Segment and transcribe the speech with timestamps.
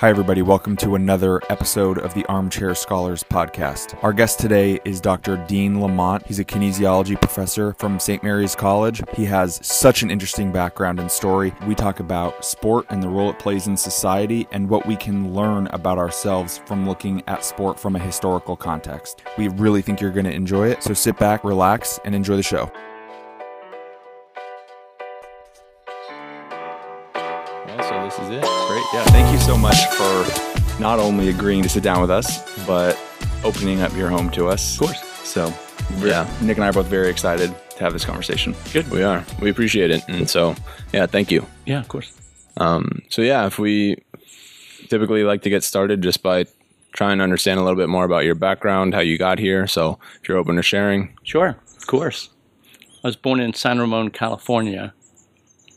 [0.00, 0.42] Hi, everybody.
[0.42, 4.00] Welcome to another episode of the Armchair Scholars podcast.
[4.04, 5.44] Our guest today is Dr.
[5.48, 6.24] Dean Lamont.
[6.24, 8.22] He's a kinesiology professor from St.
[8.22, 9.02] Mary's College.
[9.14, 11.52] He has such an interesting background and story.
[11.66, 15.34] We talk about sport and the role it plays in society and what we can
[15.34, 19.22] learn about ourselves from looking at sport from a historical context.
[19.36, 22.44] We really think you're going to enjoy it, so sit back, relax, and enjoy the
[22.44, 22.70] show.
[27.88, 28.44] So this is it.
[28.68, 28.84] Great.
[28.92, 29.04] Yeah.
[29.06, 30.26] Thank so much for
[30.78, 32.98] not only agreeing to sit down with us, but
[33.44, 34.74] opening up your home to us.
[34.74, 35.02] Of course.
[35.24, 35.50] So,
[36.00, 36.28] Yeah.
[36.42, 38.54] Nick and I are both very excited to have this conversation.
[38.74, 38.90] Good.
[38.90, 39.24] We are.
[39.40, 40.04] We appreciate it.
[40.06, 40.54] And so,
[40.92, 41.46] yeah, thank you.
[41.64, 42.12] Yeah, of course.
[42.58, 43.96] Um, so, yeah, if we
[44.90, 46.44] typically like to get started just by
[46.92, 49.66] trying to understand a little bit more about your background, how you got here.
[49.66, 52.28] So, if you're open to sharing, Sure, of course.
[53.02, 54.92] I was born in San Ramon, California.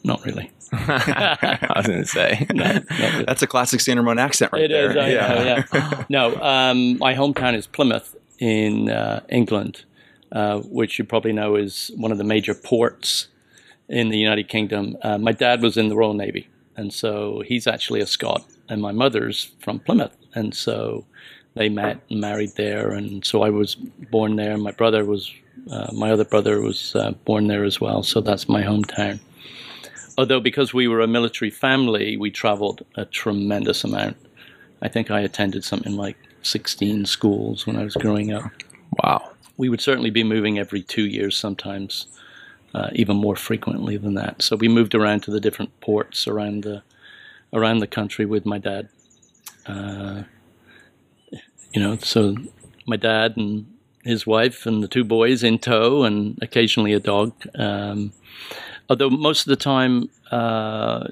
[0.04, 0.52] Not really.
[0.74, 2.48] I was going to say.
[3.28, 4.92] That's a classic San Ramon accent right It there.
[4.92, 4.98] is.
[4.98, 6.04] I know, yeah.
[6.10, 9.84] no, um, my hometown is Plymouth in uh, England,
[10.32, 13.28] uh, which you probably know is one of the major ports
[13.90, 14.96] in the United Kingdom.
[15.02, 18.82] Uh, my dad was in the Royal Navy, and so he's actually a Scot, and
[18.82, 21.06] my mother's from Plymouth, and so
[21.56, 24.58] they met and married there, and so I was born there.
[24.58, 25.30] My brother was,
[25.70, 29.20] uh, my other brother was uh, born there as well, so that's my hometown.
[30.18, 34.18] Although because we were a military family, we traveled a tremendous amount.
[34.82, 38.52] I think I attended something like 16 schools when I was growing up.
[39.04, 39.32] Wow.
[39.58, 42.08] We would certainly be moving every two years, sometimes
[42.74, 44.42] uh, even more frequently than that.
[44.42, 46.84] So we moved around to the different ports around the
[47.54, 48.88] around the country with my dad.
[49.66, 50.24] Uh,
[51.74, 52.36] you know, so
[52.88, 53.66] my dad and
[54.04, 57.34] his wife and the two boys in tow, and occasionally a dog.
[57.56, 58.14] Um,
[58.92, 61.08] although most of the time uh,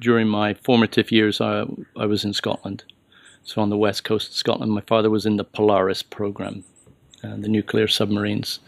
[0.00, 1.64] during my formative years, I,
[1.96, 2.82] I was in Scotland.
[3.44, 6.64] So on the west coast of Scotland, my father was in the Polaris program,
[7.22, 8.58] uh, the nuclear submarines.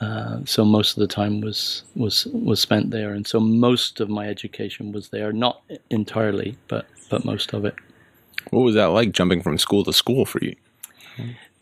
[0.00, 4.08] Uh, so most of the time was was was spent there, and so most of
[4.08, 5.32] my education was there.
[5.32, 7.74] Not entirely, but but most of it.
[8.50, 10.54] What was that like jumping from school to school for you?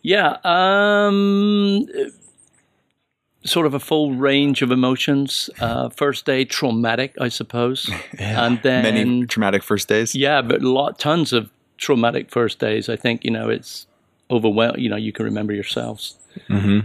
[0.02, 1.86] Yeah, um,
[3.46, 5.48] sort of a full range of emotions.
[5.60, 10.14] Uh, first day traumatic, I suppose, and then Many traumatic first days.
[10.14, 12.88] yeah, but lot, tons of traumatic first days.
[12.88, 13.86] I think you know it's
[14.30, 14.80] overwhelming.
[14.82, 16.16] You know, you can remember yourselves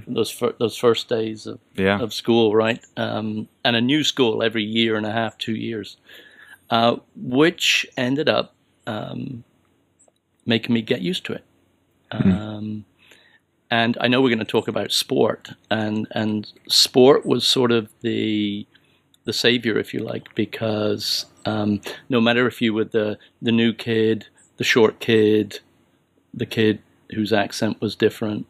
[0.08, 2.00] those fir- those first days of Yeah.
[2.00, 2.80] of school, right?
[2.96, 5.98] Um, and a new school every year and a half, two years,
[6.70, 8.54] uh, which ended up
[8.88, 9.44] um,
[10.46, 11.44] making me get used to it.
[12.12, 12.86] Um,
[13.72, 17.90] and I know we're going to talk about sport, and and sport was sort of
[18.02, 18.68] the
[19.24, 23.74] the savior, if you like, because um, no matter if you were the the new
[23.74, 24.28] kid,
[24.58, 25.62] the short kid,
[26.34, 26.80] the kid
[27.12, 28.46] whose accent was different,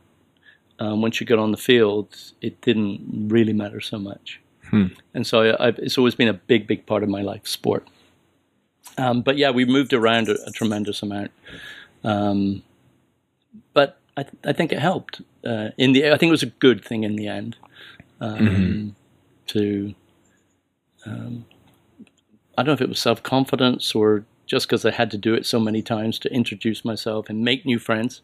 [0.80, 4.42] um, once you got on the field, it didn't really matter so much.
[5.14, 7.88] And so I, I've, it's always been a big, big part of my life, sport.
[8.98, 11.32] Um, but yeah, we moved around a, a tremendous amount.
[12.04, 12.64] Um,
[13.74, 15.22] but I, th- I think it helped.
[15.46, 17.56] Uh, in the, I think it was a good thing in the end
[18.20, 18.96] um,
[19.48, 19.94] to.
[21.06, 21.46] Um,
[22.58, 25.34] I don't know if it was self confidence or just because I had to do
[25.34, 28.22] it so many times to introduce myself and make new friends.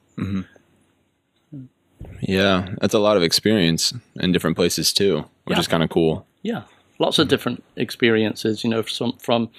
[2.22, 5.60] Yeah, that's a lot of experience in different places too, which Yeah.
[5.62, 6.26] is kind of cool.
[6.44, 6.64] Yeah,
[7.00, 8.64] lots of different experiences.
[8.64, 9.50] You know, from from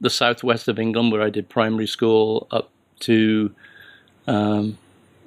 [0.00, 2.70] the southwest of England where I did primary school up
[3.00, 3.52] to
[4.26, 4.78] um,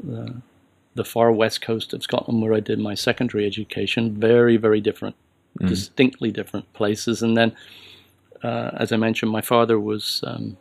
[0.01, 0.41] the,
[0.95, 4.19] the far west coast of Scotland where I did my secondary education.
[4.19, 5.15] Very, very different,
[5.59, 7.21] distinctly different places.
[7.21, 7.55] And then,
[8.43, 10.57] uh, as I mentioned, my father was um,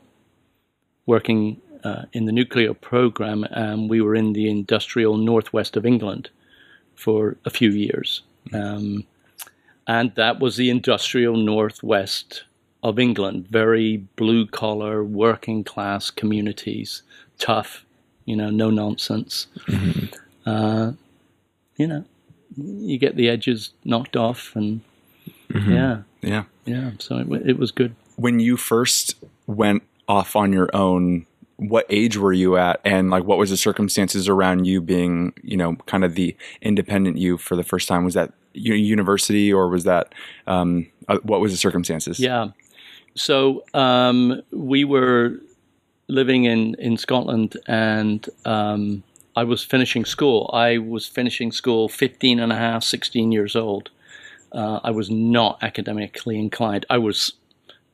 [1.07, 6.31] working uh, in the nuclear program, and we were in the industrial northwest of England
[6.95, 8.23] for a few years.
[8.53, 9.07] Um,
[9.87, 12.45] and that was the industrial northwest
[12.83, 13.49] of England.
[13.49, 17.03] Very blue collar, working class communities,
[17.39, 17.85] tough,
[18.25, 19.47] you know, no nonsense.
[20.47, 20.93] Uh,
[21.77, 22.05] you know,
[22.57, 24.81] you get the edges knocked off, and
[25.55, 26.45] yeah, Yeah.
[26.65, 26.93] yeah.
[26.99, 27.95] So it, it was good.
[28.17, 29.15] When you first
[29.47, 31.27] went off on your own,
[31.57, 35.57] what age were you at, and like what was the circumstances around you being, you
[35.57, 38.05] know, kind of the independent you for the first time?
[38.05, 40.13] Was that university, or was that
[40.47, 42.19] um, uh, what was the circumstances?
[42.19, 42.49] Yeah.
[43.15, 45.39] So um, we were
[46.11, 49.03] living in, in Scotland and um,
[49.37, 50.51] I was finishing school.
[50.53, 53.91] I was finishing school 15 and a half, 16 years old.
[54.53, 56.85] Uh, I was not academically inclined.
[56.91, 57.35] I was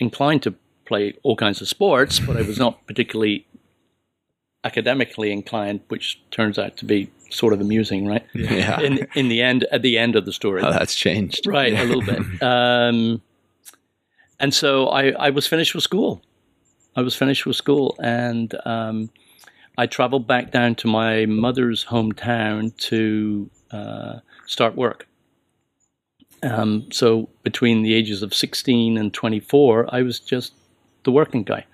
[0.01, 0.55] inclined to
[0.87, 3.47] play all kinds of sports, but I was not particularly
[4.65, 8.25] academically inclined, which turns out to be sort of amusing, right?
[8.35, 8.81] Yeah.
[8.81, 11.47] In in the end, at the end of the story, How that's changed.
[11.47, 11.73] right?
[11.73, 12.43] A little bit.
[12.43, 13.21] Um,
[14.41, 16.23] and so I I was finished with school.
[16.97, 19.11] I was finished with school, and um,
[19.77, 25.07] I traveled back down to my mother's hometown to uh, start work.
[26.43, 30.55] Um, so between the ages of 16 and 24, I was just
[31.05, 31.67] the working guy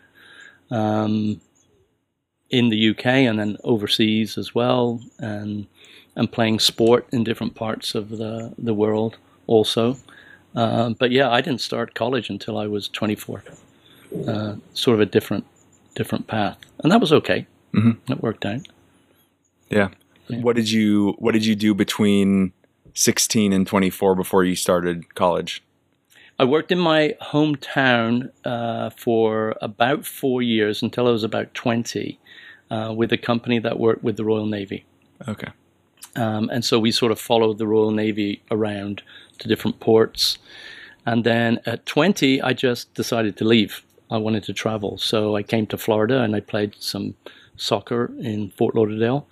[0.71, 1.41] um,
[2.51, 5.67] in the UK and then overseas as well, and
[6.15, 9.97] and playing sport in different parts of the the world also.
[10.55, 13.43] Uh, but yeah, I didn't start college until I was 24.
[14.27, 15.47] Uh, sort of a different
[15.95, 17.47] different path, and that was okay.
[17.75, 18.13] Mm-hmm.
[18.13, 18.67] It worked out.
[19.71, 19.89] Yeah.
[20.29, 22.53] What did you What did you do between
[22.95, 25.63] sixteen and twenty four before you started college?
[26.39, 32.19] I worked in my hometown uh, for about four years until I was about 20
[32.71, 34.85] uh, with a company that worked with the Royal Navy.
[35.29, 35.53] Okay.
[36.17, 39.03] Um, and so we sort of followed the Royal Navy around
[39.39, 40.39] to different ports.
[41.07, 43.83] And then at 20, I just decided to leave.
[44.13, 44.99] I wanted to travel.
[44.99, 47.15] So I came to Florida and I played some
[47.57, 49.27] soccer in Fort Lauderdale.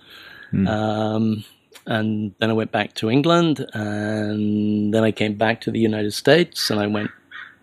[0.67, 1.43] Um,
[1.85, 6.13] and then I went back to England, and then I came back to the United
[6.13, 7.09] States, and I went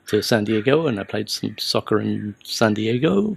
[0.08, 3.36] to San Diego, and I played some soccer in San Diego.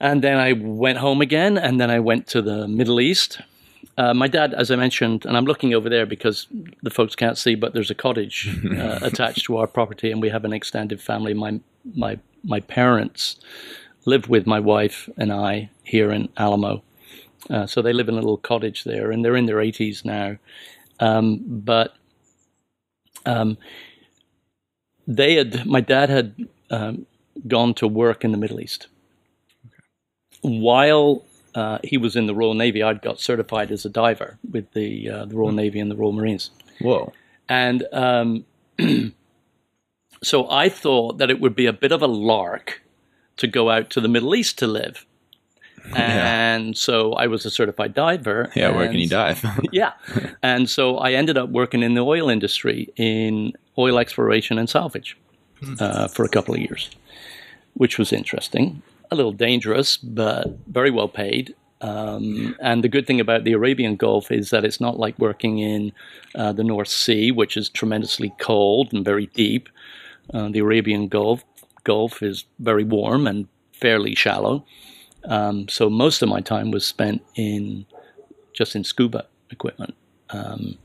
[0.00, 3.40] And then I went home again, and then I went to the Middle East.
[4.00, 6.46] Uh, my dad, as I mentioned, and I'm looking over there because
[6.82, 8.48] the folks can't see, but there's a cottage
[8.78, 11.34] uh, attached to our property, and we have an extended family.
[11.34, 11.60] My
[11.94, 13.36] my my parents
[14.06, 16.82] live with my wife and I here in Alamo.
[17.50, 20.38] Uh, so they live in a little cottage there, and they're in their 80s now.
[20.98, 21.94] Um, but
[23.26, 23.58] um,
[25.06, 27.04] they had, my dad had um,
[27.46, 28.86] gone to work in the Middle East.
[30.40, 34.72] While uh, he was in the Royal Navy, I'd got certified as a diver with
[34.72, 36.50] the, uh, the Royal Navy and the Royal Marines.
[36.80, 37.12] Whoa.
[37.48, 38.44] And um,
[40.22, 42.82] so I thought that it would be a bit of a lark
[43.38, 45.06] to go out to the Middle East to live.
[45.94, 48.52] And so I was a certified diver.
[48.54, 49.42] Yeah, where can you dive?
[49.72, 49.92] yeah.
[50.42, 55.16] And so I ended up working in the oil industry in oil exploration and salvage
[55.80, 56.90] uh, for a couple of years,
[57.74, 58.82] which was interesting.
[59.10, 61.54] A little dangerous, but very well paid.
[61.80, 65.58] Um, and the good thing about the Arabian Gulf is that it's not like working
[65.58, 65.92] in
[66.34, 69.68] uh, the North Sea, which is tremendously cold and very deep.
[70.32, 71.42] Uh, the Arabian Gulf
[71.84, 74.64] Gulf is very warm and fairly shallow.
[75.24, 77.86] Um, so most of my time was spent in
[78.52, 79.94] just in scuba equipment.
[80.30, 80.76] Um,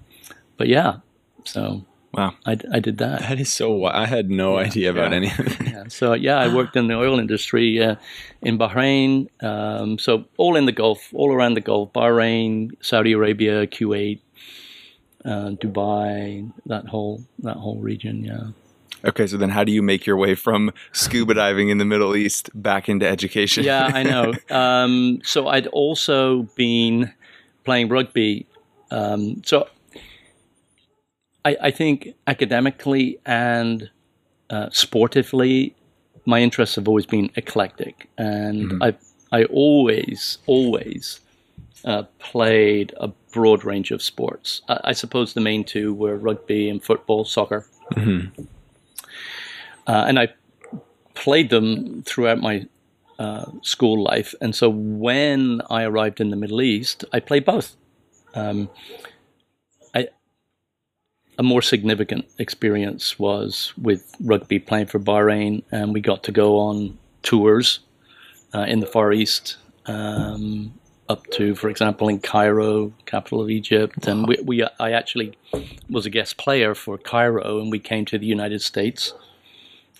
[0.57, 0.97] but yeah,
[1.43, 2.33] so Wow.
[2.45, 3.19] I, I did that.
[3.21, 3.67] that is so.
[3.69, 5.17] wi- I had no idea about Yeah.
[5.17, 5.67] any of it.
[5.67, 7.95] Yeah, so yeah, I worked in the oil industry uh,
[8.41, 9.27] in Bahrain.
[9.43, 14.19] Um, so all in the Gulf, all around the Gulf, Bahrain, Saudi Arabia, Kuwait,
[15.25, 18.23] uh, Dubai, that whole that whole region.
[18.23, 18.47] Yeah.
[19.09, 22.15] Okay, so then how do you make your way from scuba diving in the Middle
[22.15, 23.63] East back into education?
[23.63, 24.33] Yeah, I know.
[24.49, 27.11] Um, so I'd also been
[27.65, 28.47] playing rugby.
[28.89, 29.67] Um, so
[31.45, 33.89] I, I think academically and
[34.49, 35.75] uh, sportively,
[36.25, 38.95] my interests have always been eclectic, and I
[39.31, 41.19] I always always
[41.85, 44.61] uh, played a broad range of sports.
[44.67, 47.67] I, I suppose the main two were rugby and football, soccer,
[49.87, 50.29] uh, and I
[51.13, 52.67] played them throughout my
[53.19, 54.33] uh, school life.
[54.41, 57.75] And so when I arrived in the Middle East, I played both.
[58.33, 58.69] Um,
[61.37, 66.57] a more significant experience was with rugby playing for Bahrain, and we got to go
[66.57, 67.79] on tours
[68.53, 69.57] uh, in the Far East.
[69.85, 70.73] Um,
[71.07, 75.37] up to, for example, in Cairo, capital of Egypt, and we, we I actually
[75.87, 79.13] was a guest player for Cairo, and we came to the United States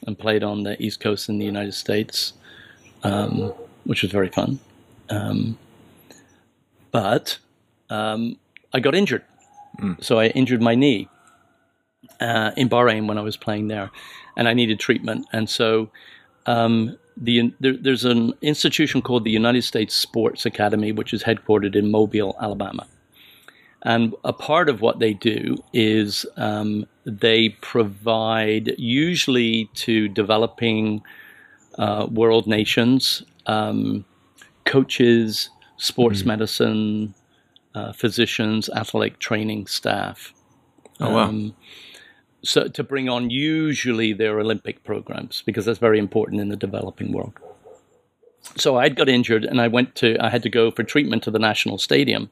[0.08, 2.34] and played on the East Coast in the United States,
[3.04, 4.60] um, which was very fun.
[5.10, 5.60] Um,
[6.92, 7.38] but
[7.92, 8.39] um,
[8.74, 9.24] I got injured,
[10.00, 11.08] so I injured my knee
[12.19, 13.91] uh, in Bahrain when I was playing there,
[14.38, 15.25] and I needed treatment.
[15.31, 15.89] And so
[16.45, 21.75] um, the there, there's an institution called the United States Sports Academy, which is headquartered
[21.75, 22.88] in Mobile, Alabama.
[23.81, 31.03] And a part of what they do is um, they provide, usually to developing
[31.77, 34.03] uh, world nations, um,
[34.65, 37.13] coaches, sports medicine,
[37.75, 40.34] uh, physicians, athletic training staff.
[41.00, 41.24] Oh wow.
[41.25, 41.55] Um,
[42.46, 47.12] so to bring on usually their Olympic programs because that's very important in the developing
[47.12, 47.34] world.
[48.56, 51.32] so I'd got injured, and I went to I had to go for treatment to
[51.32, 52.30] the national stadium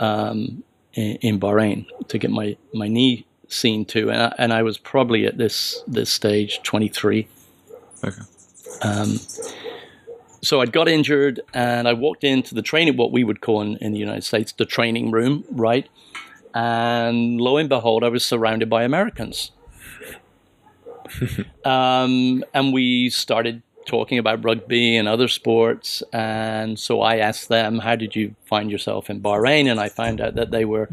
[0.00, 0.62] um,
[0.94, 4.78] in, in Bahrain to get my my knee seen to, and I, and I was
[4.78, 7.28] probably at this this stage twenty three.
[8.04, 8.22] Okay.
[8.82, 9.18] Um,
[10.40, 13.76] so I'd got injured, and I walked into the training, what we would call in,
[13.78, 15.88] in the United States the training room, right?
[16.58, 19.52] And lo and behold, I was surrounded by Americans.
[21.64, 26.02] um, and we started talking about rugby and other sports.
[26.12, 29.70] And so I asked them, How did you find yourself in Bahrain?
[29.70, 30.90] And I found out that they were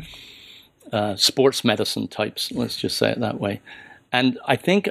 [0.93, 3.60] uh, sports medicine types, let's just say it that way.
[4.12, 4.88] And I think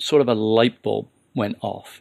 [0.00, 2.00] sort of a light bulb went off.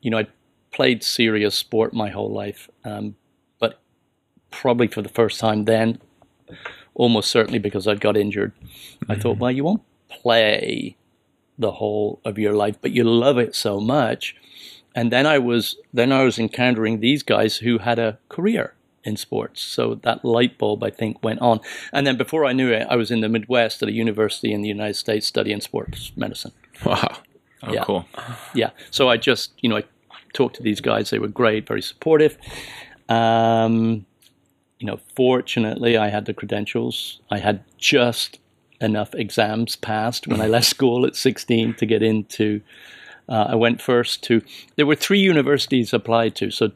[0.00, 0.26] You know, I
[0.72, 3.14] played serious sport my whole life, um,
[3.60, 3.78] but
[4.50, 6.00] probably for the first time then,
[6.98, 8.52] almost certainly because I'd got injured,
[9.08, 10.96] I thought, well, you won't play
[11.58, 14.36] the whole of your life, but you love it so much.
[14.94, 18.74] And then I was then I was encountering these guys who had a career
[19.04, 19.62] in sports.
[19.62, 21.60] So that light bulb I think went on.
[21.92, 24.60] And then before I knew it, I was in the Midwest at a university in
[24.62, 26.52] the United States studying sports medicine.
[26.84, 27.16] Wow.
[27.62, 27.84] Oh, Yeah.
[27.84, 28.06] cool.
[28.54, 28.70] Yeah.
[28.90, 29.84] So I just, you know, I
[30.32, 31.10] talked to these guys.
[31.10, 32.36] They were great, very supportive.
[33.08, 34.04] Um,
[34.78, 37.20] you know, fortunately, I had the credentials.
[37.30, 38.38] I had just
[38.80, 42.60] enough exams passed when I left school at 16 to get into.
[43.28, 44.42] Uh, I went first to.
[44.76, 46.72] There were three universities applied to, so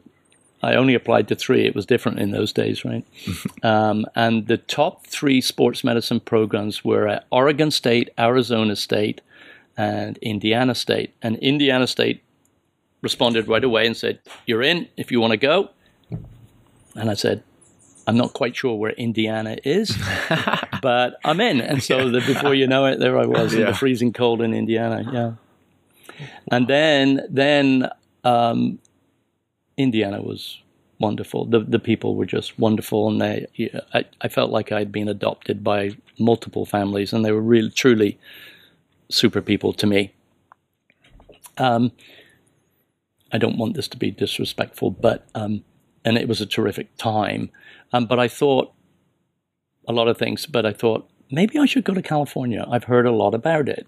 [0.61, 1.65] I only applied to three.
[1.65, 3.05] It was different in those days, right?
[3.63, 9.21] um, and the top three sports medicine programs were at Oregon State, Arizona State,
[9.77, 11.13] and Indiana State.
[11.21, 12.23] And Indiana State
[13.01, 15.69] responded right away and said, You're in if you want to go.
[16.95, 17.43] And I said,
[18.05, 19.95] I'm not quite sure where Indiana is,
[20.81, 21.61] but I'm in.
[21.61, 23.67] And so the, before you know it, there I was in Yeah.
[23.67, 25.09] the freezing cold in Indiana.
[25.11, 26.27] Yeah.
[26.51, 27.89] And then, then
[28.23, 28.79] um,
[29.77, 30.59] Indiana was
[30.99, 31.45] wonderful.
[31.45, 33.47] The the people were just wonderful, and they
[33.93, 38.19] I, I felt like I'd been adopted by multiple families, and they were really truly
[39.09, 40.13] super people to me.
[41.57, 41.91] Um,
[43.31, 45.63] I don't want this to be disrespectful, but um,
[46.05, 47.49] and it was a terrific time.
[47.91, 48.73] Um, but I thought
[49.87, 52.65] a lot of things, but I thought maybe I should go to California.
[52.69, 53.87] I've heard a lot about it,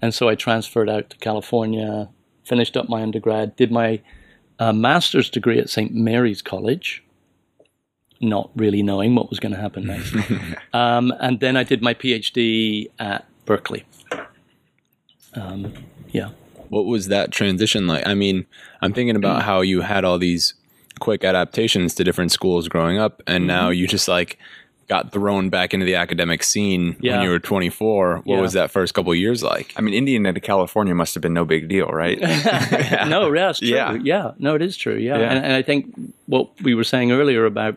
[0.00, 2.08] and so I transferred out to California,
[2.44, 4.00] finished up my undergrad, did my
[4.58, 5.92] uh, master's degree at St.
[5.94, 7.02] Mary's College,
[8.20, 10.14] not really knowing what was going to happen next.
[10.72, 13.84] um, and then I did my PhD at Berkeley.
[15.34, 15.72] Um,
[16.10, 16.30] yeah.
[16.68, 18.06] What was that transition like?
[18.06, 18.46] I mean,
[18.80, 20.54] I'm thinking about how you had all these
[21.02, 23.78] quick adaptations to different schools growing up, and now Mm-hmm.
[23.80, 24.38] you just like
[24.88, 27.12] got thrown back into the academic scene Yeah.
[27.16, 28.16] when you were 24.
[28.16, 28.40] What Yeah.
[28.40, 29.72] was that first couple years like?
[29.76, 32.18] I mean, Indiana to California must have been no big deal, right?
[33.08, 33.68] no, yeah, it's true.
[33.68, 33.98] Yeah.
[34.02, 34.30] Yeah.
[34.38, 34.96] no, it is true.
[34.96, 35.30] Yeah, Yeah.
[35.30, 35.94] And, and I think
[36.26, 37.76] what we were saying earlier about,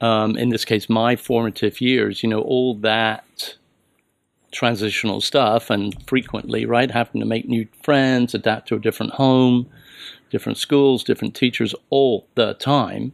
[0.00, 2.22] um, in this case, my formative years.
[2.22, 3.54] You know, all that
[4.50, 9.66] transitional stuff, and frequently, right, having to make new friends, adapt to a different home,
[10.32, 13.12] different schools, different teachers, all the time,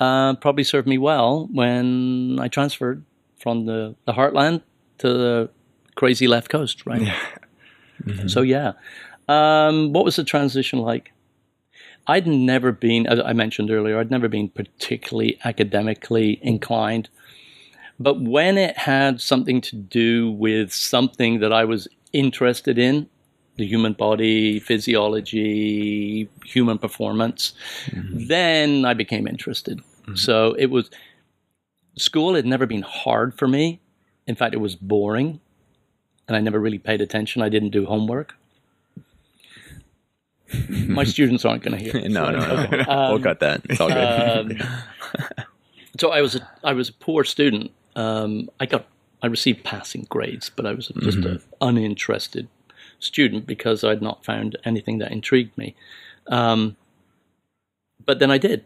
[0.00, 3.04] uh, probably served me well when I transferred
[3.38, 4.62] from the, the heartland
[4.98, 5.50] to the
[5.94, 7.02] crazy left coast, right?
[8.26, 8.72] So yeah,
[9.28, 11.12] um, what was the transition like?
[12.08, 17.08] I'd never been, as I mentioned earlier, I'd never been particularly academically inclined.
[18.00, 23.08] But when it had something to do with something that I was interested in,
[23.56, 27.52] the human body, physiology, human performance,
[27.92, 29.80] then I became interested.
[30.14, 30.90] So it was,
[31.96, 33.80] school had never been hard for me.
[34.26, 35.40] In fact, it was boring.
[36.28, 37.42] And I never really paid attention.
[37.42, 38.34] I didn't do homework.
[40.70, 42.08] My students aren't going to hear.
[42.08, 42.84] no, so- no, no.
[43.12, 43.62] we'll cut that.
[43.68, 44.62] It's all good.
[44.62, 44.68] um,
[46.00, 47.70] so I was a I was a poor student.
[47.96, 48.86] Um, I got
[49.22, 52.48] I received passing grades, but I was just an uninterested
[53.02, 55.74] student because I'd not found anything that intrigued me.
[56.28, 56.76] Um,
[58.04, 58.64] but then I did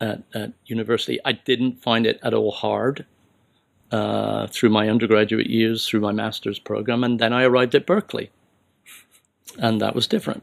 [0.00, 1.18] at, at university.
[1.24, 3.06] I didn't find it at all hard
[3.90, 8.30] uh, through my undergraduate years, through my master's program, and then I arrived at Berkeley,
[9.58, 10.42] and that was different.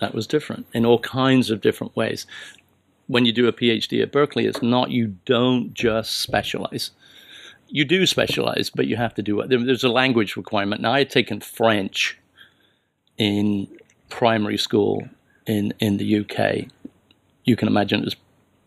[0.00, 2.26] That was different in all kinds of different ways
[3.06, 6.90] when you do a PhD at Berkeley, it's not you don't just specialize.
[7.72, 9.48] You do specialize, but you have to do it.
[9.48, 10.82] There's a language requirement.
[10.82, 12.18] Now, I had taken French
[13.16, 13.66] in
[14.10, 15.08] primary school
[15.46, 16.66] in, in the UK.
[17.44, 18.16] You can imagine it's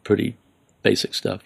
[0.04, 0.36] pretty
[0.82, 1.44] basic stuff.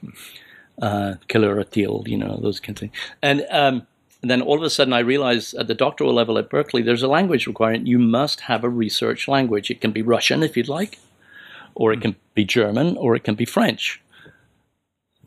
[0.82, 2.94] Uh, you know, those kinds of things.
[3.22, 3.86] And um,
[4.22, 7.04] and then all of a sudden, I realized at the doctoral level at Berkeley, there's
[7.04, 7.88] a language requirement.
[7.88, 9.72] You must have a research language.
[9.72, 11.00] It can be Russian if you'd like,
[11.76, 14.02] or it can be German, or it can be French.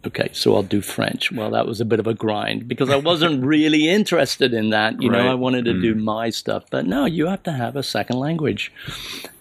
[0.05, 1.31] Okay, so I'll do French.
[1.31, 5.01] Well, that was a bit of a grind because I wasn't really interested in that.
[5.01, 5.23] You Right.
[5.23, 6.65] know, I wanted to do my stuff.
[6.71, 8.73] But no, you have to have a second language.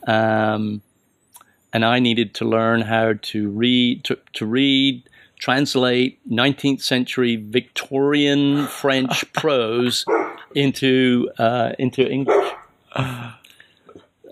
[0.05, 0.81] Um,
[1.73, 5.03] and I needed to learn how to read, to, to read,
[5.39, 10.05] translate 19th century Victorian French prose
[10.53, 12.51] into uh, into English.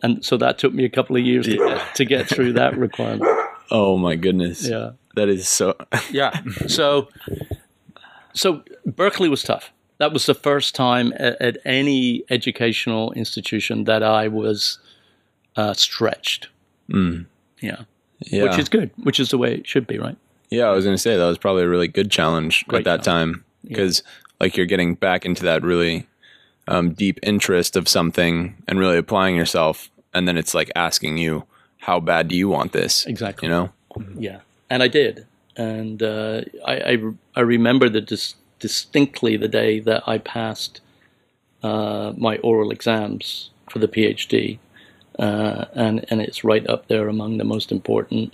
[0.02, 3.24] And so that took me a couple of years to, to get through that requirement.
[3.72, 4.68] Oh my goodness.
[4.68, 4.94] Yeah.
[5.20, 5.76] That is so.
[6.12, 6.42] Yeah.
[6.68, 7.10] So,
[8.34, 9.72] so Berkeley was tough.
[9.98, 14.80] That was the first time at, at any educational institution that I was
[15.58, 16.48] uh, stretched.
[16.90, 17.26] Mm.
[17.60, 17.82] Yeah.
[18.20, 18.44] Yeah.
[18.44, 18.92] Which is good.
[19.04, 20.16] Which is the way it should be, right?
[20.50, 22.86] Yeah, I was going to say that was probably a really good challenge Great at
[22.86, 24.02] that time because
[24.40, 26.08] like you're getting back into that really
[26.70, 31.44] um, deep interest of something and really applying yourself, and then it's like asking you,
[31.80, 33.06] how bad do you want this?
[33.06, 33.48] Exactly.
[33.48, 33.70] You know?
[34.18, 36.98] Yeah, and I did, and uh, I, I
[37.36, 40.82] I remember the dis- distinctly the day that I passed
[41.64, 44.60] uh, my oral exams for the PhD,
[45.18, 48.34] uh, and and it's right up there among the most important.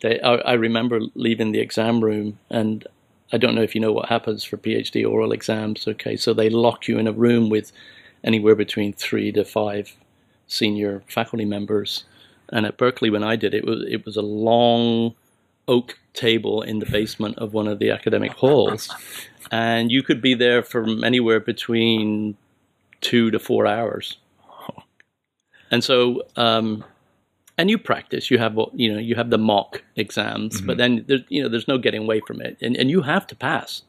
[0.00, 0.20] Day.
[0.20, 2.86] I, I remember leaving the exam room, and
[3.32, 5.86] I don't know if you know what happens for PhD oral exams.
[5.86, 7.72] Okay, so they lock you in a room with
[8.24, 9.94] anywhere between three to five
[10.46, 12.04] senior faculty members.
[12.50, 15.14] And at Berkeley, when I did it, was it was a long
[15.68, 18.88] oak table in the basement of one of the academic halls,
[19.52, 22.36] and you could be there from anywhere between
[23.00, 24.16] two to four hours.
[25.70, 26.82] And so, um,
[27.58, 28.30] and you practice.
[28.30, 28.98] You have what you know.
[28.98, 32.40] You have the mock exams, but then there's you know there's no getting away from
[32.40, 33.82] it, and and you have to pass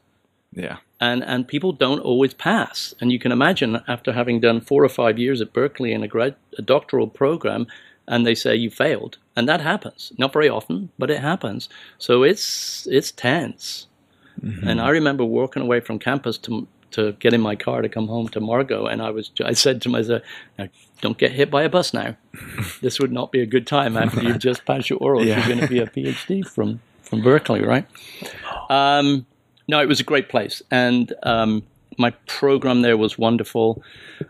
[0.52, 0.76] Yeah.
[1.00, 2.94] and and people don't always pass.
[3.00, 6.08] And you can imagine after having done four or five years at Berkeley in a
[6.08, 7.66] grad a doctoral program,
[8.06, 10.12] and they say you failed, and that happens.
[10.18, 11.70] Not very often, but it happens.
[11.96, 13.86] So it's it's tense.
[14.42, 18.08] And I remember walking away from campus to to get in my car to come
[18.08, 20.22] home to Margot, and I was I said to myself,
[20.58, 20.68] "Now,
[21.00, 22.16] "Don't get hit by a bus now.
[22.82, 25.24] this would not be a good time after you've just passed your oral.
[25.24, 25.38] Yeah.
[25.38, 27.86] You're going to be a PhD from from Berkeley, right?"
[28.70, 29.26] Um,
[29.66, 31.64] no, it was a great place, and um,
[31.98, 33.82] my program there was wonderful.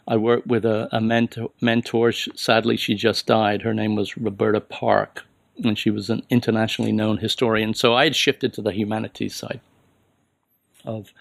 [0.08, 2.12] I worked with a, a mentor, mentor.
[2.12, 3.62] Sadly, she just died.
[3.62, 5.24] Her name was Roberta Park,
[5.62, 7.74] and she was an internationally known historian.
[7.74, 9.60] So I had shifted to the humanities side
[10.84, 11.12] of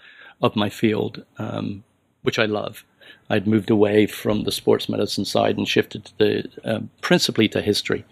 [0.42, 1.84] of my field, um,
[2.22, 2.84] which I love.
[3.28, 7.60] I'd moved away from the sports medicine side and shifted to the uh, principally to
[7.60, 8.04] history.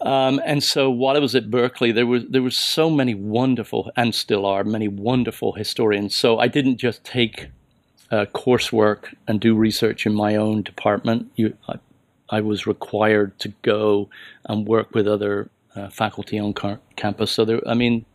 [0.00, 3.90] Um, and so while I was at Berkeley, there was there were so many wonderful,
[3.96, 6.16] and still are many wonderful historians.
[6.16, 7.48] So I didn't just take
[8.10, 11.30] uh, coursework and do research in my own department.
[11.36, 11.78] You, I,
[12.30, 14.08] I was required to go
[14.44, 17.32] and work with other uh, faculty on car- campus.
[17.32, 18.06] So there, I mean,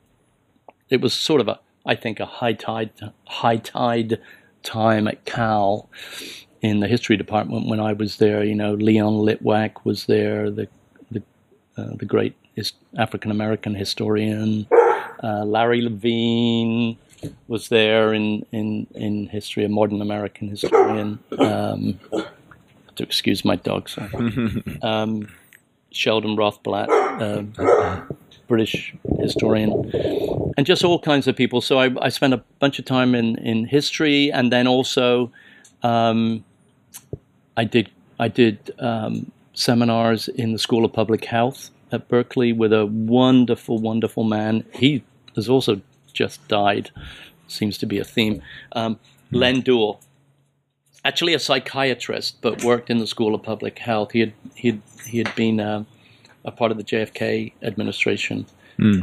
[0.90, 2.92] it was sort of a, I think, a high tide,
[3.26, 4.20] high tide
[4.64, 5.90] time at Cal
[6.62, 8.44] in the history department when I was there.
[8.44, 10.68] You know, Leon Litwack was there, the
[11.76, 14.68] the uh, great his, African American historian.
[15.24, 16.98] Uh, Larry Levine
[17.48, 21.20] was there in, in, in history, a modern American historian.
[21.38, 22.00] Um,
[22.96, 24.10] to excuse my dog, sorry.
[24.82, 25.28] um,
[25.92, 28.14] Sheldon Rothblatt, uh,
[28.48, 29.92] British historian,
[30.58, 31.62] and just all kinds of people.
[31.62, 35.32] So I, I spent a bunch of time in, in history, and then also
[35.84, 36.44] um,
[37.58, 42.72] I did I did um, seminars in the School of Public Health at Berkeley with
[42.72, 44.66] a wonderful, wonderful man.
[44.74, 45.04] He
[45.36, 45.82] has also
[46.14, 46.92] just died.
[47.48, 48.42] Seems to be a theme.
[48.74, 49.00] Um,
[49.32, 50.00] Len Duhl,
[51.04, 54.12] actually a psychiatrist, but worked in the School of Public Health.
[54.12, 55.84] He had he had, he had been uh,
[56.44, 58.46] a part of the JFK administration.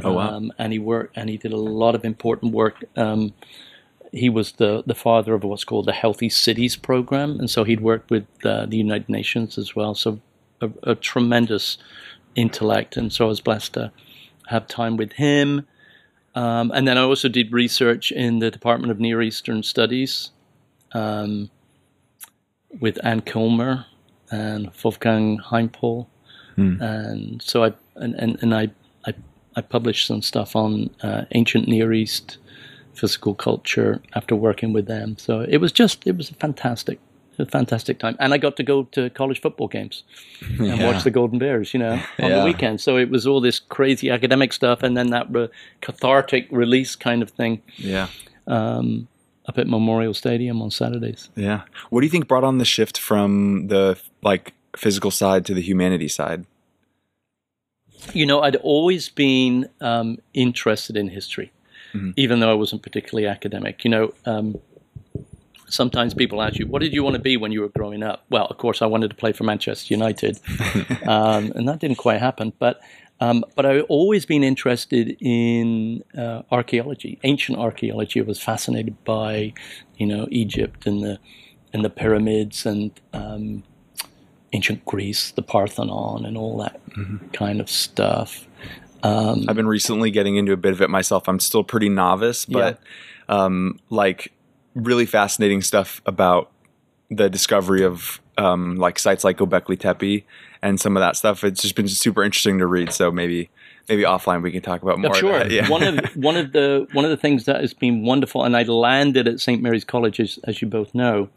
[0.04, 0.36] Oh wow.
[0.36, 2.84] Um, and he worked and he did a lot of important work.
[2.96, 3.32] Um,
[4.12, 7.80] he was the, the father of what's called the Healthy Cities program, and so he'd
[7.80, 9.94] worked with uh, the United Nations as well.
[9.94, 10.20] So
[10.62, 11.78] a, a tremendous
[12.34, 13.92] intellect, and so I was blessed to
[14.46, 15.66] have time with him.
[16.34, 20.30] Um, and then I also did research in the Department of Near Eastern Studies
[20.92, 21.50] um,
[22.80, 23.84] with Anne Kilmer
[24.30, 26.06] and Wolfgang Heimpel,
[26.80, 28.70] and so I and, and, and I,
[29.06, 29.14] I
[29.56, 32.38] I published some stuff on uh, ancient Near East
[32.94, 35.16] physical culture after working with them.
[35.18, 36.98] So it was just it was a fantastic,
[37.42, 40.04] a fantastic time, and I got to go to college football games
[40.58, 40.86] and Yeah.
[40.92, 42.38] watch the Golden Bears, you know, on Yeah.
[42.38, 42.80] the weekend.
[42.80, 45.48] So it was all this crazy academic stuff, and then that re-
[45.80, 47.60] cathartic release kind of thing.
[47.76, 48.06] Yeah.
[48.46, 49.08] Um,
[49.48, 51.28] up at Memorial Stadium on Saturdays.
[51.36, 51.62] Yeah.
[51.90, 55.60] What do you think brought on the shift from the like physical side to the
[55.60, 56.44] humanity side?
[58.14, 61.52] You know, I'd always been um, interested in history,
[61.94, 62.14] Mhm.
[62.16, 63.84] even though I wasn't particularly academic.
[63.84, 64.58] You know, um,
[65.72, 68.24] sometimes people ask you, "What did you want to be when you were growing up?"
[68.30, 70.38] Well, of course, I wanted to play for Manchester United,
[71.06, 72.52] um, and that didn't quite happen.
[72.58, 72.80] But
[73.20, 78.20] um, but I've always been interested in uh, archaeology, ancient archaeology.
[78.20, 79.54] I was fascinated by,
[79.96, 81.18] you know, Egypt and the
[81.72, 83.62] and the pyramids and um,
[84.52, 86.80] ancient Greece, the Parthenon, and all that
[87.32, 88.46] kind of stuff.
[89.04, 91.28] Um, I've been recently getting into a bit of it myself.
[91.28, 92.80] I'm still pretty novice, but
[93.28, 94.32] um, like
[94.74, 96.50] really fascinating stuff about
[97.10, 100.24] the discovery of um, like sites like Göbekli Tepe
[100.62, 101.44] and some of that stuff.
[101.44, 102.92] It's just been super interesting to read.
[102.92, 103.50] So maybe
[103.88, 105.14] maybe offline we can talk about more.
[105.14, 105.40] Sure.
[105.40, 105.50] Of that.
[105.50, 105.68] Yeah.
[105.68, 108.62] one of one of the one of the things that has been wonderful, and I
[108.62, 111.28] landed at St Mary's College, as, as you both know,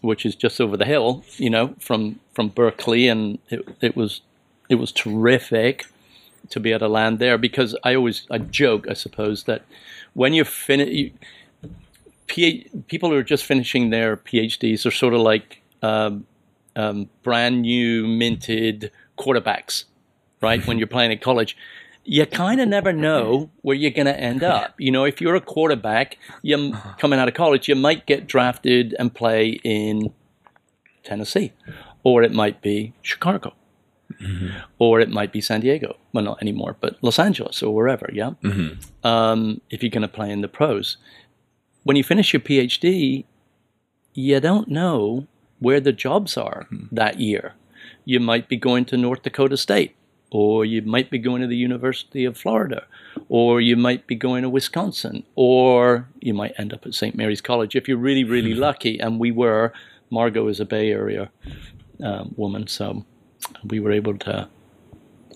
[0.00, 4.22] which is just over the hill, you know, from from Berkeley, and it, it was
[4.68, 5.86] it was terrific
[6.50, 9.62] to be able to land there because I always I joke, I suppose, that
[10.14, 11.14] when you're finished.
[12.28, 16.26] P- people who are just finishing their PhDs are sort of like um,
[16.76, 19.84] um, brand new minted quarterbacks,
[20.40, 20.64] right?
[20.66, 21.56] when you're playing at college,
[22.04, 24.74] you kind of never know where you're going to end up.
[24.78, 28.94] You know, if you're a quarterback, you're coming out of college, you might get drafted
[28.98, 30.12] and play in
[31.04, 31.52] Tennessee,
[32.04, 33.52] or it might be Chicago,
[34.78, 35.96] or it might be San Diego.
[36.12, 38.08] Well, not anymore, but Los Angeles or wherever.
[38.12, 38.30] Yeah.
[39.04, 40.96] Um, if you're going to play in the pros,
[41.88, 43.24] when you finish your PhD,
[44.12, 45.26] you don't know
[45.58, 47.54] where the jobs are that year.
[48.04, 49.96] You might be going to North Dakota State,
[50.30, 52.84] or you might be going to the University of Florida,
[53.30, 57.14] or you might be going to Wisconsin, or you might end up at St.
[57.14, 58.98] Mary's College if you're really, really lucky.
[58.98, 59.72] And we were.
[60.10, 61.30] Margot is a Bay Area
[62.04, 63.02] um, woman, so
[63.64, 64.46] we were able to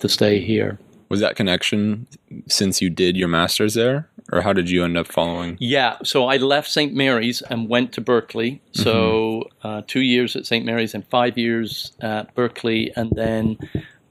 [0.00, 0.78] to stay here.
[1.12, 2.06] Was that connection
[2.48, 5.58] since you did your master's there, or how did you end up following?
[5.60, 6.94] Yeah, so I left St.
[6.94, 8.62] Mary's and went to Berkeley.
[8.72, 10.64] So uh, two years at St.
[10.64, 13.58] Mary's and five years at Berkeley, and then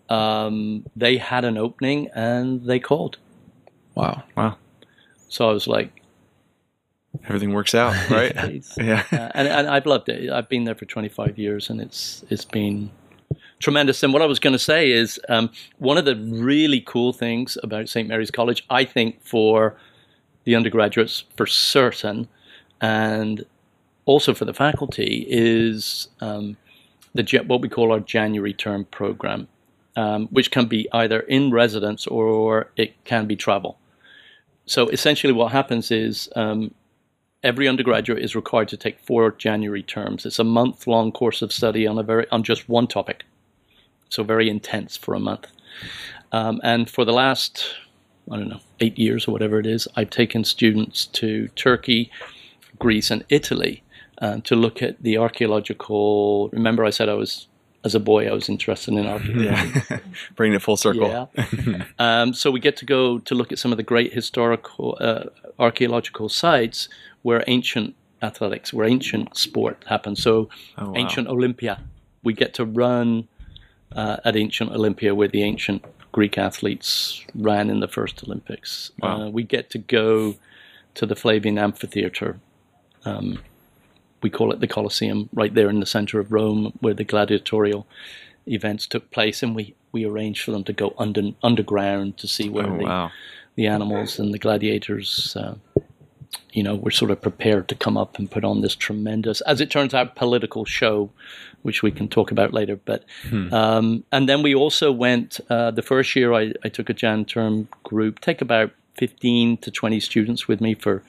[0.09, 3.17] um, they had an opening and they called.
[3.95, 4.21] Wow.
[4.37, 4.57] Wow.
[5.27, 6.03] So I was like,
[7.27, 8.35] Everything works out, right?
[8.77, 9.05] yeah.
[9.11, 10.29] uh, and, and I've loved it.
[10.29, 12.91] I've been there for 25 years, and it's it's been
[13.62, 14.04] tremendous.
[14.04, 17.58] And what I was going to say is um, one of the really cool things
[17.63, 18.08] about St.
[18.08, 19.78] Mary's College, I think, for
[20.43, 22.28] the undergraduates for certain,
[22.82, 23.45] and
[24.06, 26.58] also for the faculty, is um,
[27.13, 29.47] the what we call our January term program,
[29.95, 33.78] um, which can be either in residence or it can be travel.
[34.65, 36.74] So essentially, what happens is um,
[37.43, 40.26] every undergraduate is required to take four January terms.
[40.26, 43.24] It's a month long course of study on a very on just one topic,
[44.12, 45.47] so very intense for a month.
[46.32, 47.65] Um, and for the last
[48.32, 52.12] I don't know eight years or whatever it is, I've taken students to Turkey,
[52.80, 53.84] Greece, and Italy
[54.21, 56.50] uh, to look at the archaeological.
[56.50, 57.47] Remember, I said I was
[57.84, 59.45] as a boy I was interested in archaeology.
[59.89, 60.00] Yeah.
[60.36, 61.08] Bringing it full circle.
[61.08, 61.86] Yeah.
[62.00, 65.24] um, so we get to go to look at some of the great historical uh,
[65.58, 66.89] archaeological sites
[67.24, 70.19] where ancient athletics, where ancient sport happened.
[70.19, 70.47] So
[70.78, 70.93] Oh, wow.
[70.95, 71.82] ancient Olympia,
[72.24, 73.28] we get to run
[73.95, 78.91] uh, at ancient Olympia where the ancient Greek athletes ran in the first Olympics.
[79.01, 79.21] Wow.
[79.21, 80.36] Uh, we get to go
[80.95, 82.39] to the Flavian Amphitheater.
[83.06, 83.39] Um,
[84.21, 87.88] we call it the Colosseum, right there in the center of Rome, where the gladiatorial
[88.45, 92.49] events took place, and we we arranged for them to go under underground to see
[92.49, 93.12] where Oh, the wow.
[93.56, 95.56] the animals and the gladiators, uh,
[96.53, 99.61] you know, we're sort of prepared to come up and put on this tremendous, as
[99.61, 101.09] it turns out, political show,
[101.61, 102.75] which we can talk about later.
[102.75, 103.03] But
[103.53, 107.25] um, and then we also went uh, the first year I, I took a Jan
[107.25, 111.03] term group, take about fifteen to twenty students with me for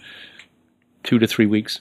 [1.03, 1.81] two to three weeks.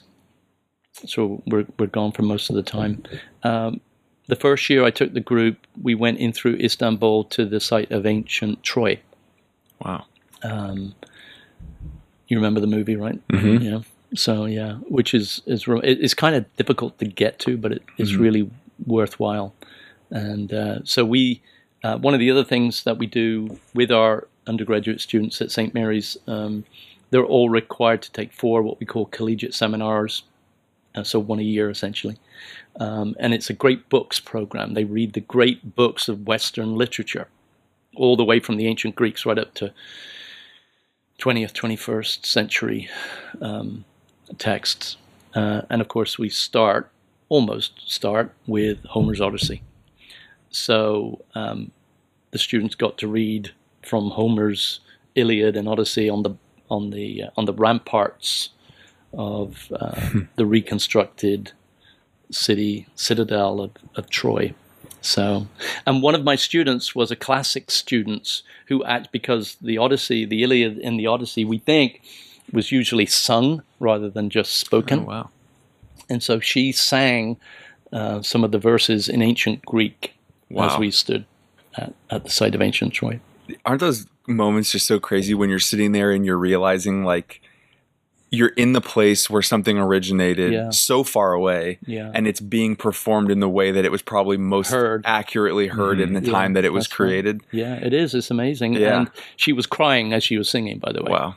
[1.06, 3.02] So we're we're gone for most of the time.
[3.42, 3.80] Um,
[4.28, 7.90] the first year I took the group, we went in through Istanbul to the site
[7.90, 9.00] of ancient Troy.
[9.84, 10.06] Wow.
[10.42, 10.94] Um,
[12.28, 13.20] you remember the movie, right?
[13.28, 13.62] Mhm.
[13.62, 13.80] Yeah.
[14.14, 18.14] So yeah, which is is it's kind of difficult to get to, but it, it's
[18.14, 18.50] really
[18.86, 19.54] worthwhile.
[20.10, 21.40] And uh, so we,
[21.82, 25.72] uh, one of the other things that we do with our undergraduate students at St
[25.72, 26.64] Mary's, um,
[27.10, 30.22] they're all required to take four what we call collegiate seminars,
[30.94, 32.18] uh, so one a year essentially.
[32.76, 34.74] Um, and it's a great books program.
[34.74, 37.28] They read the great books of Western literature,
[37.96, 39.72] all the way from the ancient Greeks right up to
[41.22, 42.88] 20th, 21st century
[43.40, 43.84] um,
[44.38, 44.96] texts,
[45.36, 46.90] uh, and of course we start
[47.28, 49.62] almost start with Homer's Odyssey.
[50.50, 51.70] So um,
[52.32, 54.80] the students got to read from Homer's
[55.14, 56.34] Iliad and Odyssey on the
[56.68, 58.48] on the uh, on the ramparts
[59.12, 61.52] of uh, the reconstructed
[62.32, 64.54] city citadel of, of Troy.
[65.02, 65.46] So,
[65.86, 70.42] and one of my students was a classic student who act because the Odyssey, the
[70.42, 72.00] Iliad in the Odyssey, we think
[72.52, 75.00] was usually sung rather than just spoken.
[75.00, 75.30] Oh, wow.
[76.08, 77.36] And so she sang
[77.92, 80.14] uh, some of the verses in ancient Greek
[80.50, 80.68] Wow.
[80.68, 81.24] as we stood
[81.76, 83.20] at, at the site of ancient Troy.
[83.64, 87.41] Aren't those moments just so crazy when you're sitting there and you're realizing like
[88.34, 90.70] you're in the place where something originated Yeah.
[90.70, 92.10] so far away Yeah.
[92.14, 95.02] and it's being performed in the way that it was probably most Heard.
[95.04, 97.06] accurately heard in the Yeah, time that it was that's right.
[97.08, 97.40] created.
[97.52, 98.14] Yeah, it is.
[98.14, 98.72] It's amazing.
[98.72, 99.00] Yeah.
[99.00, 101.12] And she was crying as she was singing, by the way.
[101.12, 101.34] Wow.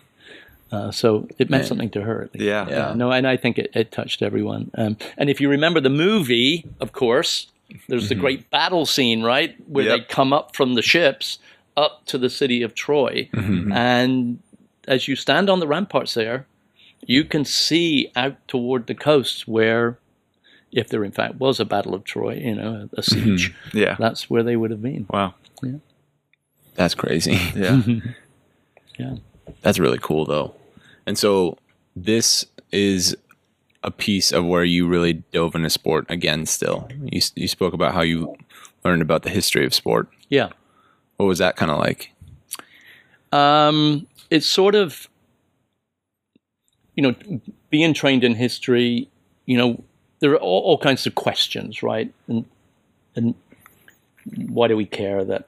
[0.71, 1.67] Uh, so it meant Man.
[1.67, 2.23] something to her.
[2.23, 2.45] At least.
[2.45, 2.65] Yeah.
[2.69, 2.93] Yeah.
[2.95, 4.71] No, and I think it, it touched everyone.
[4.75, 7.47] Um, and if you remember the movie, of course,
[7.89, 9.97] there's the great battle scene, right, where Yep.
[9.99, 11.39] they come up from the ships
[11.75, 14.39] up to the city of Troy, and
[14.87, 16.45] as you stand on the ramparts there,
[17.05, 19.97] you can see out toward the coast where,
[20.71, 23.95] if there in fact was a battle of Troy, you know, a, a siege, Yeah.
[23.99, 25.05] that's where they would have been.
[25.09, 25.33] Wow.
[25.63, 25.77] yeah,
[26.75, 27.39] That's crazy.
[27.55, 27.81] Yeah.
[28.99, 29.15] Yeah.
[29.61, 30.55] That's really cool, though.
[31.05, 31.57] And so
[31.95, 33.15] this is
[33.83, 36.45] a piece of where you really dove into sport again.
[36.47, 38.35] Still, you you spoke about how you
[38.83, 40.07] learned about the history of sport.
[40.29, 40.49] Yeah.
[41.17, 42.11] What was that kind of like?
[43.31, 45.07] Um, it's sort of,
[46.95, 47.15] you know,
[47.69, 49.09] being trained in history.
[49.45, 49.83] You know,
[50.19, 52.13] there are all, all kinds of questions, right?
[52.27, 52.45] And
[53.15, 53.35] and
[54.47, 55.47] why do we care that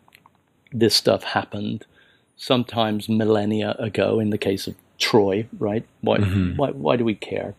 [0.72, 1.86] this stuff happened?
[2.36, 5.86] Sometimes millennia ago, in the case of Troy, right?
[6.02, 7.56] Why why why do we care?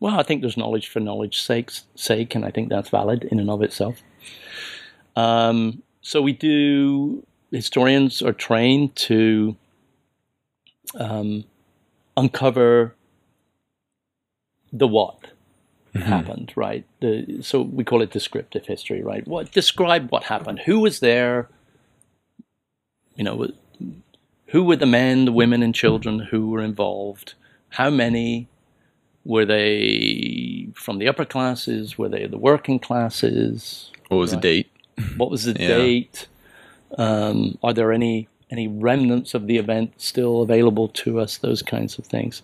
[0.00, 3.40] Well, I think there's knowledge for knowledge's sake, sake, and I think that's valid in
[3.40, 4.00] and of itself.
[5.16, 7.24] Um, so we do.
[7.50, 9.56] Historians are trained to
[10.94, 11.44] um,
[12.16, 12.94] uncover
[14.72, 15.18] the what
[15.94, 16.84] happened, right?
[17.00, 19.26] The, so we call it descriptive history, right?
[19.26, 20.60] What describe what happened?
[20.66, 21.48] Who was there?
[23.16, 23.48] You know,
[24.48, 27.34] who were the men, the women, and children who were involved?
[27.70, 28.48] How many?
[29.24, 31.98] Were they from the upper classes?
[31.98, 33.90] Were they the working classes?
[34.08, 34.40] What was Right.
[34.40, 34.70] the date?
[35.18, 35.66] What was the Yeah.
[35.76, 36.28] date?
[36.96, 41.36] Um, are there any any remnants of the event still available to us?
[41.36, 42.40] Those kinds of things,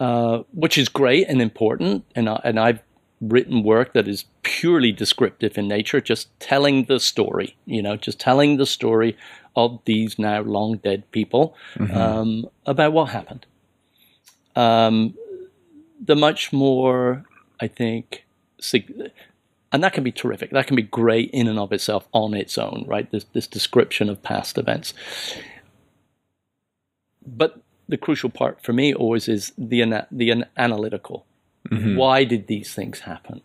[0.00, 2.04] uh, which is great and important.
[2.16, 2.80] And I, and I've
[3.20, 7.56] written work that is purely descriptive in nature, just telling the story.
[7.66, 9.16] You know, just telling the story
[9.54, 11.54] of these now long dead people
[11.92, 13.46] um, about what happened.
[14.56, 15.14] Um,
[16.02, 17.24] the much more,
[17.60, 18.24] I think,
[18.58, 19.12] sig-
[19.70, 20.50] and that can be terrific.
[20.50, 23.10] That can be great in and of itself on its own, right?
[23.10, 24.94] This this description of past events.
[27.26, 27.60] But
[27.90, 31.26] the crucial part for me always is the ana- the an- analytical.
[31.96, 33.42] Why did these things happen?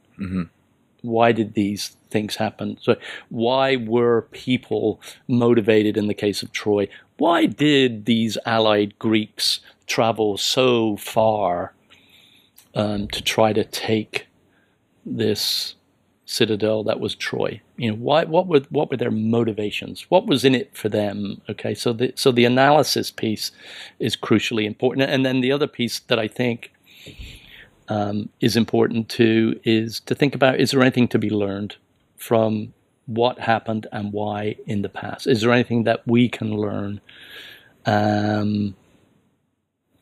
[1.01, 2.77] Why did these things happen?
[2.81, 2.95] So,
[3.29, 6.87] why were people motivated in the case of Troy?
[7.17, 11.73] Why did these allied Greeks travel so far
[12.73, 14.27] um, to try to take
[15.05, 15.74] this
[16.25, 17.61] citadel that was Troy.
[17.77, 18.25] You know, why?
[18.25, 20.05] What were what were their motivations?
[20.09, 21.41] What was in it for them?
[21.49, 23.51] Okay, so the so the analysis piece
[23.99, 26.71] is crucially important, and then the other piece that I think
[27.87, 31.75] um, is important too is to think about: is there anything to be learned
[32.17, 32.73] from
[33.05, 35.27] what happened and why in the past?
[35.27, 37.01] Is there anything that we can learn
[37.85, 38.75] um,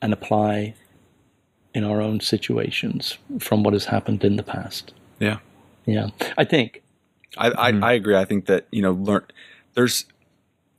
[0.01, 0.75] and apply
[1.73, 4.93] in our own situations from what has happened in the past?
[5.19, 5.39] Yeah.
[5.85, 6.81] Yeah, I think.
[7.37, 7.83] I, I, Mm-hmm.
[7.83, 8.15] I agree.
[8.15, 9.23] I think that, you know, learn
[9.73, 10.05] there's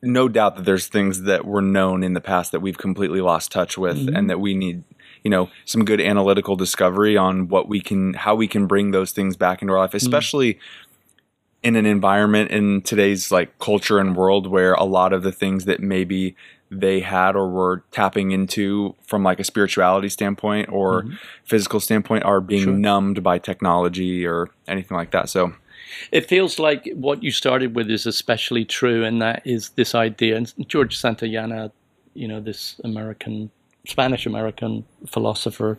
[0.02, 3.50] no doubt that there's things that were known in the past that we've completely lost
[3.50, 4.16] touch with Mm-hmm.
[4.16, 4.84] and that we need,
[5.22, 9.12] you know, some good analytical discovery on what we can how we can bring those
[9.12, 9.94] things back into our Mm-hmm.
[9.94, 10.58] life, especially
[11.62, 15.64] in an environment in today's like culture and world where a lot of the things
[15.64, 16.36] that maybe
[16.80, 21.04] they had or were tapping into from like a spirituality standpoint or
[21.44, 22.70] physical standpoint are being Mm-hmm.
[22.72, 22.78] Sure.
[22.78, 25.28] numbed by technology or anything like that.
[25.28, 25.52] So
[26.12, 30.36] It feels like what you started with is especially true, and that is this idea.
[30.36, 31.70] And George Santayana,
[32.14, 33.50] you know, this American,
[33.86, 35.78] Spanish American philosopher,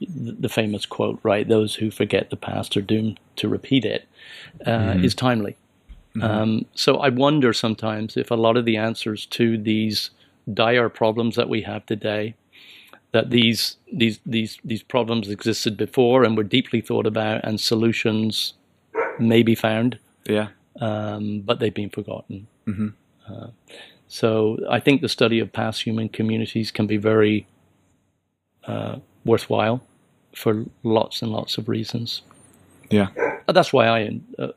[0.00, 1.48] the the famous quote, right?
[1.48, 4.06] Those who forget the past are doomed to repeat it,
[4.66, 5.56] uh, is timely.
[6.20, 10.10] Um, so I wonder sometimes if a lot of the answers to these
[10.52, 12.34] dire problems that we have today
[13.12, 18.54] that these these these these problems existed before and were deeply thought about, and solutions
[19.18, 20.48] may be found, Yeah.
[20.80, 22.46] um, but they've been forgotten.
[22.66, 22.92] Mhm.
[23.28, 23.48] Uh,
[24.08, 27.46] so I think the study of past human communities can be very
[28.66, 29.80] uh, worthwhile
[30.34, 32.22] for lots and lots of reasons.
[32.90, 33.08] Yeah.
[33.46, 34.48] Uh, That's why I, uh,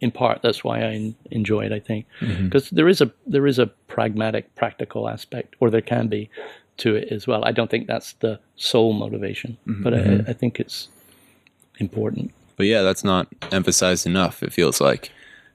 [0.00, 1.72] in part, that's why I enjoy it.
[1.72, 2.44] I think Mm-hmm.
[2.46, 6.30] because there is a there is a pragmatic, practical aspect, or there can be,
[6.78, 7.44] to it as well.
[7.44, 9.82] I don't think that's the sole motivation, Mm-hmm.
[9.82, 10.88] but I, I think it's
[11.78, 12.32] important.
[12.56, 14.42] But yeah, that's not emphasized enough.
[14.42, 15.10] It feels like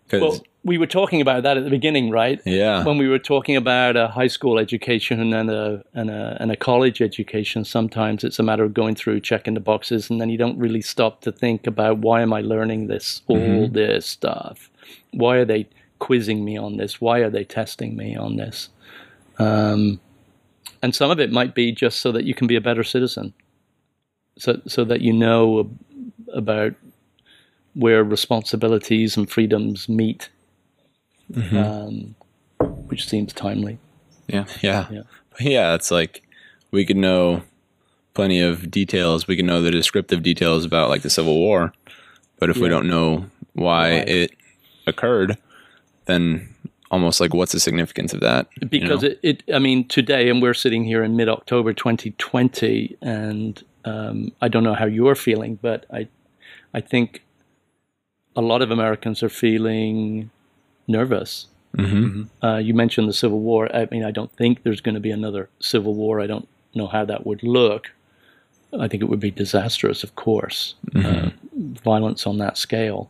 [0.07, 2.41] because Well, we were talking about that at the beginning, right?
[2.45, 6.51] yeah, When we were talking about a high school education and a, and a and
[6.51, 10.29] a college education, sometimes it's a matter of going through checking the boxes, and then
[10.29, 14.69] you don't really stop to think about why am I learning this all this stuff?
[15.11, 15.67] Why are they
[15.99, 17.01] quizzing me on this?
[17.01, 18.69] Why are they testing me on this?
[19.39, 19.99] Um,
[20.81, 23.33] and some of it might be just so that you can be a better citizen,
[24.37, 25.79] so so that you know ab-
[26.33, 26.73] about
[27.73, 30.29] where responsibilities and freedoms meet
[31.55, 32.15] um,
[32.87, 33.79] which seems timely.
[34.27, 35.03] yeah, Yeah.
[35.31, 35.73] But yeah.
[35.75, 36.23] It's like
[36.71, 37.43] we could know
[38.13, 39.27] plenty of details.
[39.27, 41.73] We could know the descriptive details about like the Civil War,
[42.39, 43.97] but if we don't know why Why.
[43.99, 44.31] it
[44.87, 45.37] occurred,
[46.05, 46.53] then
[46.91, 48.47] almost like what's the significance of that?
[48.61, 49.09] you Because know?
[49.09, 54.31] it, it, I mean, today, and we're sitting here in mid October 2020, and um,
[54.41, 56.07] I don't know how you're feeling, but I,
[56.73, 57.23] I think
[58.35, 60.29] a lot of Americans are feeling
[60.87, 61.47] nervous.
[61.77, 62.27] Mhm.
[62.43, 63.73] Uh, you mentioned the Civil War.
[63.75, 66.21] I mean, I don't think there's going to be another Civil War.
[66.21, 67.91] I don't know how that would look.
[68.79, 71.29] I think it would be disastrous, of course, uh,
[71.83, 73.09] violence on that scale.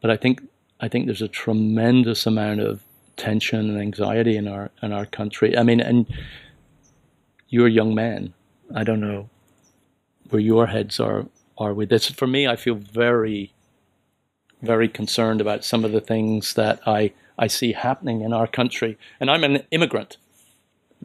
[0.00, 0.42] But I think
[0.80, 2.82] I think there's a tremendous amount of
[3.16, 5.56] tension and anxiety in our in our country.
[5.56, 6.06] I mean, and
[7.48, 8.34] you're a young man.
[8.74, 9.28] I don't know
[10.30, 11.26] where your heads are
[11.58, 12.10] are with this.
[12.10, 13.52] For me, I feel very,
[14.66, 18.98] very concerned about some of the things that I I see happening in our country.
[19.20, 20.16] And I'm an immigrant,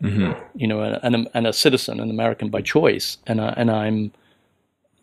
[0.02, 0.32] mm-hmm.
[0.56, 4.14] you know, and, and, and a citizen, an American by choice, and I, and I'm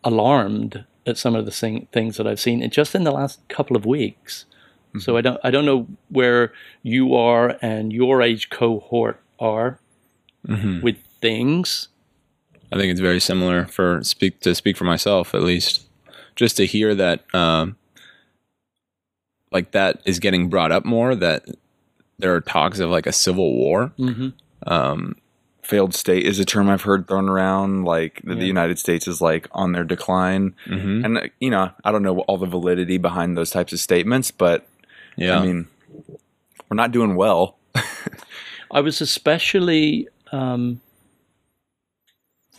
[0.04, 3.76] alarmed at some of the thing, things that I've seen just in the last couple
[3.76, 4.44] of weeks.
[4.90, 5.00] Mm-hmm.
[5.00, 9.78] So I don't I don't know where you are and your age cohort are
[10.46, 10.80] mm-hmm.
[10.80, 11.88] with things.
[12.72, 15.86] I think it's very similar for speak to speak for myself at least.
[16.36, 17.76] Just to hear that um
[19.50, 21.44] like that is getting brought up more that
[22.18, 23.92] there are talks of like a civil war.
[23.98, 24.28] Mm-hmm.
[24.72, 25.16] Um
[25.62, 27.84] Failed state is a term I've heard thrown around.
[27.84, 28.36] Like Yeah.
[28.36, 31.04] the United States is like on their decline, mhm.
[31.04, 34.66] and you know I don't know all the validity behind those types of statements, but
[35.16, 35.38] yeah.
[35.38, 35.68] I mean
[36.70, 37.58] we're not doing well.
[38.70, 40.80] I was especially, um,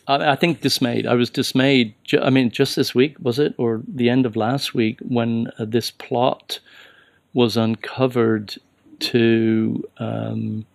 [0.10, 1.06] I, I think, dismayed.
[1.06, 1.94] I was dismayed.
[2.04, 5.48] Ju- I mean, just this week was it, or the end of last week, when
[5.58, 6.60] uh, this plot
[7.34, 8.56] was uncovered
[9.00, 10.66] to um,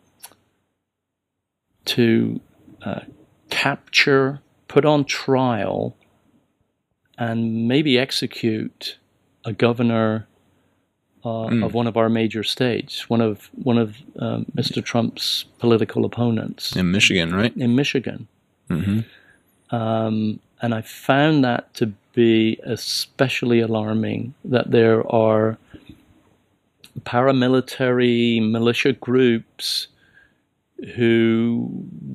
[1.87, 2.41] to
[2.83, 3.01] uh,
[3.51, 5.97] capture, put on trial,
[7.19, 8.99] and maybe execute
[9.45, 10.27] a governor
[11.25, 14.83] uh, of one of our major states, one of one of um, Mr.
[14.83, 17.55] Trump's political opponents in Michigan, right?
[17.57, 18.29] in Michigan,
[18.69, 19.01] hmm
[19.71, 24.35] um, and I found that to be especially alarming.
[24.45, 25.59] That there are
[27.01, 29.89] paramilitary militia groups
[30.95, 31.69] who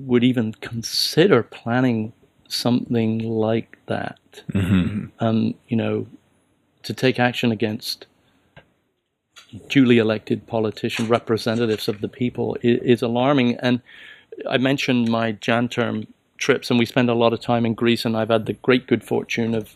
[0.05, 2.13] would even consider planning
[2.47, 4.19] something like that.
[4.51, 6.07] hmm um, you know,
[6.83, 8.05] to take action against
[9.67, 13.55] duly elected politician representatives of the people is, is alarming.
[13.57, 13.81] And
[14.49, 16.07] I mentioned my Jan term
[16.39, 18.87] trips, and we spend a lot of time in Greece, and I've had the great
[18.87, 19.75] good fortune of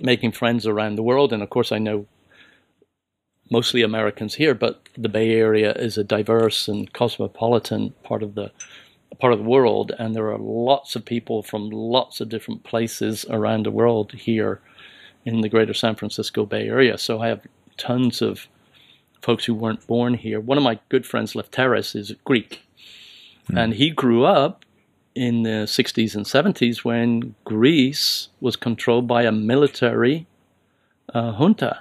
[0.00, 1.32] making friends around the world.
[1.32, 2.06] And of course, I know
[3.50, 8.52] mostly Americans here, but the Bay Area is a diverse and cosmopolitan part of the
[9.20, 13.24] part of the world, and there are lots of people from lots of different places
[13.30, 14.60] around the world here
[15.24, 16.98] in the greater San Francisco Bay Area.
[16.98, 17.46] So I have
[17.78, 18.46] tons of
[19.22, 20.38] folks who weren't born here.
[20.38, 22.62] One of my good friends, Lefteris, is Greek,
[23.46, 23.56] hmm.
[23.56, 24.65] and he grew up
[25.16, 30.26] in the 60s and 70s when Greece was controlled by a military
[31.14, 31.80] uh, junta.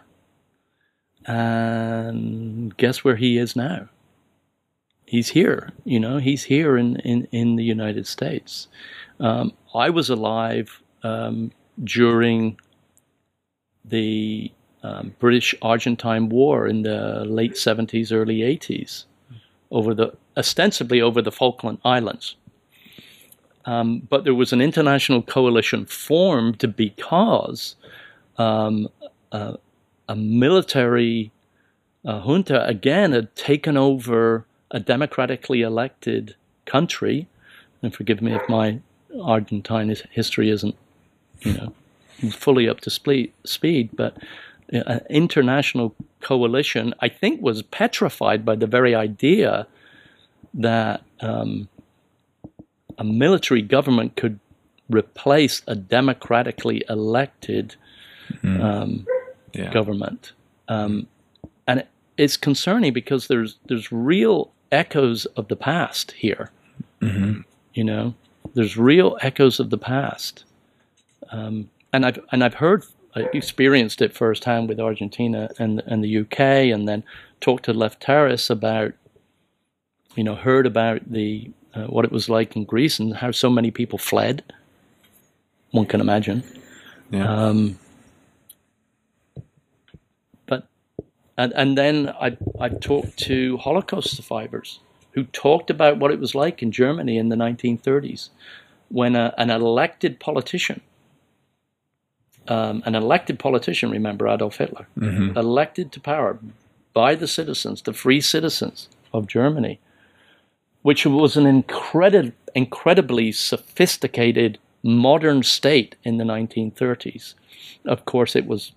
[1.26, 3.90] And guess where he is now?
[5.06, 8.68] He's here, you know, he's here in, in, in the United States.
[9.20, 11.52] Um, I was alive um,
[11.84, 12.60] during
[13.84, 19.06] the um, British Argentine War in the late 70s, early 80s,
[19.72, 22.36] over the ostensibly over the Falkland Islands.
[23.66, 27.76] Um, but there was an international coalition formed because
[28.38, 28.88] um,
[29.32, 29.58] a,
[30.08, 31.32] a military
[32.06, 36.36] uh, junta again had taken over a democratically elected
[36.66, 37.28] country.
[37.82, 38.80] And forgive me if my
[39.22, 40.76] Argentine is, history isn't,
[41.42, 41.74] you know,
[42.32, 44.18] fully up to spe- speed, but
[44.74, 49.68] uh, an international coalition, I think, was petrified by the very idea
[50.54, 51.68] that um,
[52.98, 54.40] a military government could
[54.90, 57.76] replace a democratically elected
[58.44, 59.06] um,
[59.54, 59.72] Yeah.
[59.72, 60.32] government.
[60.68, 61.08] Um,
[61.68, 61.88] and it,
[62.18, 66.52] it's concerning because there's there's real echoes of the past here.
[67.74, 68.14] You know,
[68.56, 70.44] there's real echoes of the past,
[71.32, 72.84] um, and I've and I've heard,
[73.16, 76.40] I experienced it firsthand with Argentina and and the UK,
[76.74, 77.04] and then
[77.42, 78.94] talked to Lefteris about,
[80.16, 83.50] you know, heard about the uh, what it was like in Greece and how so
[83.50, 84.44] many people fled.
[85.72, 86.44] One can imagine.
[87.12, 87.28] Yeah.
[87.28, 87.78] Um,
[90.46, 90.68] but
[91.38, 94.80] and and then I I talked to Holocaust survivors
[95.12, 98.30] who talked about what it was like in Germany in the 1930s
[98.90, 100.82] when a, an elected politician,
[102.48, 104.88] um, an elected politician, remember Adolf Hitler,
[105.36, 106.38] elected to power
[106.94, 109.80] by the citizens, the free citizens of Germany,
[110.86, 117.34] which was an incredible, incredibly sophisticated modern state in the 1930s.
[117.86, 118.72] Of course, it was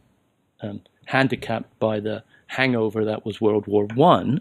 [0.63, 4.41] um, handicapped by the hangover that was World War One,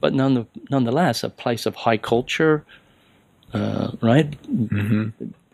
[0.00, 2.64] but none, nonetheless a place of high culture,
[3.52, 4.34] uh, right?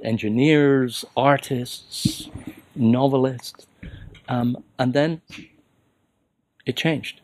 [0.02, 2.30] Engineers, artists,
[2.74, 3.66] novelists,
[4.30, 5.20] um, and then
[6.64, 7.20] it changed.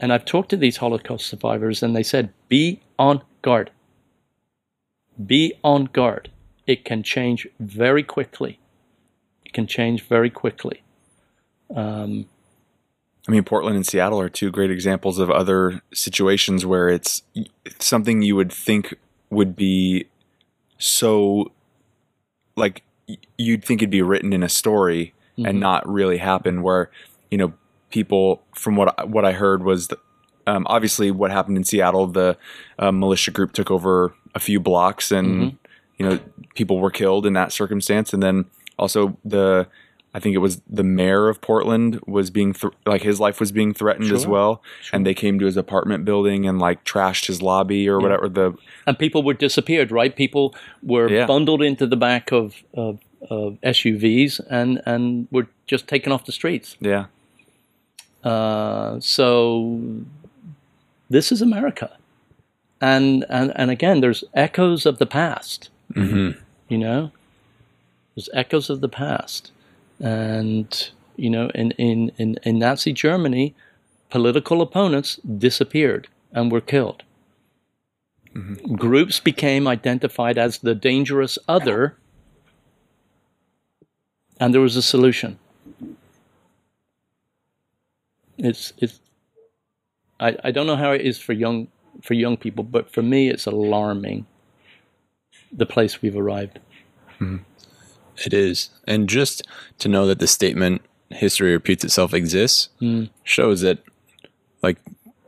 [0.00, 3.70] And I've talked to these Holocaust survivors, and they said, "Be on guard.
[5.24, 6.30] Be on guard.
[6.66, 8.58] It can change very quickly.
[9.44, 10.82] It can change very quickly."
[11.74, 12.26] Um,
[13.28, 17.22] I mean, Portland and Seattle are two great examples of other situations where it's
[17.78, 18.94] something you would think
[19.28, 20.06] would be
[20.78, 21.52] so
[22.56, 22.82] like
[23.36, 26.90] you'd think it'd be written in a story and not really happen where
[27.30, 27.52] you know
[27.90, 29.98] people from what I, what I heard was that,
[30.46, 32.36] um, obviously what happened in Seattle the
[32.78, 35.58] uh, militia group took over a few blocks and
[35.98, 36.18] you know
[36.54, 38.44] people were killed in that circumstance and then
[38.78, 39.66] also the
[40.12, 43.52] I think it was the mayor of Portland was being th- like his life was
[43.52, 44.30] being threatened as Sure.
[44.32, 44.62] well,
[44.92, 48.28] and they came to his apartment building and like trashed his lobby or whatever.
[48.28, 48.54] The
[48.88, 50.14] and people were disappeared, right?
[50.16, 51.26] People were Yeah.
[51.26, 52.98] bundled into the back of, of,
[53.30, 56.76] of SUVs and, and were just taken off the streets.
[56.80, 57.04] yeah,
[58.22, 59.80] Uh, so
[61.08, 61.96] this is America,
[62.80, 65.70] and and and again, there's echoes of the past.
[65.94, 66.38] Mm-hmm.
[66.68, 67.12] You know,
[68.14, 69.52] there's echoes of the past,
[69.98, 73.54] and you know, in in in, in Nazi Germany,
[74.10, 77.02] political opponents disappeared and were killed.
[78.76, 81.96] Groups became identified as the dangerous other,
[84.38, 85.38] and there was a solution.
[88.44, 89.00] It's it's.
[90.18, 91.68] I, I don't know how it is for young
[92.02, 94.26] for young people, but for me, it's alarming.
[95.52, 96.60] The place we've arrived.
[97.18, 97.38] Hmm.
[98.24, 98.70] It is.
[98.86, 99.42] And just
[99.78, 103.04] to know that the statement history repeats itself exists hmm.
[103.24, 103.78] shows that
[104.62, 104.78] like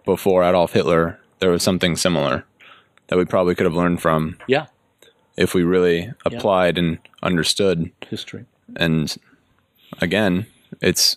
[0.05, 2.45] before Adolf Hitler, there was something similar
[3.09, 4.67] that we probably could have learned from Yeah,
[5.37, 7.91] if we really applied and understood.
[8.09, 8.45] history.
[8.77, 9.15] And
[10.01, 10.47] again,
[10.81, 11.17] it's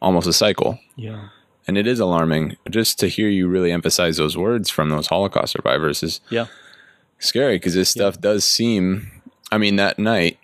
[0.00, 0.78] almost a cycle.
[0.96, 1.28] Yeah,
[1.66, 5.52] And it is alarming just to hear you really emphasize those words from those Holocaust
[5.52, 6.46] survivors is yeah,
[7.18, 9.10] scary because this stuff does seem
[9.50, 10.38] i mean that night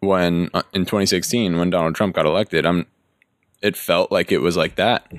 [0.00, 2.86] when uh, in 2016 when donald trump got elected i'm
[3.62, 5.10] it felt like it was like that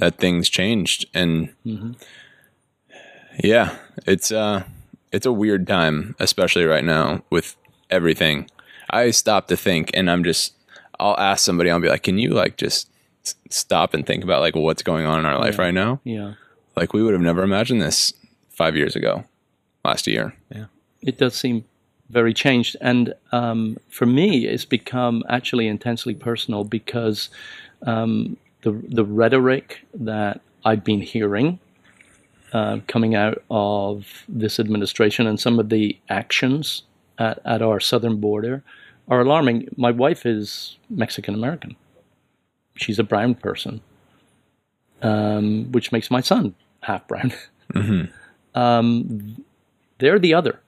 [0.00, 1.50] that things changed and
[3.42, 4.64] yeah it's uh
[5.12, 7.56] it's a weird time especially right now with
[7.90, 8.48] everything.
[8.90, 10.54] I stop to think and i'm just
[10.98, 12.88] i'll ask somebody i'll be like can you like just
[13.50, 16.34] stop and think about like what's going on in our life right now yeah.
[16.76, 18.12] like we would have never imagined this
[18.50, 19.24] five years ago
[19.84, 20.66] last year Yeah.
[21.02, 21.64] It does seem
[22.12, 27.28] very changed, and um, for me, it's become actually intensely personal because
[27.86, 31.58] um, the the rhetoric that I've been hearing
[32.52, 36.82] uh, coming out of this administration and some of the actions
[37.18, 38.62] at, at our southern border
[39.08, 39.68] are alarming.
[39.76, 41.76] My wife is Mexican American.
[42.74, 43.80] She's a brown person,
[45.02, 47.32] um, which makes my son half brown.
[48.54, 49.44] um,
[49.98, 50.60] they're the other.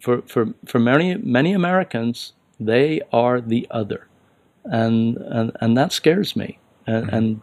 [0.00, 4.08] For for for many many Americans, they are the other,
[4.64, 7.40] and and and that scares me, and, and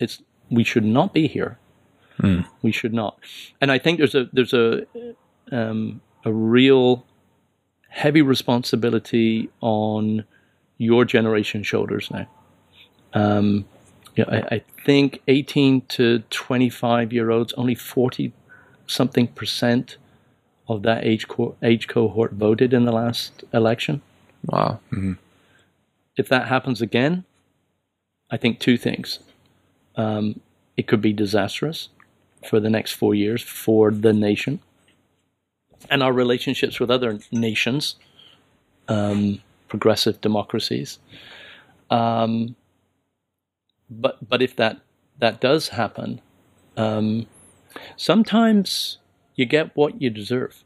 [0.00, 1.58] it's we should not be here.
[2.62, 3.16] We should not,
[3.60, 4.86] and I think there's a there's a
[5.52, 7.06] um, a real
[7.88, 10.24] heavy responsibility on
[10.78, 12.26] your generation's shoulders now.
[13.12, 13.64] Um,
[14.16, 18.32] yeah, I, I think 18 to 25 year olds, only 40
[18.86, 19.96] something percent
[20.68, 24.02] of that age co- age cohort voted in the last election.
[24.46, 24.80] Wow.
[26.16, 27.24] If that happens again,
[28.30, 29.20] I think two things.
[29.96, 30.40] Um,
[30.76, 31.88] it could be disastrous
[32.48, 34.60] for the next four years for the nation
[35.90, 37.96] and our relationships with other nations,
[38.88, 40.98] um, progressive democracies.
[41.90, 42.56] Um,
[43.90, 44.80] but but if that
[45.18, 46.20] that does happen,
[46.76, 47.26] um,
[47.96, 48.98] sometimes
[49.34, 50.64] you get what you deserve.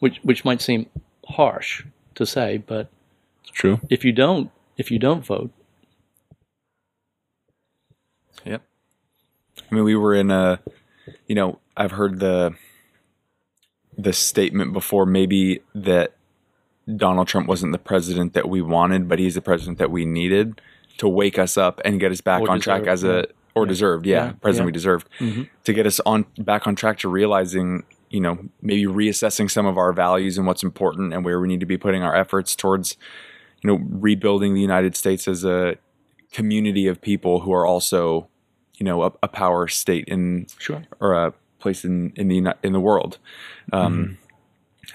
[0.00, 0.86] Which which might seem
[1.28, 1.84] harsh
[2.16, 2.90] to say, but
[3.42, 3.80] It's true.
[3.88, 5.50] if you don't if you don't vote,
[8.44, 8.62] Yep.
[9.70, 10.60] I mean, we were in a,
[11.28, 12.54] you know, I've heard the
[13.96, 16.14] the statement before, maybe that
[16.96, 20.60] Donald Trump wasn't the president that we wanted, but he's the president that we needed
[20.98, 24.06] to wake us up and get us back Or on track as a or deserved,
[24.06, 24.66] yeah, Yeah, president yeah.
[24.66, 25.42] we deserved mm-hmm.
[25.64, 29.76] to get us on back on track to realizing, you know, maybe reassessing some of
[29.76, 32.96] our values and what's important and where we need to be putting our efforts towards,
[33.62, 35.76] you know, rebuilding the United States as a
[36.32, 38.26] community of people who are also,
[38.78, 40.82] you know, a, a power state in sure.
[40.98, 43.18] or a place in in the in the world.
[43.72, 44.18] Um,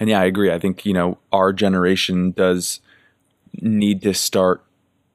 [0.00, 0.52] And yeah, I agree.
[0.52, 2.80] I think you know our generation does
[3.60, 4.62] need to start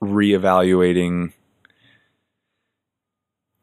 [0.01, 1.31] reevaluating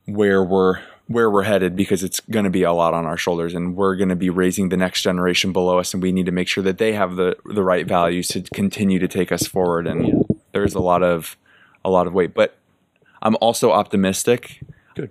[0.07, 3.53] where we're where we're headed because it's going to be a lot on our shoulders
[3.53, 6.33] and we're going to be raising the next generation below us and we need to
[6.33, 9.87] make sure that they have the the right values to continue to take us forward
[9.87, 11.37] and there's a lot of
[11.85, 12.57] a lot of weight but
[13.23, 14.63] I'm also optimistic
[14.95, 15.11] Good.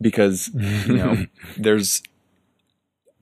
[0.00, 2.02] because you know there's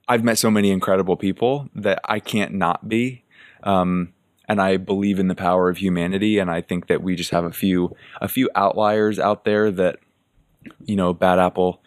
[0.09, 3.25] I've met so many incredible people that I can't not be
[3.63, 4.13] um,
[4.47, 7.45] and I believe in the power of humanity and I think that we just have
[7.45, 9.99] a few a few outliers out there that
[10.85, 11.81] you know bad apple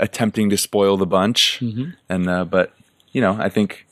[0.00, 1.90] attempting to spoil the bunch Mm-hmm.
[2.08, 2.72] and uh, but
[3.12, 3.86] you know I think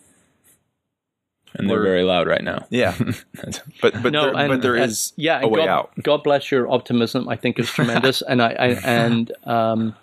[1.55, 2.67] And they're very loud right now.
[2.71, 2.95] yeah
[3.81, 6.71] but but there, but there and- is yeah, a way God, out God bless your
[6.71, 7.29] optimism.
[7.29, 9.95] I think is tremendous, and I, I and um,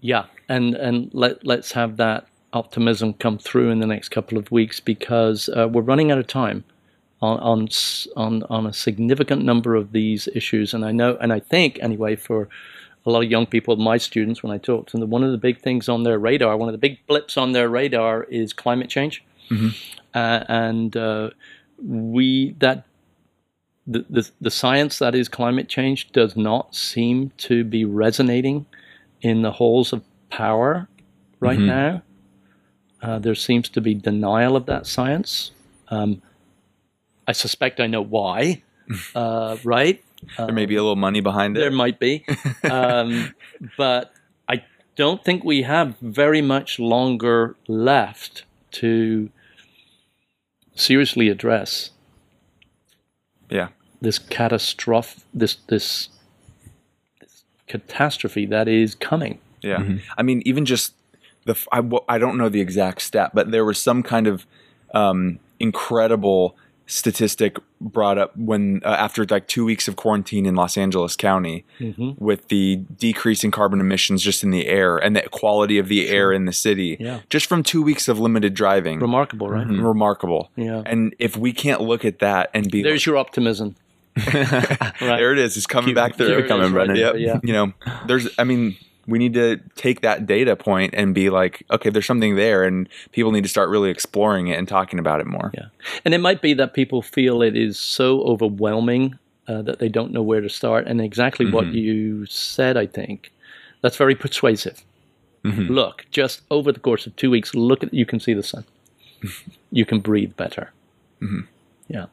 [0.00, 4.50] yeah, and and let let's have that optimism come through in the next couple of
[4.50, 6.64] weeks because uh, we're running out of time
[7.20, 7.68] on on
[8.16, 12.16] on on a significant number of these issues, and I know, and I think anyway
[12.16, 12.48] for.
[13.06, 15.38] A lot of young people, my students, when I talk to them, one of the
[15.38, 18.90] big things on their radar, one of the big blips on their radar is climate
[18.90, 19.24] change
[20.14, 21.30] uh, and uh,
[21.82, 22.84] we that
[23.86, 28.66] the, the the science that is climate change does not seem to be resonating
[29.20, 30.88] in the halls of power
[31.40, 32.02] right now.
[33.00, 35.52] Uh, there seems to be denial of that science.
[35.88, 36.20] Um,
[37.26, 38.62] I suspect I know why.
[39.14, 40.02] Uh, right?
[40.38, 42.24] there may be a little money behind it There might be,
[42.70, 43.34] um,
[43.76, 44.14] but
[44.48, 44.64] I
[44.96, 49.28] don't think we have very much longer left to
[50.74, 51.90] seriously address
[53.50, 53.68] yeah
[54.00, 56.08] this catastrophe, this, this
[57.68, 59.38] catastrophe that is coming.
[59.62, 59.82] Yeah.
[60.16, 60.94] I mean, even just
[61.44, 64.46] the—I don't know the exact stat, but there was some kind of
[64.94, 66.56] um, incredible
[66.86, 71.64] statistic brought up when, uh, after like two weeks of quarantine in Los Angeles County,
[72.18, 76.08] with the decrease in carbon emissions just in the air and the quality of the
[76.08, 77.20] air in the city, Yeah.
[77.28, 79.00] just from two weeks of limited driving.
[79.00, 79.66] Remarkable, right?
[79.66, 80.50] Remarkable.
[80.56, 80.82] Yeah.
[80.86, 83.76] And if we can't look at that and be There's your optimism.
[84.34, 84.94] right.
[85.00, 85.56] there it is.
[85.56, 86.28] It's coming back through.
[86.28, 87.12] there it is right Yep.
[87.12, 87.40] there, yeah.
[87.42, 87.72] You know,
[88.06, 88.28] there's.
[88.38, 88.76] I mean,
[89.08, 92.88] we need to take that data point and be like, okay, there's something there, and
[93.12, 95.50] people need to start really exploring it and talking about it more.
[95.54, 95.66] Yeah.
[96.04, 100.12] And it might be that people feel it is so overwhelming uh, that they don't
[100.12, 100.86] know where to start.
[100.86, 101.76] And exactly what mm-hmm.
[101.76, 103.32] you said, I think,
[103.80, 104.84] that's very persuasive.
[105.44, 105.72] Mm-hmm.
[105.72, 108.64] Look, just over the course of two weeks, look at you can see the sun.
[109.72, 110.70] you can breathe better.
[111.22, 111.40] Mm-hmm.
[111.88, 112.06] Yeah.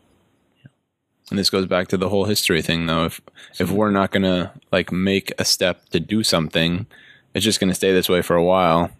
[1.30, 3.06] And this goes back to the whole history thing, though.
[3.06, 3.22] If
[3.60, 6.86] if we're not gonna like make a step to do something,
[7.34, 8.92] it's just gonna stay this way for a while,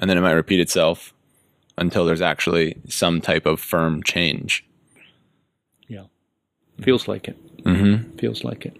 [0.00, 1.14] and then it might repeat itself
[1.76, 4.64] until there's actually some type of firm change.
[5.86, 6.04] Yeah.
[6.82, 7.64] Feels like it.
[7.64, 8.16] Mm-hmm.
[8.18, 8.76] Feels like it.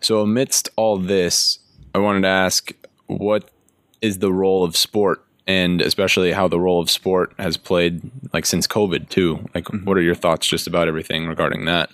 [0.00, 1.58] So amidst all this,
[1.94, 2.72] I wanted to ask
[3.06, 3.50] what
[4.00, 8.02] is the role of sport and especially how the role of sport has played
[8.34, 9.48] like since COVID too.
[9.54, 9.86] Like, mm-hmm.
[9.86, 11.88] what are your thoughts just about everything regarding that?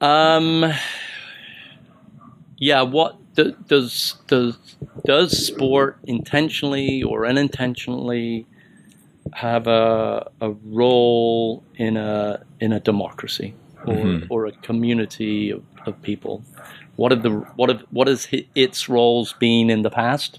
[0.00, 0.72] Um,
[2.56, 2.82] yeah.
[2.82, 4.56] What does does
[5.04, 8.46] does sport intentionally or unintentionally
[9.32, 13.54] have a a role in a in a democracy
[13.86, 14.26] or, mm-hmm.
[14.30, 16.44] or a community of, of people?
[16.94, 20.38] What have the what have what has its roles been in the past?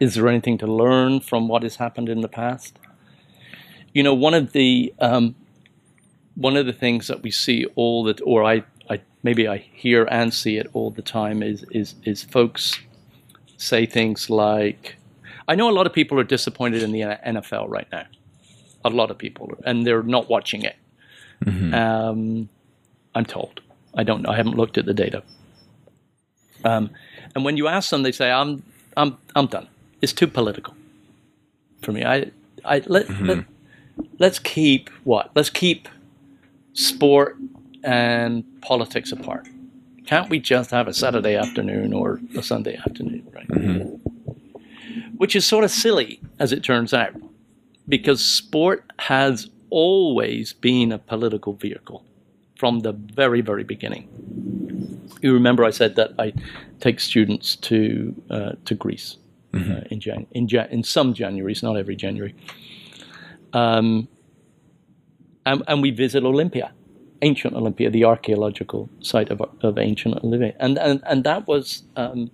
[0.00, 2.78] Is there anything to learn from what has happened in the past?
[3.92, 5.34] You know, one of the um,
[6.34, 10.06] one of the things that we see all that, or I, I maybe I hear
[10.10, 12.80] and see it all the time is is is folks
[13.56, 14.96] say things like,
[15.46, 18.06] "I know a lot of people are disappointed in the NFL right now.
[18.84, 20.76] A lot of people, and they're not watching it."
[21.44, 21.74] Mm-hmm.
[21.74, 22.48] Um,
[23.14, 23.60] I'm told.
[23.96, 24.30] I don't know.
[24.30, 25.22] I haven't looked at the data.
[26.64, 26.90] Um,
[27.36, 28.64] and when you ask them, they say, "I'm,
[28.96, 29.68] I'm, I'm done
[30.04, 30.74] is too political
[31.82, 32.04] for me.
[32.04, 32.30] I,
[32.64, 33.26] I let, mm-hmm.
[33.26, 33.44] let
[34.18, 35.30] let's keep what?
[35.34, 35.88] Let's keep
[36.74, 37.36] sport
[37.82, 39.48] and politics apart.
[40.06, 43.48] Can't we just have a Saturday afternoon or a Sunday afternoon, right?
[43.48, 43.96] Mm-hmm.
[45.16, 47.14] Which is sort of silly, as it turns out,
[47.88, 52.04] because sport has always been a political vehicle
[52.56, 54.08] from the very, very beginning.
[55.22, 56.34] You remember I said that I
[56.80, 59.16] take students to uh, to Greece
[59.54, 59.72] mm-hmm.
[59.72, 62.34] uh, in, Jan- in, Jan- in some Januaries, not every January.
[63.52, 64.08] Um,
[65.46, 66.72] and, and, we visit Olympia,
[67.22, 72.30] ancient Olympia, the archaeological site of, of ancient Olympia, and and, and that was um,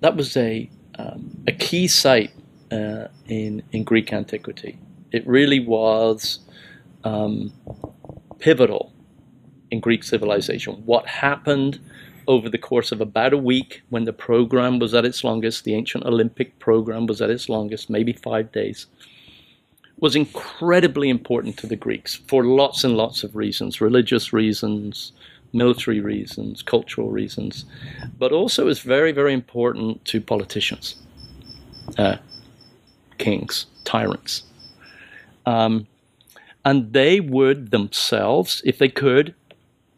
[0.00, 2.30] that was a um, a key site
[2.70, 4.78] uh, in in Greek antiquity.
[5.10, 6.38] It really was
[7.04, 7.52] um,
[8.38, 8.92] pivotal
[9.70, 10.74] in Greek civilization.
[10.86, 11.80] What happened
[12.26, 15.74] over the course of about a week when the program was at its longest, the
[15.74, 18.86] ancient Olympic program was at its longest, maybe five days,
[19.98, 25.12] was incredibly important to the Greeks for lots and lots of reasons religious reasons,
[25.52, 27.64] military reasons, cultural reasons,
[28.18, 30.96] but also is very, very important to politicians,
[31.98, 32.16] uh,
[33.18, 34.44] kings, tyrants.
[35.46, 35.86] Um,
[36.64, 39.34] and they would themselves, if they could,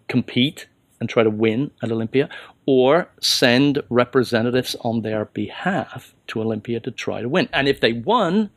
[0.09, 0.67] compete
[1.05, 2.31] and try to win at Olympia,
[2.65, 7.47] or send representatives on their behalf to Olympia to try to win.
[7.53, 8.49] And if they won,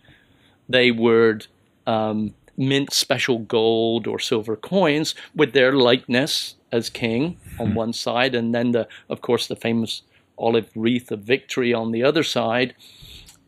[0.69, 1.47] they would
[1.85, 7.75] um, mint special gold or silver coins with their likeness as king on hmm.
[7.75, 10.03] one side, and then the, of course, the famous
[10.37, 12.73] olive wreath of victory on the other side.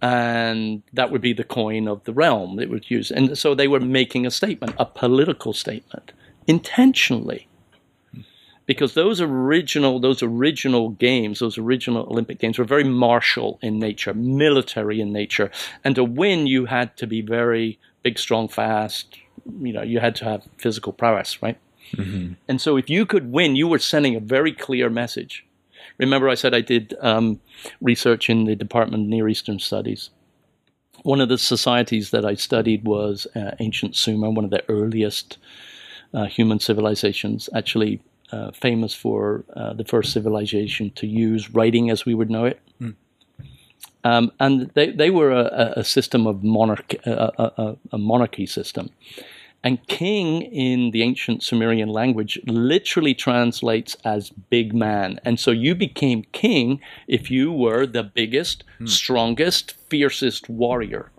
[0.02, 3.12] And that would be the coin of the realm it would use.
[3.12, 6.12] And so they were making a statement, a political statement,
[6.47, 7.49] intentionally
[8.70, 14.13] because those original those original games, those original Olympic games, were very martial in nature,
[14.13, 15.49] military in nature,
[15.84, 19.17] and to win you had to be very big, strong, fast.
[19.59, 21.57] You know, you had to have physical prowess, right?
[21.95, 22.34] Mm-hmm.
[22.47, 25.43] And so, if you could win, you were sending a very clear message.
[25.97, 27.41] Remember, I said I did um,
[27.82, 30.11] research in the Department of Near Eastern Studies.
[31.01, 35.39] One of the societies that I studied was uh, ancient Sumer, one of the earliest
[36.13, 37.99] uh, human civilizations, actually
[38.32, 42.59] uh, famous for uh, the first civilization to use writing as we would know it.
[42.82, 42.95] Mm.
[44.03, 48.89] Um, and they, they were a, a system of monarch, a, a, a, monarchy system.
[49.61, 55.19] And king in the ancient Sumerian language literally translates as big man.
[55.25, 58.88] And so you became king if you were the biggest, mm.
[58.88, 61.11] strongest, fiercest warrior.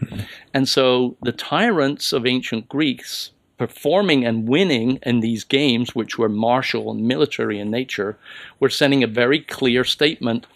[0.54, 6.28] And so the tyrants of ancient Greeks performing and winning in these games, which were
[6.28, 8.16] martial and military in nature,
[8.60, 10.46] were sending a very clear statement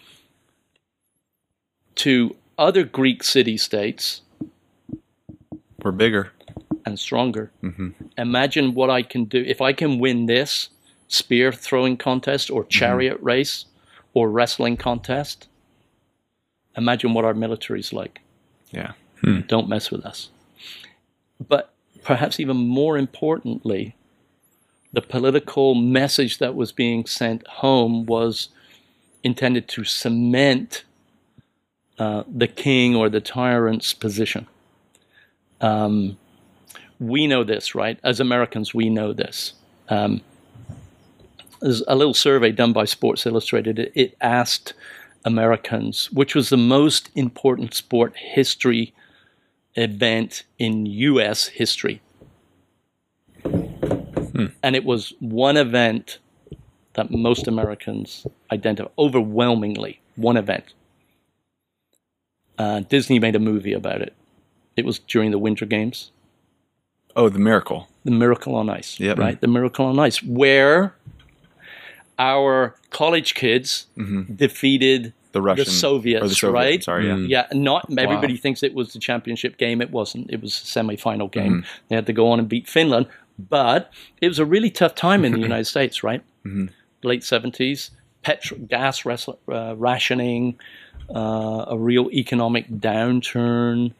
[1.95, 4.21] to other Greek city states.
[5.83, 6.31] We're bigger
[6.85, 7.51] and stronger.
[7.61, 7.89] Mm-hmm.
[8.17, 10.69] Imagine what I can do if I can win this
[11.07, 12.69] spear throwing contest or mm-hmm.
[12.69, 13.25] chariot mm-hmm.
[13.25, 13.65] race
[14.13, 15.47] or wrestling contest.
[16.77, 18.21] Imagine what our military is like.
[18.71, 18.93] Yeah.
[19.21, 19.41] Hmm.
[19.41, 20.29] Don't mess with us.
[21.45, 21.72] But
[22.03, 23.95] perhaps even more importantly,
[24.91, 28.49] the political message that was being sent home was
[29.23, 30.83] intended to cement
[31.97, 34.47] uh, the king or the tyrant's position.
[35.61, 36.17] Um,
[36.99, 37.99] we know this, right?
[38.03, 39.53] As Americans, we know this.
[39.89, 40.21] Um,
[41.61, 43.79] there's a little survey done by Sports Illustrated.
[43.79, 44.73] It, it asked
[45.25, 48.93] Americans which was the most important sport history
[49.75, 51.47] event in U.S.
[51.47, 52.01] history.
[53.43, 54.47] Hmm.
[54.61, 56.19] And it was one event
[56.93, 60.73] that most Americans identify overwhelmingly, one event.
[62.57, 64.13] Uh, Disney made a movie about it.
[64.75, 66.11] It was during the Winter Games,
[67.15, 67.87] Oh, the miracle.
[68.05, 68.99] The Miracle on Ice.
[68.99, 69.17] Yep.
[69.19, 69.39] Right?
[69.39, 70.95] The Miracle on Ice, where
[72.17, 73.85] our college kids
[74.35, 76.83] defeated The Russian the Soviets, or the Soviet, right?
[76.83, 77.15] Sorry, yeah.
[77.15, 77.27] Mm.
[77.27, 79.81] Yeah, not everybody thinks it was the championship game.
[79.81, 80.31] It wasn't.
[80.31, 81.53] It was a semi-final game.
[81.53, 81.67] Mm-hmm.
[81.89, 83.07] They had to go on and beat Finland,
[83.37, 86.23] but it was a really tough time in the United States, right?
[86.45, 86.67] Mm-hmm.
[87.01, 90.59] Late seventies, petro- gas res- uh, rationing,
[91.13, 93.93] uh, a real economic downturn,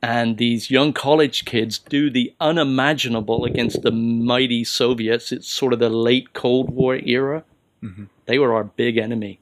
[0.00, 5.32] and these young college kids do the unimaginable against the mighty Soviets.
[5.32, 7.44] It's sort of the late Cold War era.
[8.26, 9.40] They were our big enemy,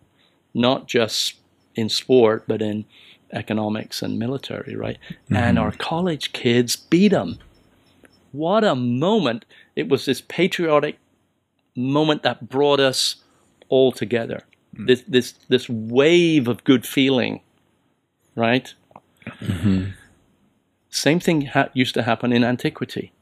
[0.54, 1.34] not just
[1.74, 2.84] in sport, but in
[3.32, 4.98] economics and military, right?
[5.30, 7.38] And our college kids beat them.
[8.32, 9.44] What a moment!
[9.76, 10.98] It was this patriotic
[11.76, 13.16] moment that brought us
[13.68, 14.44] all together.
[14.72, 17.40] This this this wave of good feeling,
[18.36, 18.72] right?
[19.26, 19.90] Mm-hmm.
[20.90, 23.12] Same thing ha- used to happen in antiquity.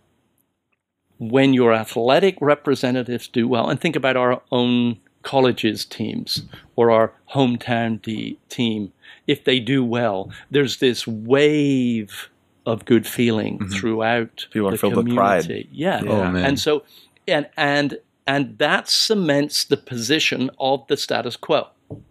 [1.19, 6.43] When your athletic representatives do well, and think about our own colleges teams
[6.77, 8.93] or our hometown de- team,
[9.27, 12.29] if they do well, there's this wave
[12.67, 13.73] of good feeling mm-hmm.
[13.73, 15.43] throughout People are the filled with pride.
[15.43, 15.69] community.
[15.73, 16.03] Yeah.
[16.07, 16.23] Oh.
[16.37, 16.85] And so,
[17.27, 21.69] and and and that cements the position of the status quo.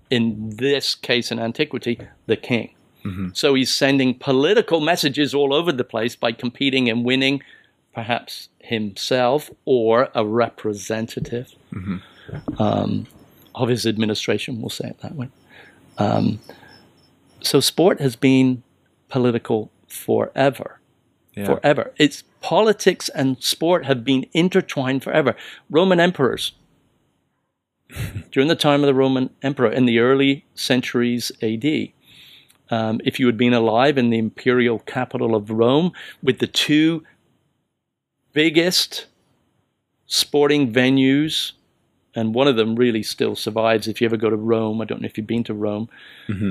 [0.10, 2.74] In this case, in antiquity, the king.
[3.06, 3.30] Mm-hmm.
[3.34, 7.44] So he's sending political messages all over the place by competing and winning,
[7.94, 11.98] perhaps himself or a representative mm-hmm.
[12.58, 13.08] Um,
[13.56, 14.62] of his administration.
[14.62, 15.30] We'll say it that way.
[15.98, 16.40] Um,
[17.42, 18.64] so sport has been
[19.10, 20.80] political forever
[21.36, 21.46] Yeah.
[21.46, 21.94] forever.
[21.98, 25.36] It's politics and sport have been intertwined forever.
[25.70, 26.54] Roman emperors,
[28.32, 31.90] during the time of the Roman emperor in the early centuries AD,
[32.70, 37.04] um, if you had been alive in the imperial capital of Rome with the two
[38.34, 39.06] biggest
[40.06, 41.54] sporting venues,
[42.18, 43.88] and one of them really still survives.
[43.88, 45.88] If you ever go to Rome, I don't know if you've been to Rome,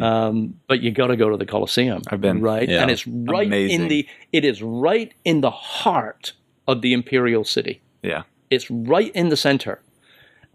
[0.01, 2.03] um, but you got to go to the Colosseum.
[2.09, 2.41] I've been.
[2.41, 2.83] right, Yeah.
[2.83, 3.83] and it's right Amazing.
[3.83, 6.33] in the it is right in the heart
[6.69, 7.81] of the imperial city.
[8.03, 8.23] Yeah.
[8.49, 9.83] It's right in the center.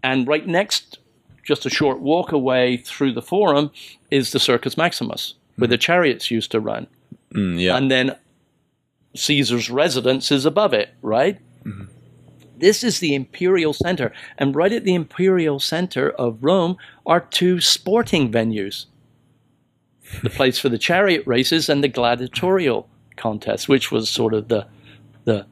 [0.02, 0.98] And right next,
[1.44, 3.70] just a short walk away through the forum,
[4.10, 6.86] is the Circus Maximus, where the chariots used to run.
[7.34, 7.76] Mm, yeah.
[7.76, 8.16] And then
[9.14, 11.38] Caesar's residence is above it, right?
[12.62, 14.12] This is the imperial center.
[14.38, 18.86] And right at the imperial center of Rome are two sporting venues
[20.22, 24.66] the place for the chariot races and the gladiatorial contest, which was sort of the,
[25.24, 25.44] the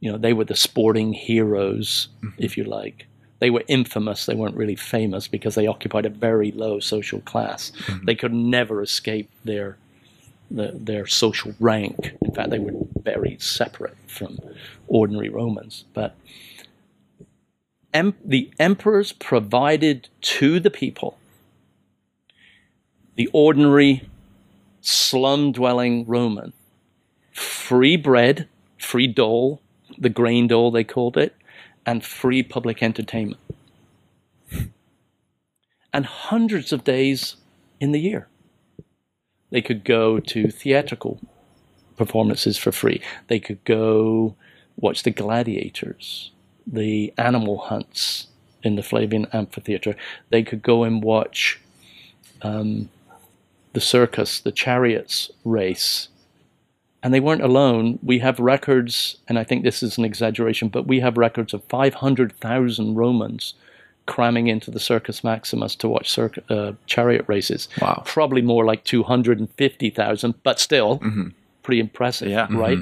[0.00, 2.42] you know, they were the sporting heroes, mm-hmm.
[2.42, 3.06] if you like.
[3.38, 4.26] They were infamous.
[4.26, 7.70] They weren't really famous because they occupied a very low social class.
[7.70, 8.06] Mm-hmm.
[8.06, 9.76] They could never escape their
[10.50, 12.16] the, their social rank.
[12.22, 12.72] In fact, they were
[13.04, 14.38] very separate from
[14.88, 15.84] ordinary Romans.
[15.92, 16.16] But
[17.92, 21.18] em- the emperors provided to the people,
[23.16, 24.08] the ordinary
[24.80, 26.52] slum dwelling Roman,
[27.32, 28.48] free bread,
[28.78, 29.60] free dole,
[29.96, 31.34] the grain dole they called it,
[31.86, 33.40] and free public entertainment.
[35.92, 37.36] And hundreds of days
[37.78, 38.26] in the year.
[39.50, 41.20] They could go to theatrical
[41.96, 43.00] performances for free.
[43.28, 44.34] They could go
[44.76, 46.32] watch the gladiators,
[46.66, 48.28] the animal hunts
[48.62, 49.94] in the Flavian Amphitheater.
[50.30, 51.60] They could go and watch
[52.42, 52.88] um,
[53.72, 56.08] the circus, the chariots race.
[57.02, 57.98] And they weren't alone.
[58.02, 61.62] We have records, and I think this is an exaggeration, but we have records of
[61.64, 63.54] 500,000 Romans
[64.06, 67.68] cramming into the Circus Maximus to watch circ- uh, chariot races.
[67.80, 68.02] Wow.
[68.06, 71.00] Probably more like 250,000, but still
[71.64, 72.44] pretty impressive, Yeah.
[72.46, 72.56] Mm-hmm.
[72.58, 72.78] right?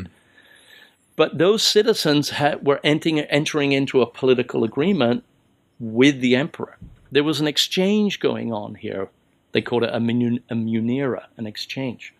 [1.16, 5.24] But those citizens had, were entering, entering into a political agreement
[5.78, 6.76] with the emperor.
[7.11, 9.09] There was an exchange going on here.
[9.53, 12.14] They called it a, mun- a munera, an exchange.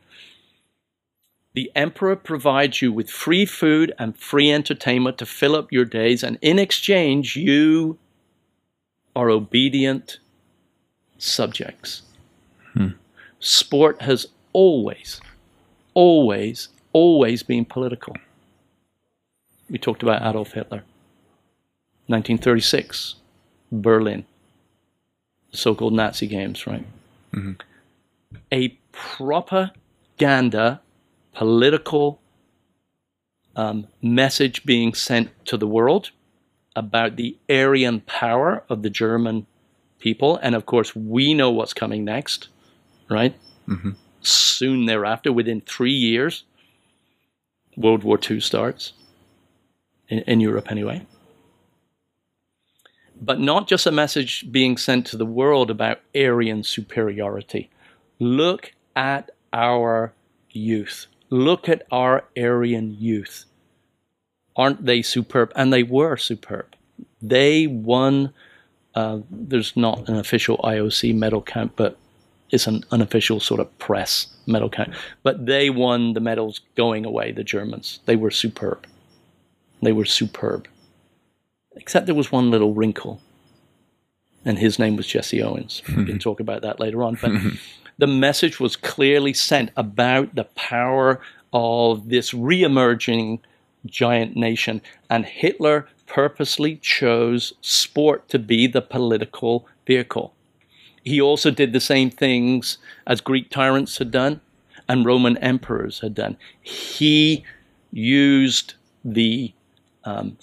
[1.54, 6.22] The emperor provides you with free food and free entertainment to fill up your days,
[6.22, 7.98] and in exchange, you
[9.14, 10.18] are obedient
[11.18, 12.02] subjects.
[12.74, 12.88] Hmm.
[13.40, 15.20] Sport has always,
[15.95, 18.16] always, always been political.
[19.70, 20.84] We talked about Adolf Hitler.
[22.07, 23.16] 1936,
[23.70, 24.24] Berlin,
[25.51, 26.84] the so called Nazi games, right?
[28.53, 30.80] A propaganda,
[31.32, 32.20] political
[33.57, 36.11] um, message being sent to the world
[36.74, 39.47] about the Aryan power of the German
[39.99, 40.38] people.
[40.43, 42.49] And of course, we know what's coming next,
[43.09, 43.34] right?
[44.22, 46.44] Soon thereafter, within three years,
[47.76, 48.92] World War II starts,
[50.08, 51.06] in, in Europe anyway.
[53.20, 57.70] But not just a message being sent to the world about Aryan superiority.
[58.18, 60.12] Look at our
[60.50, 61.06] youth.
[61.30, 63.46] Look at our Aryan youth.
[64.56, 65.52] Aren't they superb?
[65.56, 66.74] And they were superb.
[67.20, 68.34] They won.
[68.94, 71.96] Uh, there's not an official IOC medal count, but
[72.53, 74.90] it's an unofficial sort of press medal count.
[75.22, 78.00] But they won the medals going away, the Germans.
[78.05, 78.86] They were superb.
[79.80, 80.68] They were superb.
[81.74, 83.20] Except there was one little wrinkle.
[84.44, 85.82] And his name was Jesse Owens.
[85.96, 87.16] We can talk about that later on.
[87.20, 87.32] But
[87.98, 91.20] the message was clearly sent about the power
[91.53, 93.40] of this re emerging
[93.86, 94.82] giant nation.
[95.09, 100.34] And Hitler purposely chose sport to be the political vehicle.
[101.05, 104.40] He also did the same things as Greek tyrants had done
[104.88, 106.36] and Roman emperors had done.
[106.61, 107.44] He
[107.90, 108.74] used
[109.05, 109.53] the
[110.05, 110.36] um,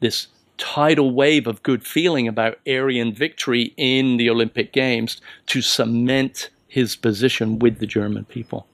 [0.00, 6.50] this tidal wave of good feeling about Aryan victory in the Olympic Games to cement
[6.68, 8.66] his position with the German people.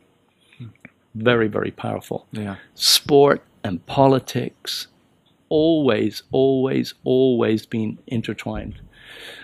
[1.15, 2.27] Very, very powerful.
[2.33, 2.57] Yeah.
[2.75, 4.87] Sport and politics
[5.49, 8.81] always, always, always been intertwined.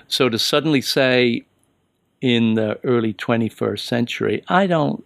[0.07, 1.45] So to suddenly say
[2.21, 5.05] in the early 21st century, I don't,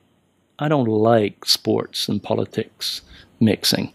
[0.59, 3.03] I don't like sports and politics
[3.41, 3.93] mixing.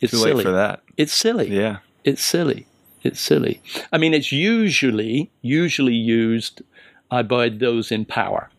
[0.00, 0.44] It's Too silly.
[0.44, 0.82] for that.
[0.96, 1.48] It's silly.
[1.48, 1.78] Yeah.
[2.04, 2.66] It's silly.
[3.02, 3.60] It's silly.
[3.92, 6.62] I mean, it's usually usually used
[7.10, 8.50] uh, by those in power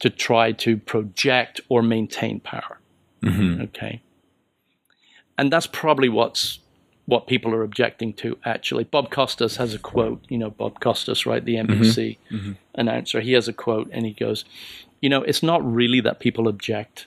[0.00, 2.78] to try to project or maintain power.
[3.22, 4.00] Okay,
[5.36, 6.58] and that's probably what's
[7.06, 8.38] what people are objecting to.
[8.44, 10.24] Actually, Bob Costas has a quote.
[10.28, 11.82] You know, Bob Costas, right, the mm-hmm.
[11.82, 12.52] NBC mm-hmm.
[12.74, 13.20] announcer.
[13.20, 14.44] He has a quote, and he goes,
[15.00, 17.06] "You know, it's not really that people object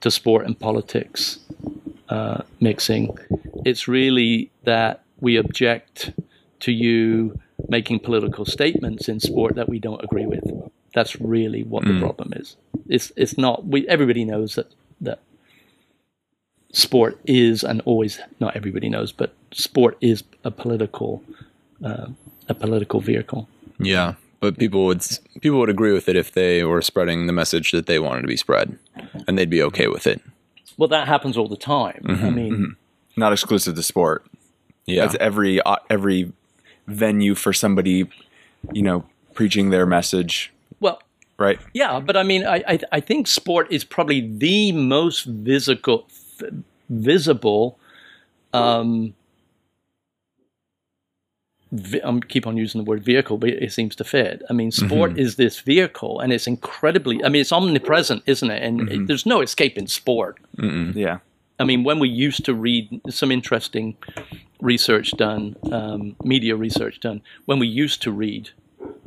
[0.00, 1.38] to sport and politics
[2.08, 3.16] uh, mixing.
[3.64, 6.12] It's really that we object
[6.60, 10.44] to you making political statements in sport that we don't agree with.
[10.94, 12.00] That's really what the mm.
[12.00, 12.56] problem is.
[12.88, 13.64] It's it's not.
[13.66, 15.20] We everybody knows that that
[16.72, 21.22] sport is and always not everybody knows, but sport is a political
[21.84, 22.08] uh,
[22.48, 23.48] a political vehicle.
[23.78, 25.06] Yeah, but people would
[25.40, 28.28] people would agree with it if they were spreading the message that they wanted to
[28.28, 28.78] be spread,
[29.26, 30.20] and they'd be okay with it.
[30.76, 32.04] Well, that happens all the time.
[32.08, 32.76] I mean,
[33.16, 34.24] Not exclusive to sport.
[34.86, 36.32] Yeah, That's every uh, every
[36.86, 38.08] venue for somebody,
[38.72, 39.04] you know,
[39.34, 41.00] preaching their message, well,
[41.38, 41.60] right?
[41.72, 46.06] Yeah, but I mean, I, I I think sport is probably the most visible
[46.88, 47.78] visible.
[48.52, 49.14] Um,
[51.70, 54.42] vi- I'm keep on using the word vehicle, but it seems to fit.
[54.50, 57.24] I mean, sport is this vehicle, and it's incredibly.
[57.24, 58.62] I mean, it's omnipresent, isn't it?
[58.62, 60.38] And it- there's no escaping sport.
[60.96, 61.18] Yeah.
[61.58, 63.96] I mean, when we used to read some interesting
[64.60, 68.50] research done, um, media research done, when we used to read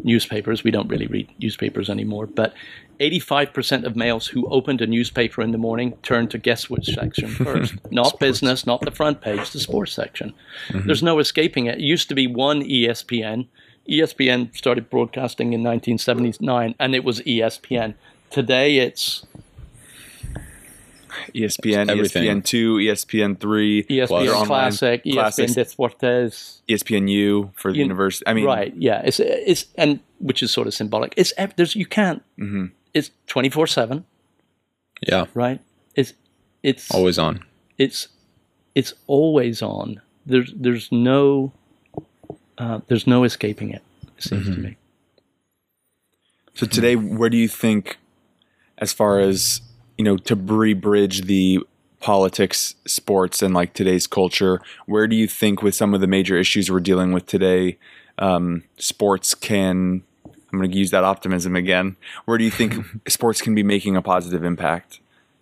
[0.05, 2.53] newspapers, we don't really read newspapers anymore, but
[2.99, 7.27] 85% of males who opened a newspaper in the morning turned to guess which section
[7.45, 7.73] first.
[7.91, 10.33] not business, not the front page, the sports section.
[10.69, 10.85] Mm-hmm.
[10.87, 11.79] There's no escaping it.
[11.79, 13.47] It used to be one ESPN.
[13.89, 17.95] ESPN started broadcasting in 1979, and it was ESPN.
[18.29, 19.25] Today it's
[21.33, 22.23] ESPN, Everything.
[22.23, 25.53] ESPN two, ESPN three, ESPN online Classic, ESPN classics.
[25.55, 26.61] Deportes.
[26.69, 28.23] ESPN U for the You- university.
[28.27, 31.85] I mean, right yeah it's it's and which is sort of symbolic it's there's you
[31.85, 32.65] can't Mm-hmm.
[32.93, 34.05] it's 24 7
[35.07, 35.59] yeah, right
[35.95, 36.13] it's
[36.63, 37.43] it's always on.
[37.77, 38.07] it's
[38.73, 41.51] it's always on there's there's no
[42.57, 43.83] uh, there's no escaping it
[44.17, 44.53] it seems Mm-hmm.
[44.53, 44.77] to me
[46.55, 47.97] So today, where do you think,
[48.77, 49.59] as far as
[49.97, 51.59] you know, to re-bridge the
[51.99, 56.37] politics, sports, and like today's culture, where do you think, with some of the major
[56.37, 57.77] issues we're dealing with today,
[58.19, 60.03] um, sports can?
[60.53, 61.97] I'm going to use that optimism again.
[62.25, 62.75] Where do you think
[63.09, 64.99] sports can be making a positive impact?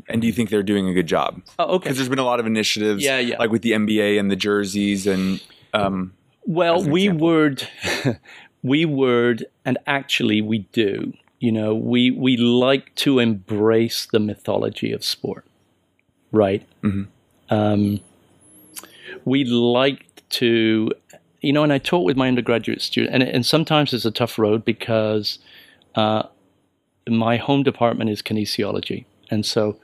[0.10, 1.42] And do you think they're doing a good job?
[1.60, 3.38] oh, okay Because there's been a lot of initiatives, Yeah, yeah.
[3.38, 5.42] like with the NBA and the jerseys, and
[5.74, 6.14] um,
[6.46, 7.28] Well, we example.
[7.28, 7.68] would,
[8.64, 11.14] we would, and actually we do.
[11.44, 15.46] You know, we we like to embrace the mythology of sport,
[16.32, 16.66] right?
[17.50, 18.00] Um,
[19.26, 20.06] we like
[20.40, 20.90] to,
[21.42, 24.40] you know, and I talk with my undergraduate student, and and sometimes it's a tough
[24.40, 25.40] road because
[25.96, 26.24] uh,
[27.10, 29.78] my home department is kinesiology, and so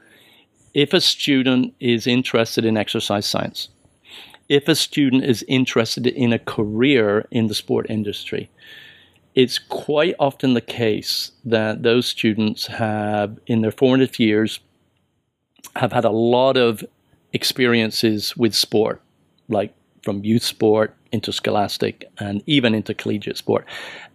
[0.73, 3.67] if a student is interested in exercise science
[4.47, 8.49] if a student is interested in a career in the sport industry,
[9.39, 14.59] it's quite often the case that those students have, in their formative years,
[15.77, 16.83] have had a lot of
[17.31, 19.01] experiences with sport,
[19.47, 19.73] like
[20.03, 23.65] from youth sport into scholastic and even into collegiate sport.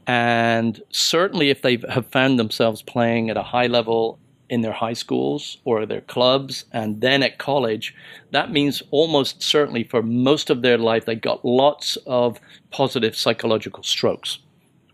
[0.06, 4.18] And certainly, if they have found themselves playing at a high level
[4.50, 7.94] in their high schools or their clubs and then at college,
[8.30, 12.38] that means almost certainly for most of their life, they got lots of
[12.70, 14.40] positive psychological strokes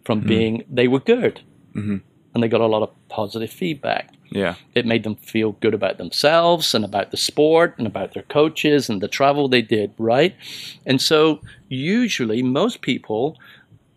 [0.05, 0.28] from hmm.
[0.28, 1.40] being, they were good.
[1.74, 1.98] Mm-hmm.
[2.32, 4.14] And they got a lot of positive feedback.
[4.30, 4.55] Yeah.
[4.74, 8.88] It made them feel good about themselves and about the sport and about their coaches
[8.88, 10.36] and the travel they did, right?
[10.86, 13.36] And so, usually, most people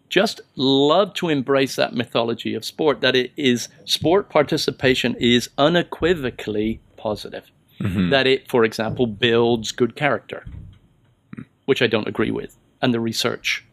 [0.09, 6.79] just love to embrace that mythology of sport that it is sport participation is unequivocally
[6.97, 7.49] positive.
[7.79, 8.09] Mm-hmm.
[8.09, 10.45] That it, for example, builds good character,
[11.35, 11.43] hmm.
[11.65, 12.57] which I don't agree with.
[12.81, 13.65] And the research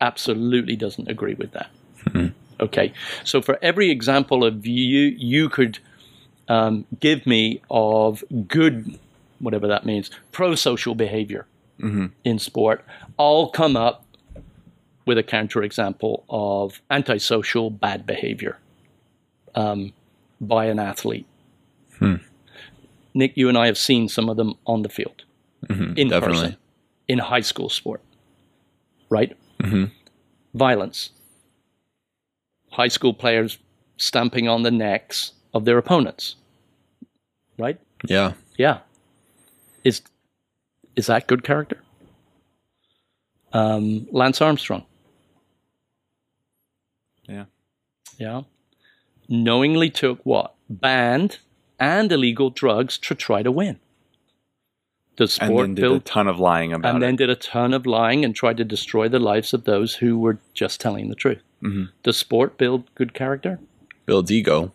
[0.00, 1.70] absolutely doesn't agree with that.
[2.58, 2.92] Okay,
[3.24, 5.78] so for every example of you, you could
[6.48, 8.98] um, give me of good,
[9.40, 11.46] whatever that means, pro-social behavior
[12.24, 12.84] in sport,
[13.18, 14.04] I'll come up
[15.04, 18.58] with a counterexample of antisocial bad behavior
[19.54, 19.92] um,
[20.40, 21.26] by an athlete.
[23.14, 25.24] Nick, you and I have seen some of them on the field
[25.68, 26.18] in definitely.
[26.18, 26.56] person
[27.08, 28.00] in high school sport,
[29.08, 29.36] right?
[30.54, 31.10] Violence.
[32.70, 33.58] High school players
[33.96, 36.36] stamping on the necks of their opponents,
[37.58, 37.78] right?
[38.06, 38.32] Yeah.
[38.58, 38.80] Yeah.
[39.84, 40.02] Is
[40.96, 41.82] is that good character?
[43.52, 44.84] Um, Lance Armstrong.
[47.28, 47.44] Yeah.
[48.18, 48.42] Yeah.
[49.28, 50.54] Knowingly took what?
[50.68, 51.38] Banned
[51.78, 53.78] and illegal drugs to try to win.
[55.16, 56.94] Does And sport then did a ton of lying about it?
[56.94, 57.06] and it.
[57.06, 60.18] then did a ton of lying and tried to destroy the lives of those who
[60.18, 61.42] were just telling the truth.
[61.62, 61.88] Mhm.
[62.02, 63.58] Does sport build good character?
[64.04, 64.72] Builds ego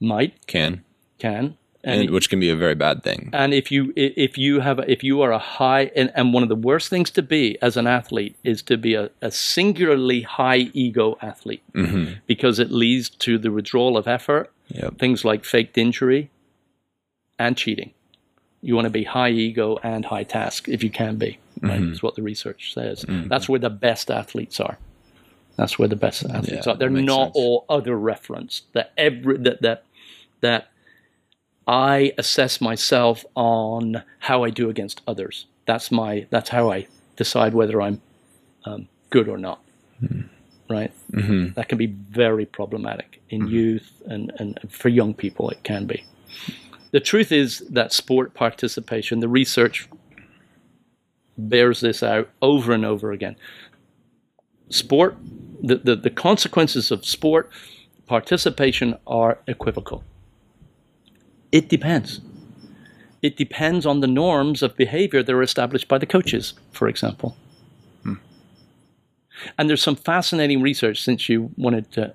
[0.00, 0.82] Might, can,
[1.18, 3.30] can, and, and, which can be a very bad thing.
[3.32, 6.48] and if you if you have if you are a high and, and one of
[6.48, 10.70] the worst things to be as an athlete is to be a, a singularly high
[10.74, 14.98] ego athlete hmm because it leads to the withdrawal of effort, Yep.
[14.98, 16.28] things like faked injury,
[17.38, 17.92] and cheating.
[18.66, 21.38] You want to be high ego and high task if you can be.
[21.60, 21.80] Right?
[21.80, 21.88] Mm-hmm.
[21.90, 23.04] That's what the research says.
[23.04, 24.76] That's where the best athletes are.
[25.56, 26.76] That's where the best athletes Yeah, are.
[26.76, 27.36] They're not sense.
[27.36, 28.62] all other reference.
[28.72, 29.84] That every that that
[30.40, 30.68] that
[31.68, 35.46] I assess myself on how I do against others.
[35.64, 38.02] That's my that's how I decide whether I'm
[38.64, 39.60] um, good or not.
[40.68, 45.62] Right hmm that can be very problematic in youth and, and for young people it
[45.62, 46.04] can be
[46.96, 49.86] the truth is that sport participation the research
[51.36, 53.36] bears this out over and over again.
[54.70, 55.14] Sport
[55.62, 57.50] the, the, the consequences of sport
[58.06, 60.04] participation are equivocal.
[61.52, 62.22] It depends.
[63.20, 67.36] It depends on the norms of behavior that are established by the coaches for example.
[68.04, 68.14] Hmm.
[69.58, 72.14] And there's some fascinating research since you wanted to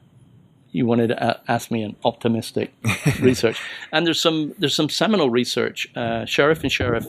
[0.72, 2.74] you wanted to ask me an optimistic
[3.22, 3.62] research
[3.92, 7.06] and there's some there's some seminal research uh, Sherif and Sherif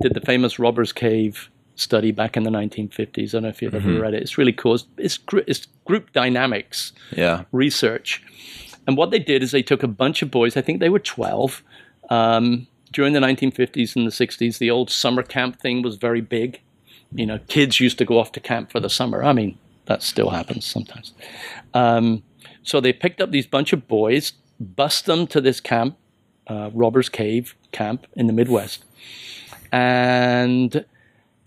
[0.00, 3.74] did the famous robbers cave study back in the 1950s i don't know if you've
[3.74, 7.44] ever read it it's really cool it's, it's, gr- it's group dynamics Yeah.
[7.50, 8.22] research.
[8.86, 10.98] And what they did is they took a bunch of boys, I think they were
[10.98, 11.62] 12,
[12.10, 14.58] um, during the 1950s and the 60s.
[14.58, 16.60] The old summer camp thing was very big.
[17.14, 19.22] You know, kids used to go off to camp for the summer.
[19.22, 21.12] I mean, that still happens sometimes.
[21.74, 22.22] Um,
[22.62, 25.96] so they picked up these bunch of boys, bust them to this camp,
[26.46, 28.84] uh, Robbers Cave camp in the Midwest,
[29.70, 30.84] and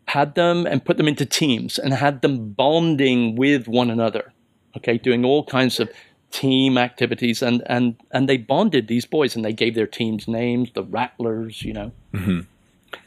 [0.07, 4.33] had them and put them into teams and had them bonding with one another
[4.77, 5.89] okay, doing all kinds of
[6.31, 10.71] team activities, and and and they bonded these boys, and they gave their teams names:
[10.73, 11.91] the Rattlers, you know,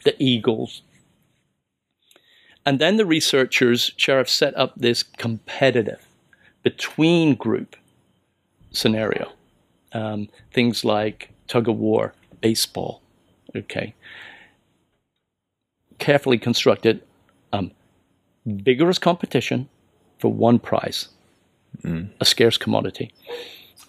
[0.05, 0.83] the Eagles.
[2.67, 6.07] And then the researchers, Sherif, set up this competitive
[6.63, 7.77] between group
[8.71, 9.33] scenario,
[9.93, 13.03] um, things like tug of war, baseball,
[13.57, 13.95] okay,
[15.99, 17.03] carefully constructed,
[17.53, 17.71] um,
[18.47, 19.69] vigorous competition
[20.19, 21.09] for one prize
[21.85, 23.13] a scarce commodity.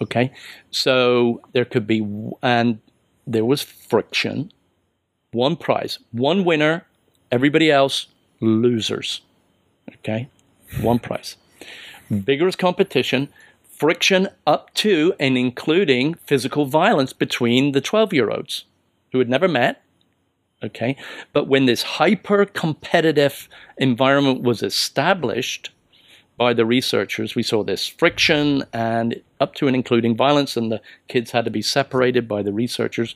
[0.02, 0.32] Okay,
[0.72, 2.08] so there could be,
[2.42, 2.80] and
[3.28, 4.52] there was friction.
[5.32, 6.86] One prize, one winner,
[7.32, 8.08] everybody else
[8.40, 9.22] losers.
[9.96, 10.30] Okay,
[10.82, 11.36] one prize.
[12.10, 13.30] Vigorous competition,
[13.80, 18.66] friction up to and including physical violence between the 12 year olds
[19.12, 19.82] who had never met.
[20.62, 20.98] Okay,
[21.32, 25.72] but when this hyper competitive environment was established,
[26.40, 27.36] by the researchers.
[27.36, 31.52] We saw this friction and up to and including violence, and the kids had to
[31.52, 33.14] be separated by the researchers,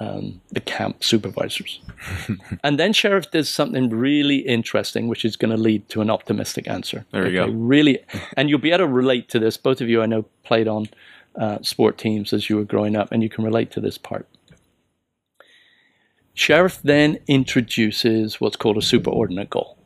[0.00, 1.80] um, the camp supervisors.
[2.64, 6.68] and then Sherif does something really interesting, which is going to lead to an optimistic
[6.68, 7.04] answer.
[7.10, 7.48] There you go.
[7.48, 7.98] Really,
[8.36, 9.56] and you'll be able to relate to this.
[9.56, 10.88] Both of you, I know, played on
[11.36, 14.26] uh, sport teams as you were growing up, and you can relate to this part.
[16.36, 19.76] Sherif then introduces what's called a superordinate goal.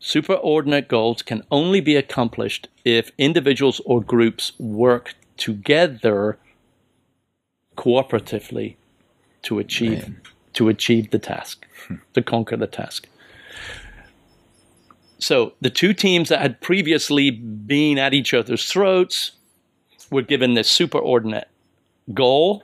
[0.00, 6.38] Superordinate goals can only be accomplished if individuals or groups work together
[7.76, 8.76] cooperatively
[9.44, 10.14] to achieve
[10.54, 11.96] to achieve the task, hmm.
[12.14, 13.08] to conquer the task.
[15.18, 19.32] So the two teams that had previously been at each other's throats
[20.10, 21.46] were given this superordinate
[22.12, 22.62] goal.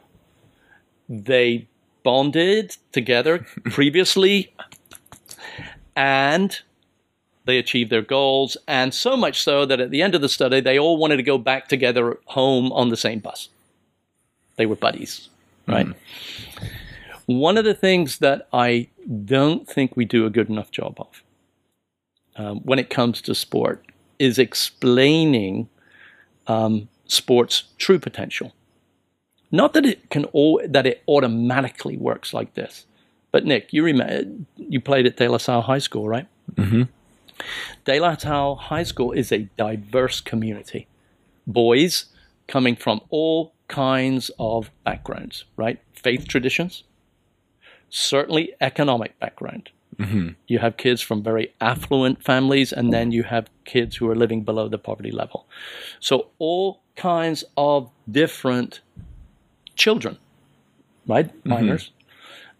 [1.08, 1.68] They
[2.02, 4.52] bonded together previously
[5.96, 6.60] and
[7.46, 10.60] they achieved their goals and so much so that at the end of the study
[10.60, 13.48] they all wanted to go back together home on the same bus
[14.56, 15.29] they were buddies
[15.70, 15.86] right
[17.26, 18.88] one of the things that i
[19.24, 21.22] don't think we do a good enough job of
[22.36, 23.84] um, when it comes to sport
[24.18, 25.68] is explaining
[26.46, 28.52] um, sports true potential
[29.50, 32.86] not that it can all that it automatically works like this.
[33.32, 34.24] But Nick, you remember
[34.56, 36.26] you played at De La Salle High School, right?
[36.54, 36.82] Mm-hmm.
[37.84, 40.86] De La Salle High School is a diverse community.
[41.46, 42.06] Boys
[42.46, 45.80] coming from all kinds of backgrounds, right?
[45.94, 46.82] Faith traditions,
[47.88, 49.70] certainly economic background.
[50.46, 54.42] You have kids from very affluent families, and then you have kids who are living
[54.42, 55.46] below the poverty level.
[56.00, 58.80] So, all kinds of different
[59.76, 60.18] children,
[61.06, 61.30] right?
[61.44, 61.92] Minors,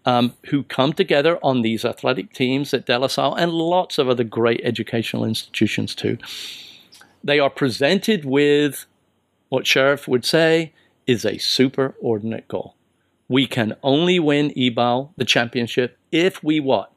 [0.05, 4.07] um, who come together on these athletic teams at De La Salle and lots of
[4.07, 6.17] other great educational institutions too.
[7.23, 8.85] They are presented with
[9.49, 10.73] what Sherif would say
[11.11, 12.75] is a superordinate goal.
[13.27, 16.91] We can only win EBAL, the championship, if we what?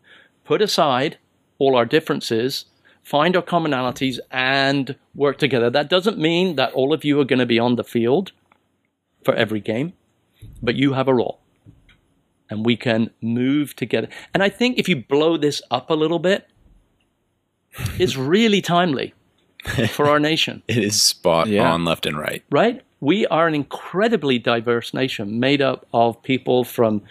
[0.44, 1.18] Put aside
[1.58, 2.66] all our differences,
[3.02, 5.70] find our commonalities, and work together.
[5.70, 8.32] That doesn't mean that all of you are going to be on the field
[9.24, 9.92] for every game,
[10.62, 11.38] but you have a role.
[12.50, 14.08] And we can move together.
[14.34, 16.46] And I think if you blow this up a little bit,
[17.98, 19.14] it's really timely
[19.90, 21.72] for our nation It is spot Yeah.
[21.72, 22.42] on left and right.
[22.50, 22.82] right?
[23.04, 27.02] We are an incredibly diverse nation made up of people from,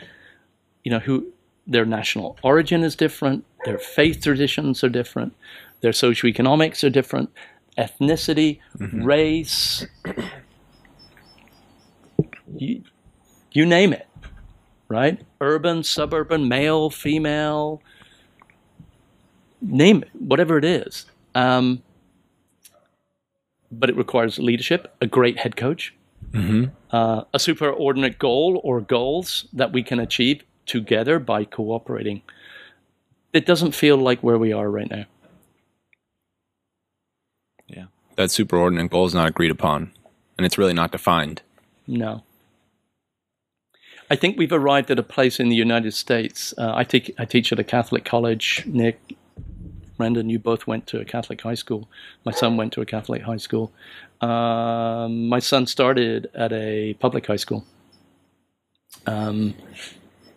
[0.84, 1.32] you know, who
[1.68, 5.36] their national origin is different, their faith traditions are different,
[5.82, 7.30] their socioeconomics are different,
[7.78, 9.86] ethnicity, race,
[12.58, 12.84] you,
[13.52, 14.08] you name it,
[14.88, 15.22] right?
[15.42, 17.84] Urban, suburban, male, female,
[19.62, 21.06] name it, whatever it is.
[21.36, 21.84] Um,
[23.80, 25.94] but it requires leadership, a great head coach,
[26.36, 32.22] uh, a superordinate goal or goals that we can achieve together by cooperating.
[33.34, 35.06] It doesn't feel like where we are right now.
[37.68, 37.86] Yeah.
[38.16, 39.92] That superordinate goal is not agreed upon,
[40.38, 41.42] and it's really not defined.
[41.88, 42.24] No.
[44.10, 46.54] I think we've arrived at a place in the United States.
[46.58, 48.64] Uh, I, take, I teach at a Catholic college.
[48.68, 49.00] Nick,
[49.98, 51.88] Brendan, you both went to a Catholic high school.
[52.26, 53.72] My son went to a Catholic high school.
[54.22, 57.66] Um, my son started at a public high school.
[59.06, 59.54] Um,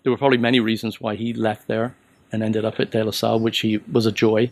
[0.03, 1.95] there were probably many reasons why he left there
[2.33, 4.51] and ended up at De La Salle, which he was a joy.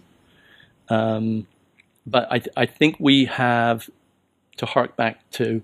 [0.88, 1.46] Um,
[2.06, 3.88] but I, I think we have
[4.56, 5.62] to hark back to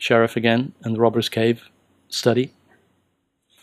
[0.00, 1.68] Sherif again and the Robbers Cave
[2.08, 2.52] study.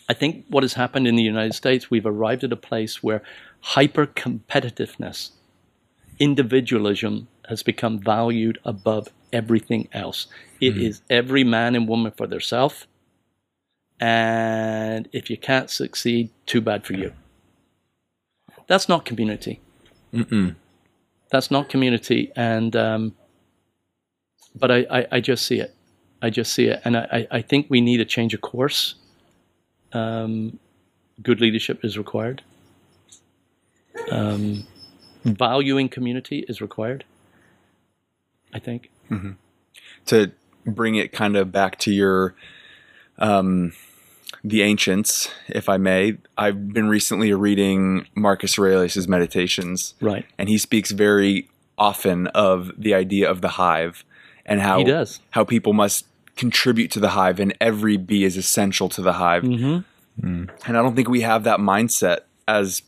[0.10, 3.24] I think what has happened in the United States, we've arrived at a place where
[3.64, 5.32] hyper competitiveness,
[6.20, 10.28] individualism has become valued above everything else.
[10.62, 12.88] It is every man and woman for themselves.
[14.00, 17.14] And if you can't succeed, too bad for you.
[18.68, 19.60] That's not community.
[20.14, 20.56] Mm-mm.
[21.32, 22.32] That's not community.
[22.36, 23.16] And um,
[24.56, 25.74] but I, I, I just see it.
[26.22, 28.96] I just see it, and I, I- I think we need a change of course.
[29.92, 30.60] Um,
[31.22, 32.42] good leadership is required.
[34.12, 34.66] Um,
[35.26, 37.06] valuing community is required.
[38.54, 38.90] I think.
[40.06, 40.32] to
[40.66, 42.36] bring it kind of back to your
[43.20, 43.74] um
[44.44, 50.26] the ancients if i may i've been recently reading marcus aurelius's meditations Right.
[50.38, 54.04] and he speaks very often of the idea of the hive
[54.46, 55.20] and how He does.
[55.32, 56.06] how people must
[56.38, 59.80] contribute to the hive and every bee is essential to the hive hmm
[60.22, 62.82] and i don't think we have that mindset as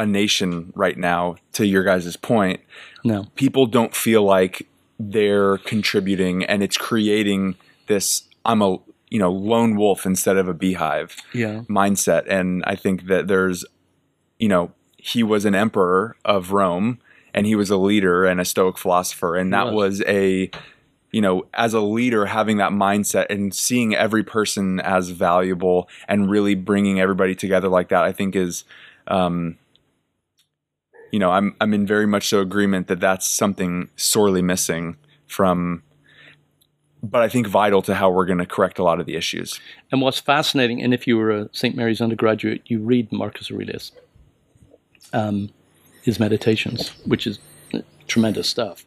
[0.00, 1.36] a nation right now.
[1.54, 2.60] To your guys' point,
[3.04, 3.26] No.
[3.34, 4.66] people don't feel like
[4.98, 7.56] they're contributing, and it's creating
[7.86, 8.22] this.
[8.44, 8.78] I'm a
[9.10, 11.62] you know lone wolf instead of a beehive Yeah.
[11.68, 13.64] mindset, and I think that there's,
[14.38, 16.98] you know, he was an emperor of Rome,
[17.34, 19.98] and he was a leader and a Stoic philosopher, and that was.
[19.98, 20.50] was a
[21.12, 26.30] you know, as a leader, having that mindset and seeing every person as valuable and
[26.30, 28.62] really bringing everybody together like that, I think is,
[29.08, 29.56] um,
[31.10, 34.96] you know, I'm I'm in very much so agreement that that's something sorely missing
[35.26, 35.82] from,
[37.02, 39.60] but I think vital to how we're going to correct a lot of the issues.
[39.92, 41.74] And what's fascinating, and if you were a St.
[41.76, 43.92] Mary's undergraduate, you read Marcus Aurelius,
[45.12, 45.50] um,
[46.02, 47.38] his meditations, which is
[48.06, 48.84] tremendous stuff.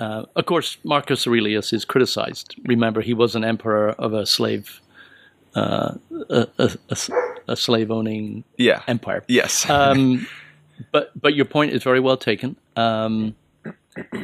[0.00, 2.54] Uh, of course, Marcus Aurelius is criticized.
[2.64, 4.80] Remember, he was an emperor of a slave,
[5.54, 5.94] uh,
[6.30, 7.10] a, a- a s-
[7.48, 8.82] a slave-owning Yeah.
[8.86, 9.24] empire.
[9.28, 9.68] Yes.
[9.68, 10.26] Um,
[10.90, 12.56] but but your point is very well taken.
[12.76, 13.34] Um,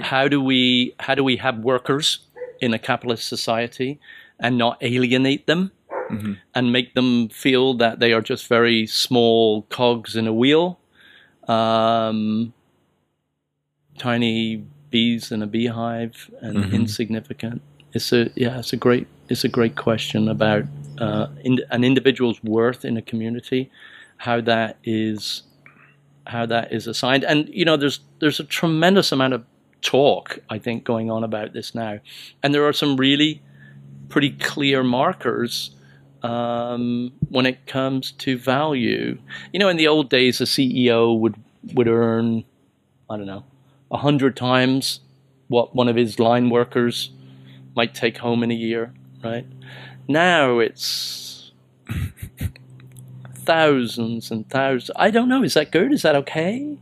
[0.01, 2.21] how do we how do we have workers
[2.61, 4.01] in a capitalist society
[4.41, 5.73] and not alienate them
[6.55, 10.79] and make them feel that they are just very small cogs in a wheel,
[11.47, 12.53] um,
[13.99, 17.61] tiny bees in a beehive and insignificant?
[17.93, 20.65] It's a yeah, it's a great it's a great question about
[20.99, 23.71] uh, in, an individual's worth in a community,
[24.19, 25.43] how that is
[26.29, 27.25] how that is assigned.
[27.25, 29.45] And you know, there's there's a tremendous amount of
[29.81, 32.01] talk I think going on about this now,
[32.43, 33.43] and there are some really
[34.09, 35.71] pretty clear markers
[36.23, 39.19] um, when it comes to value.
[39.53, 41.37] You know, in the old days, a CEO would
[41.75, 42.45] would earn
[43.11, 43.45] I don't know
[43.91, 45.01] a hundred times
[45.49, 47.11] what one of his line workers
[47.75, 48.93] might take home in a year,
[49.25, 49.47] right?
[50.07, 51.53] Now it's
[53.49, 54.91] thousands and thousands.
[54.97, 55.43] I don't know.
[55.43, 55.91] Is that good?
[55.91, 56.77] Is that okay?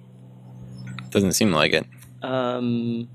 [1.10, 1.86] Doesn't seem like it.
[2.22, 3.08] Um,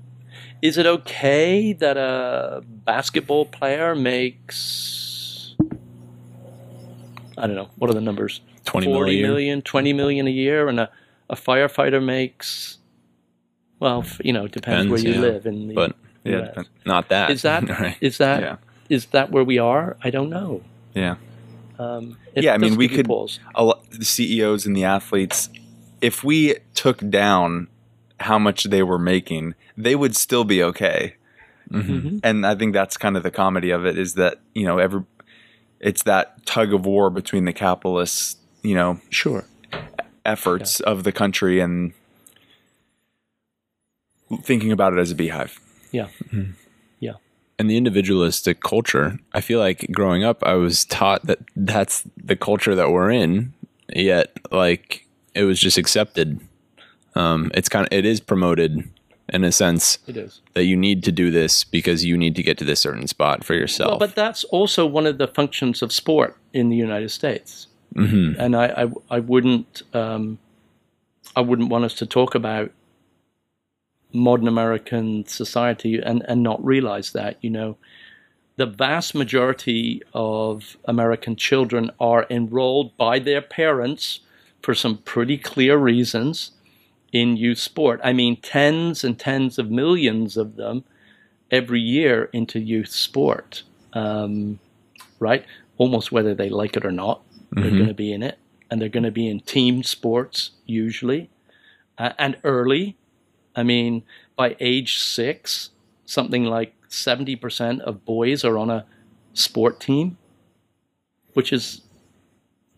[0.62, 5.54] is it okay that a basketball player makes,
[7.36, 8.40] I don't know, what are the numbers?
[8.64, 9.22] 20 40 million.
[9.30, 10.90] million, 20 million a year, and a,
[11.28, 12.78] a firefighter makes,
[13.80, 15.32] well, f- you know, it depends, Depends, where you yeah.
[15.32, 15.46] live.
[15.46, 16.62] In the But yeah.
[16.86, 17.30] Not that.
[17.30, 17.96] Is that right?
[18.00, 18.56] is that Yeah.
[18.88, 19.96] is that where we are?
[20.02, 20.62] I don't know.
[20.94, 21.16] Yeah.
[21.82, 23.40] Um, it Yeah, I mean, we could- pause.
[23.54, 25.48] a lot, the CEOs and the athletes,
[26.00, 27.68] if we took down
[28.20, 31.16] how much they were making, they would still be okay.
[31.70, 32.20] Mhm.
[32.22, 35.02] And I think that's kind of the comedy of it is that you know every
[35.80, 39.44] it's that tug of war between the capitalists, you know, Sure.
[40.24, 41.92] efforts of the country and
[44.42, 45.58] thinking about it as a beehive.
[45.90, 46.08] Yeah.
[47.62, 49.18] And the individualistic culture.
[49.32, 53.54] I feel like growing up, I was taught that that's the culture that we're in.
[53.94, 56.40] Yet, like it was just accepted.
[57.14, 58.88] Um, it's kind of it is promoted
[59.28, 60.40] in a sense It is.
[60.54, 63.44] that you need to do this because you need to get to this certain spot
[63.44, 63.90] for yourself.
[63.90, 67.68] Well, but that's also one of the functions of sport in the United States.
[67.94, 68.36] Mhm.
[68.38, 70.38] And I, I, I wouldn't, um,
[71.36, 72.72] I wouldn't want us to talk about
[74.12, 77.76] modern American society and, and not realize that, you know,
[78.56, 84.20] the vast majority of American children are enrolled by their parents
[84.62, 86.52] for some pretty clear reasons
[87.12, 88.00] in youth sport.
[88.04, 90.84] I mean, tens and tens of millions of them
[91.50, 93.62] every year into youth sport,
[93.92, 94.58] um,
[95.18, 95.44] right?
[95.78, 97.22] Almost whether they like it or not,
[97.52, 98.38] they're going to be in it,
[98.70, 101.28] and they're going to be in team sports usually,
[101.98, 102.96] uh, and early.
[103.54, 104.02] I mean,
[104.36, 105.70] by age six,
[106.04, 108.86] something like seventy percent of boys are on a
[109.34, 110.18] sport team,
[111.34, 111.82] which is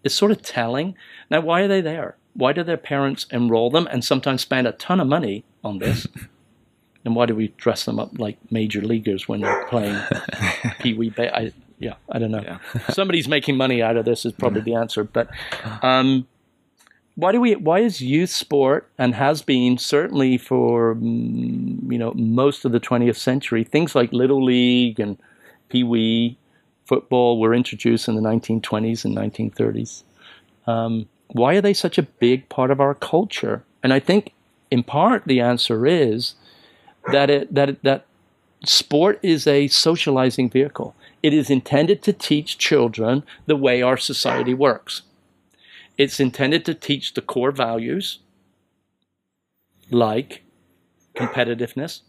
[0.03, 0.97] is sort of telling.
[1.31, 2.17] Now, why are they there?
[2.35, 6.07] Why do their parents enroll them and sometimes spend a ton of money on this?
[7.05, 9.99] and why do we dress them up like major leaguers when they're playing
[10.81, 11.11] pee wee?
[11.11, 12.43] Ba- I, yeah, I don't know.
[12.43, 12.59] Yeah.
[12.91, 15.05] Somebody's making money out of this is probably the answer.
[15.05, 15.29] But
[15.83, 16.27] um,
[17.17, 17.55] why do we?
[17.55, 22.81] Why is youth sport and has been certainly for mm, you know most of the
[22.81, 25.17] 20th century things like little league and
[25.69, 26.37] pee wee
[26.87, 30.03] football were introduced in the 1920s and 1930s.
[30.67, 33.65] Um, why are they such a big part of our culture?
[33.83, 34.33] And I think,
[34.71, 36.35] in part, the answer is
[37.11, 38.07] that it, that it, that
[38.65, 40.95] sport is a socializing vehicle.
[41.23, 45.03] It is intended to teach children the way our society works.
[45.97, 48.19] It's intended to teach the core values,
[49.91, 50.43] like
[51.15, 52.01] competitiveness,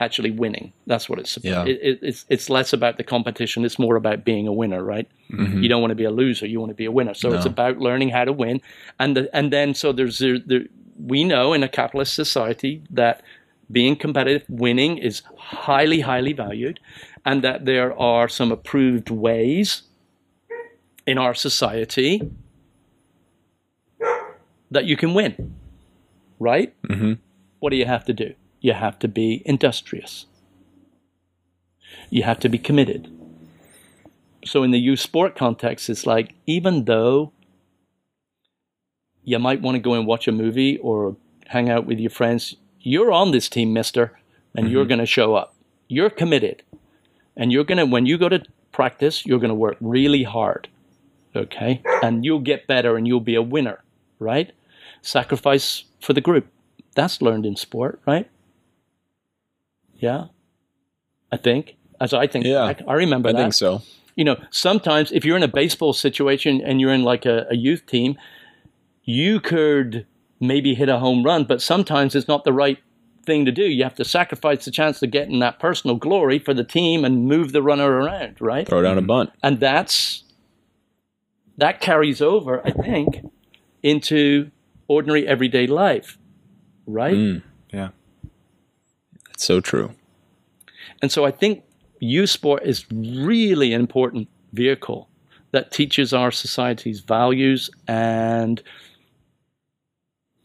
[0.00, 0.72] actually winning.
[0.86, 1.66] That's what it's about.
[1.66, 1.72] Yeah.
[1.74, 3.64] It, it, it's it's less about the competition.
[3.64, 5.08] It's more about being a winner, right?
[5.30, 5.62] Mhm.
[5.62, 6.46] You don't want to be a loser.
[6.46, 7.14] You want to be a winner.
[7.14, 8.60] So it's about learning how to win,
[8.98, 10.64] and the, and then so there's there, there,
[10.98, 13.22] we know in a capitalist society that
[13.70, 16.80] being competitive, winning is highly highly valued,
[17.24, 19.82] and that there are some approved ways
[21.08, 22.12] in our society
[24.70, 25.54] that you can win.
[26.38, 26.74] Right?
[26.82, 27.18] Mhm.
[27.60, 28.34] What do you have to do?
[28.60, 30.26] You have to be industrious.
[32.10, 33.08] You have to be committed.
[34.44, 37.32] So in the youth sport context, it's like even though
[39.24, 41.16] you might want to go and watch a movie or
[41.46, 44.18] hang out with your friends, you're on this team, mister,
[44.54, 45.54] and you're going to show up.
[45.88, 46.62] You're committed.
[47.36, 50.68] And you're going to, when you go to practice, you're going to work really hard.
[51.34, 51.82] Okay?
[52.02, 53.82] And you'll get better and you'll be a winner,
[54.18, 54.52] right?
[55.02, 56.46] Sacrifice for the group.
[56.94, 58.28] That's learned in sport, right?
[59.96, 60.26] Yeah.
[61.30, 61.76] I think.
[62.00, 62.66] As I think Yeah.
[62.66, 63.82] back, I remember I that think so.
[64.14, 67.56] you know, sometimes if you're in a baseball situation and you're in like a, a
[67.56, 68.16] youth team,
[69.04, 70.06] you could
[70.40, 72.78] maybe hit a home run, but sometimes it's not the right
[73.26, 73.64] thing to do.
[73.64, 77.26] You have to sacrifice the chance of getting that personal glory for the team and
[77.26, 78.66] move the runner around, right?
[78.66, 79.06] Throw down a mm-hmm.
[79.06, 79.32] bunt.
[79.42, 80.22] And that's
[81.58, 83.26] that carries over, I think,
[83.82, 84.50] into
[84.86, 86.16] ordinary everyday life,
[86.86, 87.14] right?
[87.14, 87.42] Mm.
[87.72, 87.90] Yeah.
[89.28, 89.92] That's so true.
[91.02, 91.64] And so I think
[92.00, 95.08] youth sport is really an important vehicle
[95.50, 98.62] that teaches our society's values and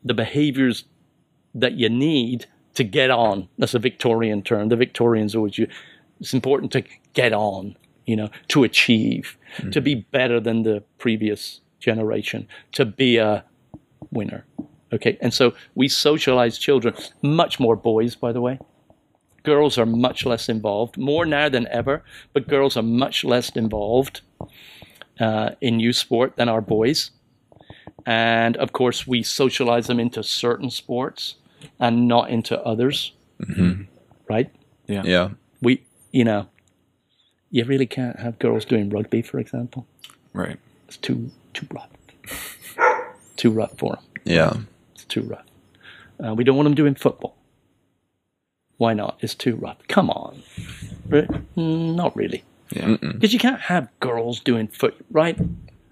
[0.03, 0.85] the behaviors
[1.56, 3.48] that you need to get on.
[3.57, 4.69] That's a Victorian term.
[4.69, 5.72] The Victorians always use
[6.19, 6.84] it's important to
[7.14, 7.76] get on,
[8.06, 9.38] you know, to achieve,
[9.72, 13.44] to be better than the previous generation, to be a
[14.12, 14.46] winner.
[14.92, 15.18] Okay.
[15.22, 18.60] And so we socialize children, much more boys, by the way
[19.44, 22.04] girls are much less involved, more now than ever,
[22.34, 24.22] but girls are much less involved
[25.20, 27.12] uh, in youth sport than our boys.
[28.06, 31.36] And of course, we socialize them into certain sports
[31.80, 33.14] and not into others,
[34.30, 34.50] right?
[34.88, 35.04] Yeah.
[35.06, 35.30] Yeah.
[35.62, 36.48] We, you know,
[37.54, 39.86] you really can't have girls doing rugby, for example.
[40.34, 40.58] Right.
[40.88, 41.90] It's too too rough,
[43.38, 44.04] too rough for them.
[44.26, 44.54] Yeah.
[44.96, 45.46] It's too rough.
[46.24, 47.36] Uh, we don't want them doing football.
[48.78, 49.20] Why not?
[49.22, 49.78] It's too rough.
[49.88, 50.42] Come on.
[51.08, 52.44] Re- mm, Not really.
[52.72, 52.98] Yeah.
[53.00, 55.38] Because you can't have girls doing foot, right?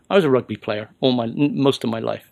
[0.10, 2.32] I was a rugby player all my most of my life.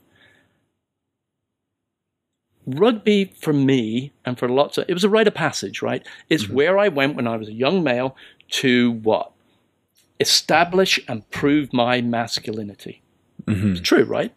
[2.66, 6.06] Rugby for me and for lots of it was a rite of passage, right?
[6.30, 8.16] It's where I went when I was a young male
[8.52, 9.32] to what?
[10.20, 13.02] Establish and prove my masculinity.
[13.46, 13.72] Mm-hmm.
[13.72, 14.34] It's true, right?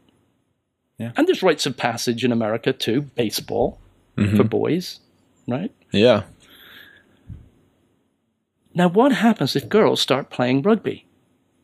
[0.98, 1.12] Yeah.
[1.16, 3.80] And there's rites of passage in America too, baseball
[4.16, 4.36] mm-hmm.
[4.36, 5.00] for boys,
[5.48, 5.72] right?
[5.90, 6.24] Yeah.
[8.74, 11.06] Now, what happens if girls start playing rugby?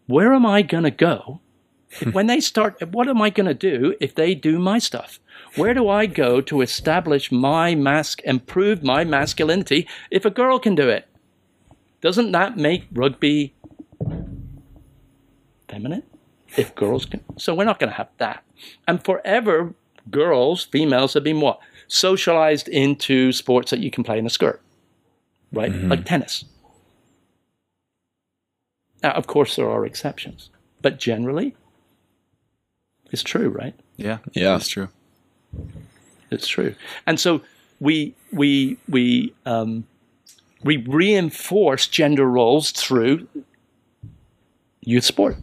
[0.07, 1.41] Where am I going to go?
[2.13, 5.19] When they start, what am I going to do if they do my stuff?
[5.57, 10.59] Where do I go to establish my mask and prove my masculinity if a girl
[10.59, 11.09] can do it?
[12.01, 13.55] Doesn't that make rugby
[15.69, 16.03] feminine?
[16.57, 17.23] If girls can.
[17.37, 18.43] So we're not going to have that.
[18.87, 19.75] And forever,
[20.11, 21.61] girls, females have been what?
[21.89, 24.61] Socialized into sports that you can play in a skirt,
[25.53, 25.73] right?
[25.73, 26.45] Like tennis.
[29.03, 30.51] Now, of course, there are exceptions,
[30.83, 31.55] but generally,
[33.11, 33.75] it's true, right?
[33.97, 34.19] Yeah.
[34.33, 34.57] Yeah.
[34.57, 34.89] it's true.
[36.31, 36.75] It's true.
[37.07, 37.41] And so
[37.81, 39.87] we we we um,
[40.65, 43.29] we reinforce gender roles through
[44.81, 45.37] youth sport.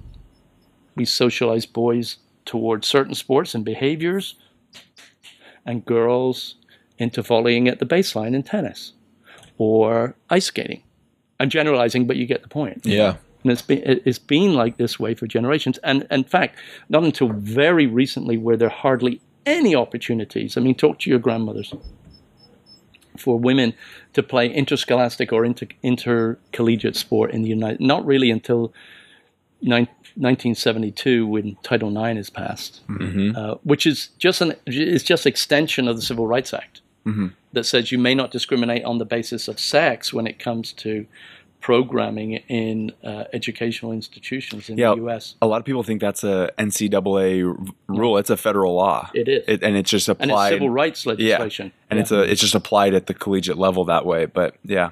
[0.95, 4.35] We socialize boys towards certain sports and behaviors,
[5.65, 6.55] and girls
[6.97, 8.93] into volleying at the baseline in tennis
[9.57, 10.83] or ice skating.
[11.39, 12.81] I'm generalizing, but you get the point.
[12.85, 13.15] Yeah.
[13.43, 15.77] And it's been it- it's been like this way for generations.
[15.79, 20.55] And in fact, not until very recently were there are hardly any opportunities.
[20.57, 21.73] I mean, talk to your grandmothers
[23.17, 23.73] for women
[24.13, 27.81] to play interscholastic or inter, intercollegiate sport in the United.
[27.81, 28.73] Not really until
[29.61, 29.87] nine,
[30.17, 32.81] 1972 when Title IX is passed,
[33.35, 36.81] uh, which is just an is just extension of the Civil Rights Act
[37.53, 41.05] that says you may not discriminate on the basis of sex when it comes to
[41.65, 44.91] programming in uh, educational institutions in Yeah.
[44.91, 45.33] the U.S.
[45.41, 48.17] A lot of people think that's a NCAA rule.
[48.19, 49.09] It's a federal law.
[49.15, 49.43] It is.
[49.47, 50.29] It, and it's just applied.
[50.29, 51.71] and it's civil rights legislation.
[51.89, 54.27] and it's a it's just applied at the collegiate level that way.
[54.27, 54.91] But yeah.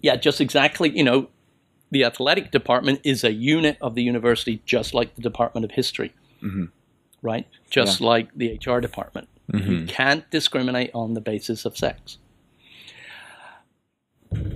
[0.00, 0.96] yeah, just exactly.
[0.96, 1.28] You know,
[1.90, 6.14] the athletic department is a unit of the university, just like the Department of History,
[7.22, 7.48] right?
[7.68, 9.28] Just like the HR department.
[9.52, 12.18] You can't discriminate on the basis of sex.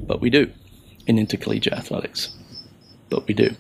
[0.06, 0.52] but we do
[1.09, 2.36] in intercollegiate athletics.
[3.10, 3.56] But we do.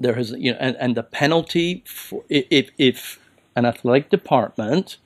[0.00, 3.18] There has, you know, and, and the penalty for if if
[3.56, 4.96] an athletic department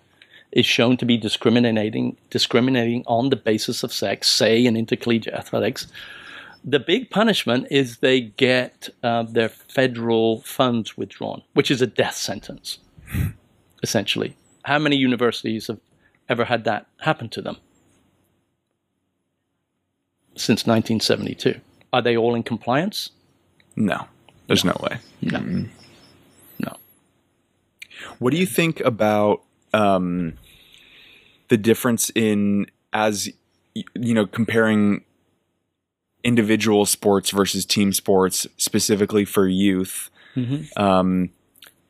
[0.52, 5.88] is shown to be discriminating discriminating on the basis of sex, say in intercollegiate athletics,
[6.64, 12.16] the big punishment is they get uh, their federal funds withdrawn, which is a death
[12.16, 12.78] sentence,
[13.82, 14.36] essentially.
[14.64, 15.80] How many universities have
[16.28, 17.56] ever had that happen to them?
[20.40, 21.60] Since 1972.
[21.92, 23.10] Are they all in compliance?
[23.76, 24.06] No,
[24.46, 24.98] there's no, way.
[25.22, 25.66] No.
[26.58, 26.76] No.
[28.18, 29.42] What do you think about
[29.72, 30.34] um,
[31.48, 33.28] the difference in as
[33.74, 35.04] you know comparing
[36.24, 40.10] individual sports versus team sports specifically for youth,
[40.76, 41.30] um,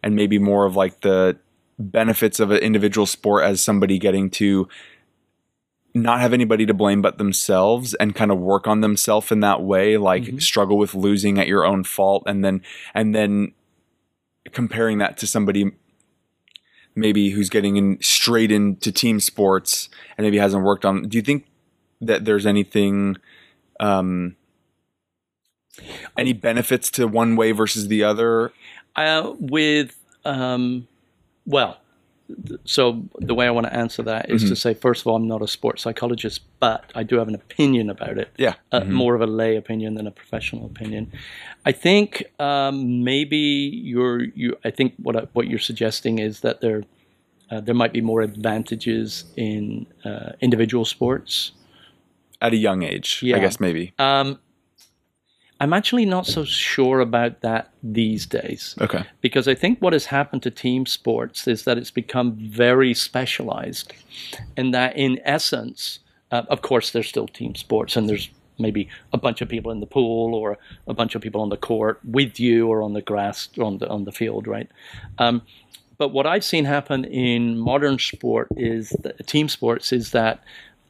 [0.03, 1.37] and maybe more of like the
[1.79, 4.69] benefits of an individual sport as somebody getting to
[5.95, 9.63] not have anybody to blame but themselves and kind of work on themselves in that
[9.63, 12.63] way like struggle with losing at your own fault and then
[12.95, 13.53] and then
[14.53, 15.73] comparing that to somebody
[16.95, 21.23] maybe who's getting in straight into team sports and maybe hasn't worked on do you
[21.23, 21.47] think
[22.01, 23.17] that there's anything
[23.81, 24.37] um
[26.17, 28.53] any benefits to one way versus the other?
[28.97, 30.89] Uh, with, um,
[31.47, 31.79] well,
[32.65, 35.27] so the way I want to answer that is to say, first of all, I'm
[35.29, 38.29] not a sports psychologist, but I do have an opinion about it.
[38.37, 41.11] yeah uh, more of a lay opinion than a professional opinion.
[41.65, 44.57] I think um, maybe you're you.
[44.65, 46.83] I think what I, what you're suggesting is that there
[47.51, 51.53] uh, there might be more advantages in uh, individual sports.
[52.41, 54.39] at a young age i guess maybe Um,
[55.61, 60.07] I'm actually not so sure about that these days okay because I think what has
[60.07, 63.93] happened to team sports is that it's become very specialized,
[64.57, 69.19] and that in essence, uh, of course, there's still team sports, and there's maybe a
[69.19, 72.41] bunch of people in the pool or a bunch of people on the court with
[72.41, 74.69] you or on the grass or on the on the field, right?
[75.19, 75.43] Um,
[75.97, 80.43] but what I've seen happen in modern sport is that, team sports is that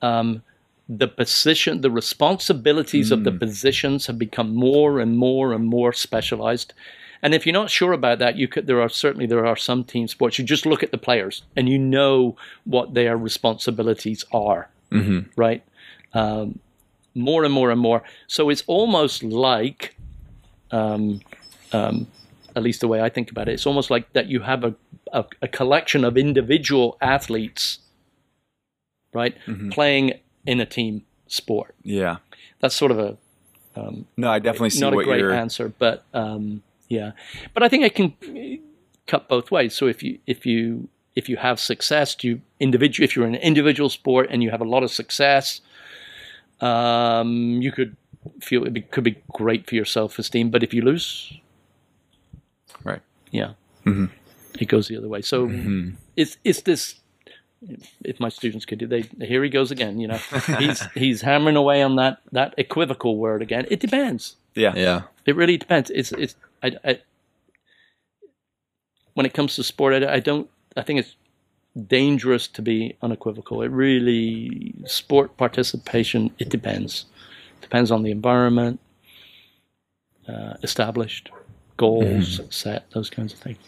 [0.02, 0.42] um,
[0.88, 6.72] the position, the responsibilities of the positions have become more and more and more specialized.
[7.20, 8.66] And if you're not sure about that, you could.
[8.66, 10.38] There are certainly there are some team sports.
[10.38, 14.70] You just look at the players and you know what their responsibilities are,
[15.36, 15.62] right?
[16.14, 16.60] Um,
[17.14, 18.02] more and more and more.
[18.28, 19.96] So it's almost like,
[20.70, 21.20] um,
[21.72, 22.06] um,
[22.54, 24.74] at least the way I think about it, it's almost like that you have a
[25.12, 27.80] a, a collection of individual athletes,
[29.12, 29.36] right,
[29.70, 30.12] playing
[30.46, 31.74] in a team sport.
[31.82, 32.16] yeah
[32.60, 33.16] That's sort of a
[34.16, 37.12] no i definitely see not a great you're answer, but um, yeah.
[37.54, 38.60] But I think I can uh,
[39.06, 39.74] cut both ways.
[39.74, 43.34] So if you if you if you have success, do you individual if you're in
[43.34, 45.60] an individual sport and you have a lot of success,
[46.60, 47.96] um, you could
[48.40, 50.50] feel it be, could be great for your self esteem.
[50.50, 51.32] But if you lose,
[52.84, 53.52] right yeah,
[54.58, 55.22] it goes the other way.
[55.22, 55.46] So
[56.16, 56.96] it's it's this.
[58.04, 59.98] If my students could do, they here he goes again.
[59.98, 60.16] You know,
[60.58, 63.66] he's he's hammering away on that that equivocal word again.
[63.70, 64.36] It depends.
[64.54, 65.02] yeah Yeah.
[65.26, 65.90] It really depends.
[65.90, 67.00] It's it's I, I
[69.14, 70.48] when it comes to sport, I, I don't.
[70.76, 71.16] I think it's
[71.86, 73.62] dangerous to be unequivocal.
[73.62, 76.30] It really sport participation.
[76.38, 77.06] It depends.
[77.60, 78.80] Depends on the environment,
[80.28, 81.30] uh, established
[81.76, 83.58] goals set, those kinds of things.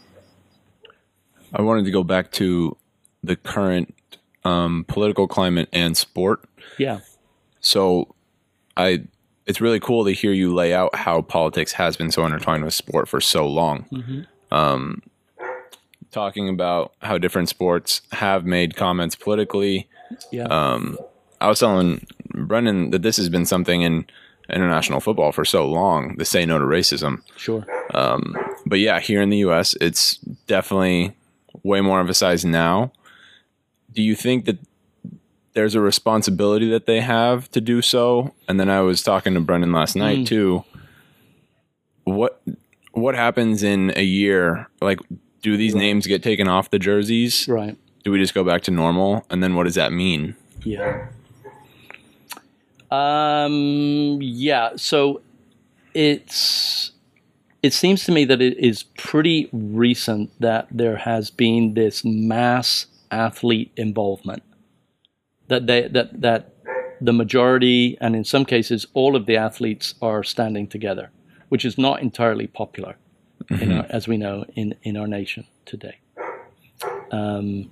[1.53, 2.77] I wanted to go back to
[3.23, 3.95] the current
[4.45, 6.45] um, political climate and sport.
[6.79, 7.01] Yeah,
[7.61, 8.15] So,
[8.77, 9.05] I
[9.47, 12.73] it's really cool to hear you lay out how politics has been so intertwined with
[12.75, 14.27] sport for so long.
[14.53, 15.03] Um,
[16.13, 19.89] talking about how different sports have made comments politically.
[20.31, 20.99] yeah, Um,
[21.41, 24.07] I was telling Brendan that this has been something in
[24.49, 26.17] international football for so long.
[26.17, 27.23] The say no to racism.
[27.37, 27.67] sure.
[28.67, 30.17] but yeah, here in the U.S., it's
[30.47, 31.17] definitely
[31.63, 32.93] way more emphasized now.
[33.93, 34.59] Do you think that
[35.53, 38.35] there's a responsibility that they have to do so?
[38.49, 40.65] And then I was talking to Brendan last night too.
[42.05, 42.41] What
[42.93, 44.69] what happens in a year?
[44.81, 45.01] Like,
[45.43, 47.47] do these names get taken off the jerseys?
[47.49, 47.77] Right.
[48.05, 49.25] Do we just go back to normal?
[49.31, 50.35] And then what does that mean?
[50.65, 51.09] Yeah.
[52.91, 54.71] Um, yeah.
[54.77, 55.21] So
[55.95, 56.93] it's
[57.63, 62.87] it seems to me that it is pretty recent that there has been this mass
[63.11, 64.43] athlete involvement.
[65.49, 66.55] That they that that
[67.01, 71.11] the majority and in some cases all of the athletes are standing together,
[71.49, 72.97] which is not entirely popular,
[73.49, 75.99] in our, as we know in in our nation today.
[77.11, 77.71] Um,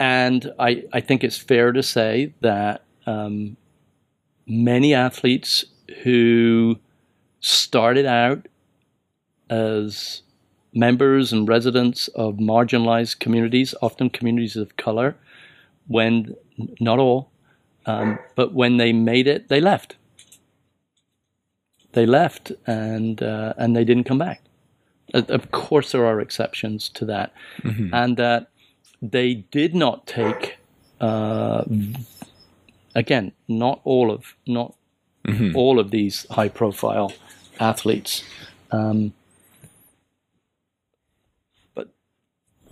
[0.00, 3.56] and I, I think it's fair to say that um,
[4.46, 5.64] many athletes
[6.02, 6.78] who
[7.40, 8.48] started out
[9.48, 10.21] as
[10.72, 15.16] members and residents of marginalized communities, often communities of color,
[15.86, 16.34] when
[16.80, 17.30] not all,
[17.86, 19.96] um, but when they made it, they left.
[21.92, 24.40] They left and uh, and they didn't come back.
[25.12, 27.92] Of course, there are exceptions to that, mm-hmm.
[27.92, 28.48] and that
[29.02, 30.56] they did not take.
[31.00, 31.64] Uh,
[32.94, 34.74] again, not all of not
[35.26, 35.54] mm-hmm.
[35.56, 37.12] all of these high-profile
[37.60, 38.24] athletes.
[38.70, 39.12] Um,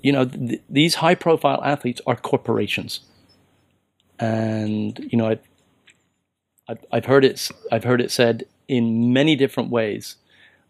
[0.03, 3.01] you know, th- these high-profile athletes are corporations,
[4.19, 5.41] and you know, I've,
[6.69, 7.51] I've, I've heard it.
[7.71, 10.17] I've heard it said in many different ways.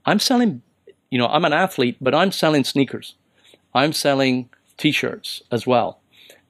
[0.07, 0.62] I'm selling,
[1.11, 3.15] you know, I'm an athlete, but I'm selling sneakers.
[3.74, 4.48] I'm selling
[4.78, 6.01] T-shirts as well.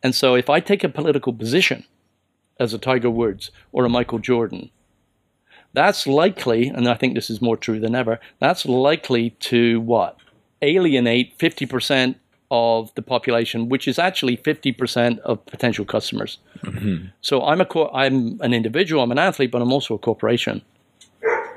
[0.02, 1.84] And so, if I take a political position
[2.58, 4.70] as a Tiger Woods or a Michael Jordan
[5.72, 10.16] that's likely, and I think this is more true than ever, that's likely to what?
[10.62, 12.16] Alienate 50%
[12.50, 16.38] of the population, which is actually 50% of potential customers.
[16.62, 17.06] Mm-hmm.
[17.20, 20.62] So I'm a co- I'm an individual, I'm an athlete, but I'm also a corporation.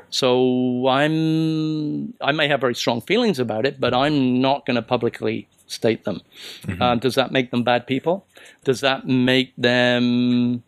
[0.10, 4.84] So I'm I may have very strong feelings about it, but I'm not going to
[4.84, 6.22] publicly state them.
[6.68, 6.82] Mm-hmm.
[6.82, 8.28] Uh, does that make them bad people?
[8.64, 10.64] Does that make them,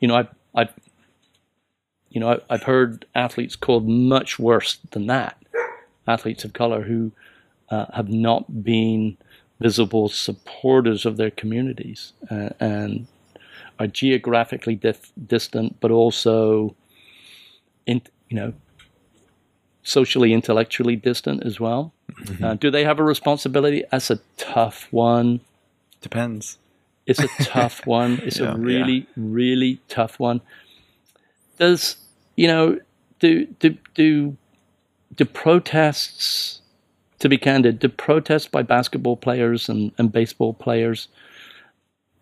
[0.00, 0.72] you know, I've I've
[2.08, 5.36] you know, I've heard athletes called much worse than that.
[6.08, 7.12] Athletes of color who
[7.70, 9.16] uh, have not been
[9.60, 13.06] visible supporters of their communities uh, and
[13.78, 16.74] are geographically dif- distant, but also,
[17.86, 18.52] in, you know,
[19.82, 21.92] socially, intellectually distant as well.
[22.12, 22.44] Mm-hmm.
[22.44, 23.84] Uh, do they have a responsibility?
[23.90, 25.40] That's a tough one.
[26.00, 26.58] Depends.
[27.06, 28.20] It's a tough one.
[28.22, 29.06] It's yeah, a really, yeah.
[29.16, 30.40] really tough one
[31.60, 31.96] does
[32.36, 32.80] you know
[33.20, 34.36] do do do
[35.14, 36.59] do protests
[37.20, 41.08] to be candid do protests by basketball players and, and baseball players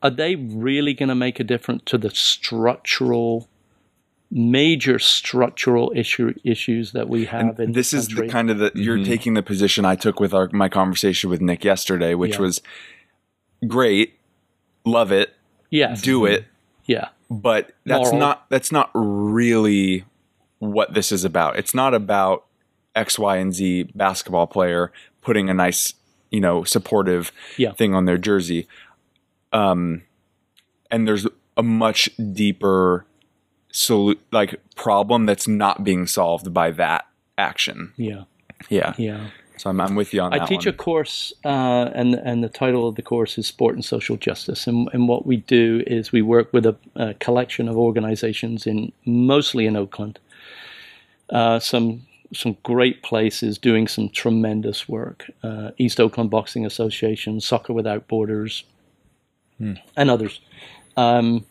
[0.03, 3.49] are they really going to make a difference to the structural
[4.31, 8.71] major structural issue issues that we have and in this is the kind of the
[8.75, 9.07] you're mm-hmm.
[9.07, 12.41] taking the position I took with our my conversation with Nick yesterday which yeah.
[12.41, 12.61] was
[13.67, 14.19] great
[14.85, 15.35] love it
[15.71, 16.45] yes do it
[16.85, 18.19] yeah but that's Moral.
[18.19, 20.05] not that's not really
[20.59, 21.57] what this is about.
[21.57, 22.45] It's not about
[22.99, 24.93] X, Y, and Z basketball player
[25.23, 25.95] putting a nice,
[26.31, 27.73] you know, supportive yeah.
[27.73, 28.67] thing on their jersey.
[29.53, 30.03] Um,
[30.91, 31.27] and there's
[31.57, 33.07] a much deeper
[33.73, 37.07] solu- like problem that's not being solved by that
[37.37, 37.93] action.
[37.97, 38.25] Yeah.
[38.69, 38.95] Yeah.
[38.99, 39.31] Yeah.
[39.57, 40.45] So I'm, I'm with you on I that.
[40.45, 40.75] I teach one.
[40.75, 44.69] a course, uh, and and the title of the course is Sport and Social Justice.
[44.69, 48.93] And, and what we do is we work with a, a collection of organizations in
[49.05, 50.21] mostly in Oakland.
[51.31, 55.31] Uh, some some great places doing some tremendous work.
[55.43, 58.65] Uh, East Oakland Boxing Association, Soccer Without Borders,
[59.59, 59.75] hmm.
[59.97, 60.41] and others.
[60.97, 61.47] Um,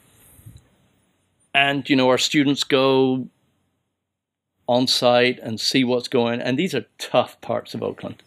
[1.54, 3.28] and you know our students go
[4.68, 8.22] on site and see what's going and these are tough parts of Oakland.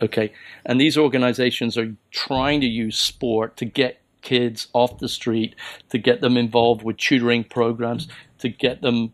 [0.00, 0.32] Okay.
[0.64, 5.54] And these organizations are trying to use sport to get kids off the street,
[5.90, 8.08] to get them involved with tutoring programs,
[8.38, 9.12] to get them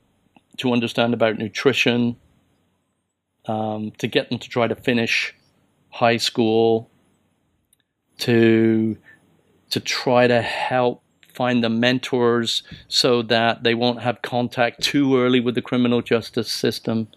[0.58, 2.16] to understand about nutrition,
[3.46, 5.34] um, to get them to try to finish
[5.90, 6.90] high school,
[8.18, 8.96] to
[9.70, 15.40] to try to help find the mentors so that they won't have contact too early
[15.40, 17.08] with the criminal justice system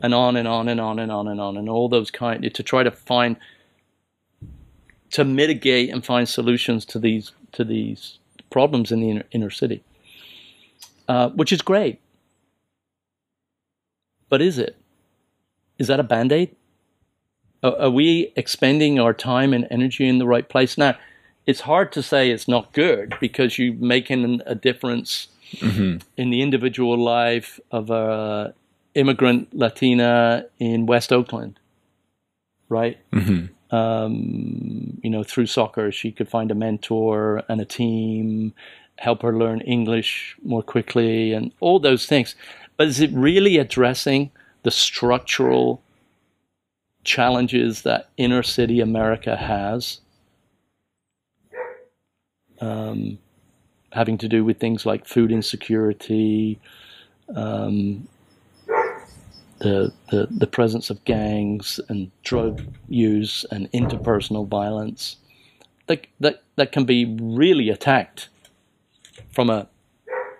[0.00, 2.62] and on and on and on and on and on and all those kind to
[2.62, 3.36] try to find
[5.10, 8.18] to mitigate and find solutions to these to these
[8.50, 9.82] problems in the inner, inner city.
[11.08, 12.00] Uh, which is great.
[14.28, 14.76] But is it
[15.78, 16.54] is that a band-aid
[17.62, 20.96] are, are we expending our time and energy in the right place now
[21.46, 25.96] it's hard to say it's not good because you're making a difference mm-hmm.
[26.18, 28.52] in the individual life of a
[28.94, 31.58] immigrant Latina in West Oakland,
[32.68, 32.98] right?
[33.12, 33.74] Mm-hmm.
[33.74, 38.52] Um, you know, through soccer, she could find a mentor and a team,
[38.96, 42.34] help her learn English more quickly, and all those things.
[42.76, 44.32] But is it really addressing
[44.68, 45.80] the structural
[47.04, 50.00] challenges that inner city America has?
[52.60, 53.18] um,
[53.92, 56.58] having to do with things like food insecurity,
[57.34, 58.06] um,
[59.58, 65.16] the, the, the presence of gangs and drug use and interpersonal violence.
[65.86, 68.28] that that that can be really attacked
[69.32, 69.68] from a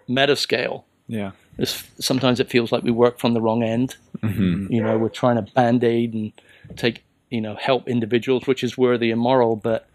[0.06, 0.84] meta scale.
[1.08, 1.32] Yeah.
[1.58, 3.96] It's, sometimes it feels like we work from the wrong end.
[4.22, 4.72] Mm-hmm.
[4.72, 6.32] You know, we're trying to band aid and
[6.76, 9.56] take you know help individuals, which is worthy and moral.
[9.56, 9.88] But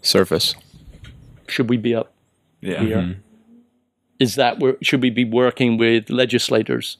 [0.00, 0.54] Surface.
[1.48, 2.12] should we be up
[2.60, 2.80] Yeah.
[2.80, 2.96] here?
[2.98, 3.20] Mm-hmm.
[4.18, 6.96] Is that where should we be working with legislators,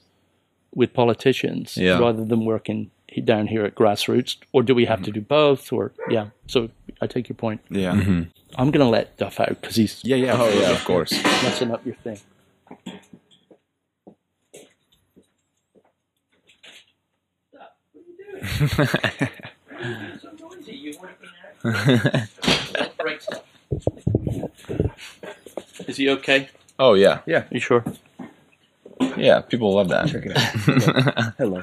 [0.73, 1.99] with politicians, Yeah.
[1.99, 2.91] rather than working
[3.23, 5.71] down here at grassroots, or do we have to do both?
[5.71, 6.69] Or yeah, so
[7.03, 7.59] I take your point.
[7.69, 7.91] Yeah.
[7.93, 8.21] Mm-hmm.
[8.55, 10.15] I'm gonna let Duff out because he's Yeah.
[10.15, 10.37] Yeah.
[10.39, 11.11] Oh yeah, of course.
[11.43, 12.19] messing up your thing.
[25.87, 26.49] Is he okay?
[26.79, 27.83] Oh yeah, yeah, You sure?
[29.17, 29.41] yeah.
[29.41, 30.07] People love that.
[30.07, 31.33] Check it out.
[31.37, 31.61] Hello.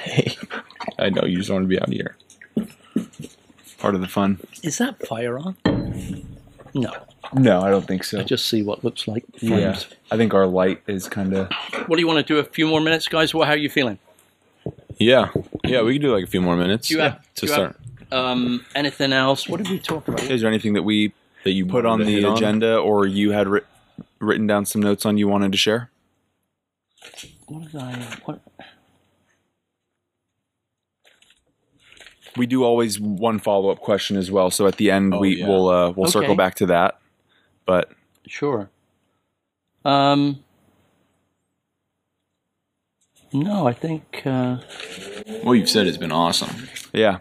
[0.00, 0.36] Hey,
[0.98, 2.16] I know you just want to be out here.
[3.80, 4.38] Part of the fun.
[4.62, 5.56] Is that fire on?
[6.74, 6.92] No,
[7.34, 8.20] No, I don't think so.
[8.20, 9.72] I just see what looks like yeah.
[9.72, 9.86] flames.
[10.10, 11.50] I think our light is kind of.
[11.86, 12.38] What do you want to do?
[12.38, 13.34] A few more minutes, guys.
[13.34, 13.98] Well, how are you feeling?
[14.98, 15.30] Yeah,
[15.64, 15.82] yeah.
[15.82, 16.88] We could do like a few more minutes.
[16.88, 17.76] Do you have- to do you have- start.
[18.12, 19.48] Um, anything else?
[19.48, 20.22] What did we talk about?
[20.24, 21.12] Is there anything that we
[21.44, 23.66] that you put on the hit agenda, or you had writ-
[24.18, 25.90] written down some notes on you wanted to share?
[27.46, 27.92] What did I?
[28.24, 28.40] What?
[32.40, 34.50] We do always one follow up question as well.
[34.50, 35.46] So at the end, Oh, we yeah.
[35.46, 36.98] will uh, we'll circle back to that.
[37.66, 37.90] But
[38.26, 38.70] Sure.
[39.84, 40.42] Um.
[43.34, 44.22] No, I think.
[44.24, 44.56] Uh,
[45.42, 46.66] What you've said it's been awesome.
[46.94, 47.20] yeah, I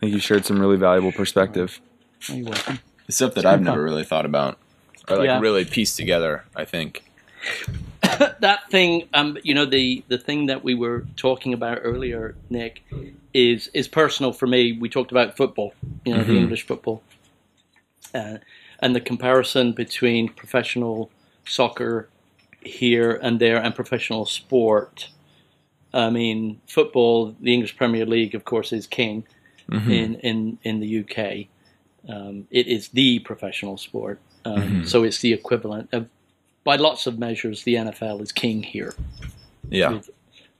[0.00, 1.78] think you shared some really valuable perspective.
[2.30, 2.78] oh, you're welcome.
[3.06, 4.56] It's stuff that I've never really thought about,
[5.10, 5.40] or like Yeah.
[5.40, 6.44] really pieced together.
[6.56, 7.02] I think.
[8.40, 12.82] that thing, um, you know, the the thing that we were talking about earlier, Nick,
[13.34, 14.72] is is personal for me.
[14.72, 17.02] We talked about football, you know, the English football,
[18.14, 18.38] uh,
[18.78, 21.10] and the comparison between professional
[21.46, 22.08] soccer
[22.60, 25.08] here and there and professional sport.
[25.94, 29.26] I mean, football, the English Premier League, of course, is king
[29.90, 31.46] in, in, in the UK.
[32.08, 34.18] Um, it is the professional sport.
[34.44, 36.08] Um, So it's the equivalent of,
[36.64, 38.94] by lots of measures, the NFL is king here.
[39.68, 39.92] Yeah.
[39.92, 40.10] With,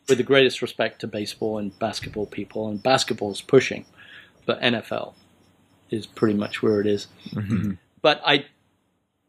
[0.08, 3.84] with the greatest respect to baseball and basketball people, and basketball is pushing,
[4.46, 5.14] but NFL
[5.90, 7.06] is pretty much where it is.
[8.00, 8.46] But I,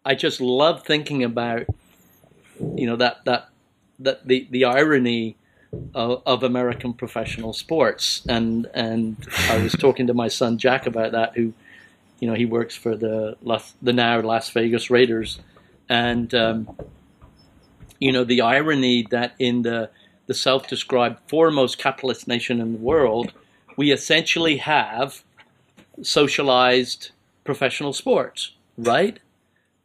[0.04, 1.68] I just love thinking about,
[2.76, 3.50] you know, that that
[4.00, 5.38] that the the irony
[5.94, 9.18] of, of American professional sports, and and
[9.50, 11.54] I was talking to my son Jack about that, who,
[12.20, 15.40] you know, he works for the Las, the now Las Vegas Raiders,
[15.90, 16.76] and um,
[18.00, 19.90] you know the irony that in the
[20.28, 23.34] the self-described foremost capitalist nation in the world,
[23.78, 25.24] we essentially have
[26.02, 27.12] socialized
[27.44, 29.20] professional sports, right?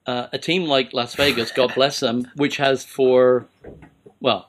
[0.06, 3.46] Uh, a team like Las Vegas, God bless them, which has for,
[4.20, 4.48] well,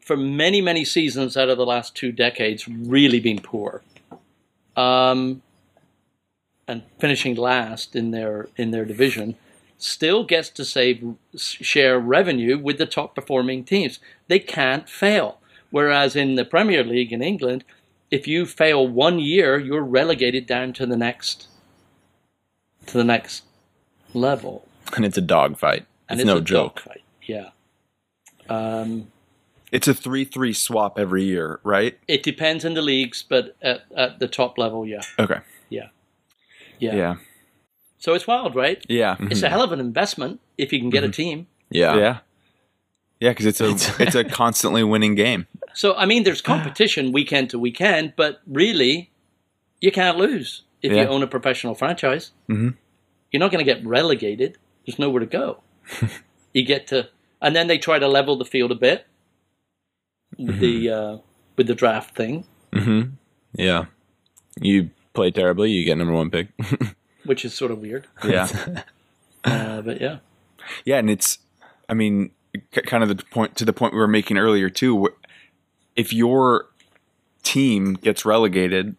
[0.00, 3.82] for many, many seasons out of the last two decades, really been poor.
[4.76, 5.42] Um,
[6.66, 9.36] and finishing last in their in their division,
[9.78, 13.98] still gets to save share revenue with the top performing teams.
[14.26, 15.38] They can't fail.
[15.70, 17.64] Whereas in the Premier League in England,
[18.10, 21.46] if you fail one year, you're relegated down to the next
[22.86, 23.44] to the next
[24.14, 24.66] level.
[24.96, 25.84] And it's a dogfight.
[26.08, 26.76] And It's no joke.
[26.76, 27.02] dogfight.
[27.22, 27.50] Yeah.
[28.48, 29.08] Um,
[29.70, 31.98] It's a three-three swap every year, right?
[32.08, 35.02] it depends on the leagues, but at, at the top level, yeah.
[35.18, 35.40] Okay.
[35.68, 35.88] Yeah.
[36.78, 36.94] Yeah.
[36.96, 37.16] Yeah.
[37.98, 38.04] Yeah.
[38.04, 38.84] So it's wild, right?
[38.88, 39.16] Yeah.
[39.20, 41.46] It's a hell of an investment if you can get a team.
[41.70, 41.96] Yeah.
[41.96, 42.18] Yeah.
[43.20, 45.46] Yeah, because it's a it's a constantly winning game.
[45.74, 49.10] So I mean, there's competition weekend to weekend, but really,
[49.80, 51.02] you can't lose if Yeah.
[51.02, 52.30] you own a professional franchise.
[52.48, 52.76] Mhm.
[53.32, 54.56] You're not going to get relegated.
[54.86, 55.58] There's nowhere to go.
[56.54, 57.08] you get to,
[57.42, 59.06] and then they try to level the field a bit
[60.38, 61.18] with the uh,
[61.56, 63.02] with the draft thing, hmm
[63.52, 63.86] Yeah.
[64.60, 66.48] You play terribly, you get number one pick.
[67.28, 68.06] which is sort of weird.
[68.24, 68.48] Yeah.
[69.44, 70.18] Uh, but yeah,
[70.84, 71.38] Yeah, and it's,
[71.88, 72.32] I mean,
[72.72, 75.10] kind of the point to the point we were making earlier too.
[75.94, 76.66] If your
[77.44, 78.96] team gets relegated,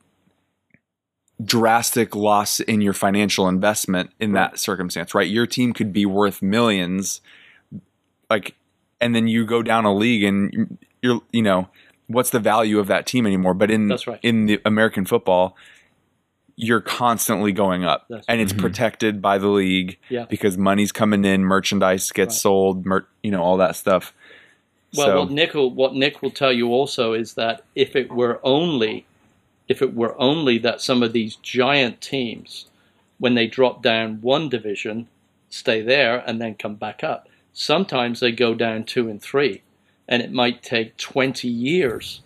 [1.44, 5.28] drastic loss in your financial investment in that circumstance, right?
[5.28, 7.22] Your team could be worth millions,
[8.30, 8.56] like,
[9.02, 11.70] and then you go down a league and you're, you know,
[12.08, 13.54] what's the value of that team anymore?
[13.54, 14.20] But in That's right.
[14.24, 15.56] in the American football.
[16.62, 18.62] You're constantly going up, That's and it's mm-hmm.
[18.62, 20.26] protected by the league Yeah.
[20.30, 22.42] because money's coming in, merchandise gets Right.
[22.42, 24.14] sold, mer- you know, all that stuff.
[24.94, 28.12] Well, so, what Nick will, what Nick will tell you also is that if it
[28.12, 29.06] were only
[29.70, 32.66] if it were only that some of these giant teams,
[33.20, 35.08] when they drop down one division,
[35.50, 37.30] stay there and then come back up.
[37.54, 39.62] Sometimes they go down two and three,
[40.08, 42.22] and it might take 20 years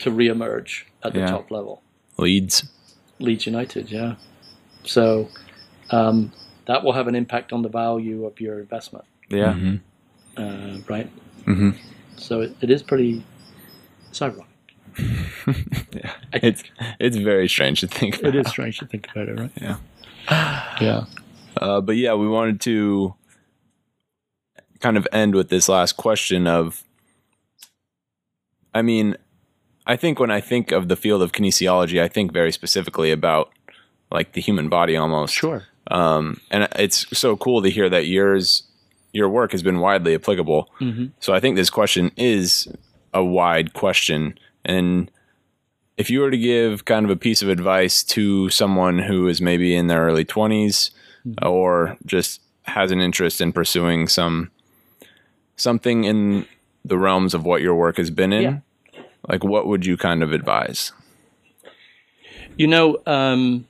[0.00, 1.30] to reemerge at the Yeah.
[1.30, 1.82] top level.
[2.18, 2.68] Leeds.
[3.18, 4.14] Leeds United, yeah.
[4.84, 5.28] So
[5.90, 6.32] um,
[6.66, 9.54] that will have an impact on the value of your investment, Yeah.
[9.54, 9.80] Mhm.
[10.36, 11.08] uh, right?
[11.44, 11.70] hmm
[12.16, 13.22] So it, it is pretty.
[14.10, 14.44] It's ironic.
[15.92, 16.12] Yeah.
[16.32, 16.62] It's
[16.98, 18.20] it's very strange to think.
[18.22, 19.50] It is strange to think about it, right?
[19.60, 19.76] Yeah.
[20.80, 21.04] Yeah.
[21.56, 23.14] Uh, but yeah, we wanted to
[24.80, 26.84] kind of end with this last question of
[28.74, 29.16] I mean,
[29.88, 33.50] I think when I think of the field of kinesiology, I think very specifically about
[34.12, 35.34] like the human body almost.
[35.34, 35.64] Sure.
[35.90, 38.62] Um, and it's so cool to hear that yours
[39.12, 40.70] your work has been widely applicable.
[40.78, 42.68] hmm So I think this question is
[43.14, 44.38] a wide question.
[44.64, 45.10] And
[45.96, 49.40] if you were to give kind of a piece of advice to someone who is
[49.40, 50.90] maybe in their early 20s
[51.42, 54.50] or just has an interest in pursuing some
[55.56, 56.46] something in
[56.84, 58.58] the realms of what your work has been in, Yeah.
[59.28, 60.92] Like what would you kind of advise?
[62.56, 63.66] You know, um,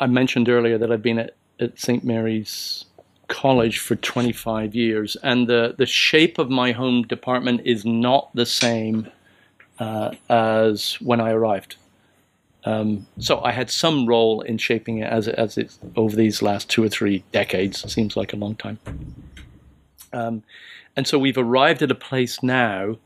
[0.00, 2.02] I mentioned earlier that I've been at, at St.
[2.02, 2.86] Mary's
[3.28, 8.46] College for 25 years, and the, the shape of my home department is not the
[8.46, 9.08] same
[9.78, 11.76] uh, as when I arrived.
[12.64, 16.68] Um, so I had some role in shaping it as, as it over these last
[16.68, 17.90] two or three decades.
[17.90, 18.78] Seems like a long time.
[20.12, 20.42] Um,
[20.96, 22.96] and so we've arrived at a place now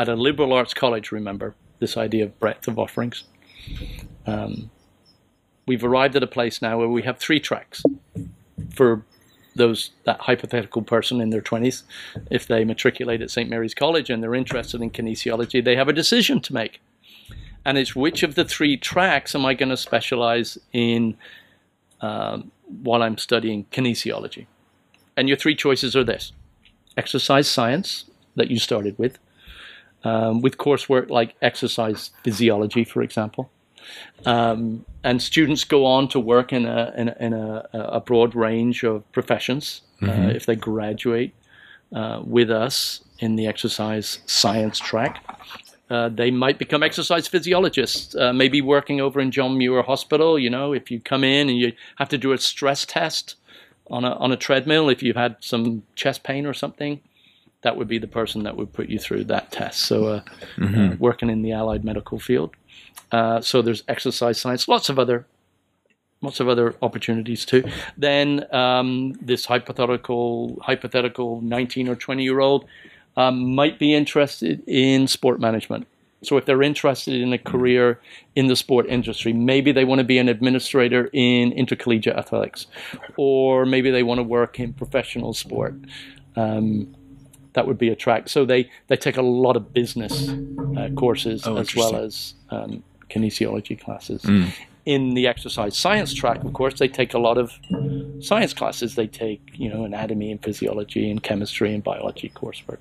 [0.00, 1.12] at a liberal arts college.
[1.12, 3.24] Remember this idea of breadth of offerings.
[4.26, 4.70] Um,
[5.66, 7.82] we've arrived at a place now where we have three tracks
[8.74, 9.04] for
[9.56, 11.82] those that hypothetical person in their 20s
[12.30, 15.92] if they matriculate at st mary's college and they're interested in kinesiology they have a
[15.92, 16.80] decision to make.
[17.64, 21.16] And it's which of the three tracks am i going to specialize in
[22.00, 22.50] um,
[22.82, 24.46] while i'm studying kinesiology?
[25.16, 26.32] And your three choices are this
[26.96, 28.04] exercise science
[28.36, 29.18] that you started with
[30.04, 33.50] um, with coursework like exercise physiology for example
[34.26, 38.34] um, and students go on to work in a in a, in a, a broad
[38.34, 41.34] range of professions uh, if they graduate
[41.94, 45.24] uh, with us in the exercise science track.
[45.90, 50.38] Uh, they might become exercise physiologists, uh, maybe working over in John Muir Hospital.
[50.38, 53.34] You know, if you come in and you have to do a stress test
[53.90, 57.00] on a on a treadmill, if you've had some chest pain or something,
[57.62, 59.80] that would be the person that would put you through that test.
[59.80, 60.22] So, uh,
[60.62, 62.54] uh, working in the allied medical field.
[63.12, 65.26] Uh, so there's exercise science, lots of other,
[66.22, 67.64] lots of other opportunities too.
[67.96, 72.66] Then um, this hypothetical, hypothetical 19 or 20 year old
[73.16, 75.86] um, might be interested in sport management.
[76.22, 77.98] So if they're interested in a career
[78.36, 82.66] in the sport industry, maybe they want to be an administrator in intercollegiate athletics,
[83.16, 85.74] or maybe they want to work in professional sport.
[86.36, 86.94] Um,
[87.54, 88.28] that would be a track.
[88.28, 90.28] So they, they take a lot of business
[90.76, 94.24] uh, courses Oh, as well as um, kinesiology classes.
[94.86, 97.52] In the exercise science track, of course, they take a lot of
[98.20, 98.94] science classes.
[98.94, 102.78] They take, you know, anatomy and physiology and chemistry and biology coursework.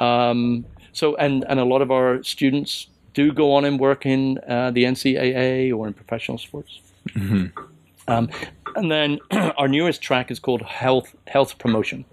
[0.00, 4.38] Um, so, and, and a lot of our students do go on and work in
[4.48, 6.80] uh, the NCAA or in professional sports.
[8.08, 8.30] Um,
[8.74, 9.18] and then
[9.56, 12.04] our newest track is called health health promotion.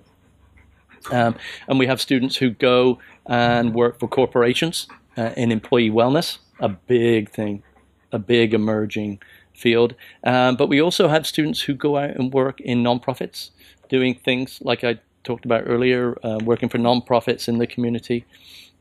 [1.12, 1.36] Um,
[1.68, 6.70] and we have students who go and work for corporations uh, in employee wellness, a
[6.70, 7.64] big thing,
[8.12, 9.20] a big emerging
[9.54, 9.96] field.
[10.24, 13.52] Um, but we also have students who go out and work in nonprofits,
[13.90, 18.26] doing things like I talked about earlier, uh, working for nonprofits in the community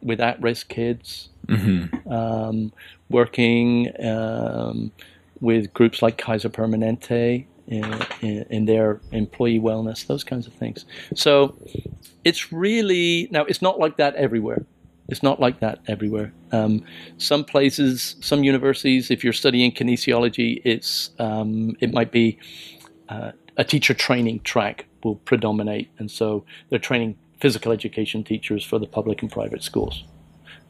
[0.01, 1.29] with at-risk kids,
[2.11, 2.73] um,
[3.09, 4.91] working um,
[5.41, 10.85] with groups like Kaiser Permanente in, in, their employee wellness, those kinds of things.
[11.15, 11.57] So
[12.25, 14.65] it's really now it's not like that everywhere.
[15.09, 16.33] It's not like that everywhere.
[16.53, 16.85] Um,
[17.19, 22.39] some places, some universities, if you're studying kinesiology, it's um, it might be
[23.09, 28.79] uh, a teacher training track will predominate, and so they're training physical education teachers for
[28.79, 30.05] the public and private schools.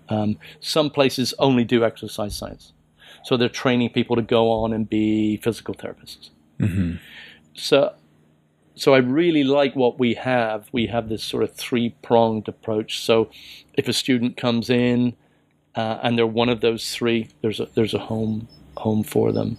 [0.08, 2.72] Um, some places only do exercise science,
[3.24, 6.30] so they're training people to go on and be physical therapists.
[7.54, 7.94] So
[8.74, 10.68] so I really like what we have.
[10.72, 13.00] We have this sort of three pronged approach.
[13.00, 13.30] So
[13.74, 15.14] if a student comes in
[15.74, 19.58] uh, and they're one of those three, there's a there's a home home for them,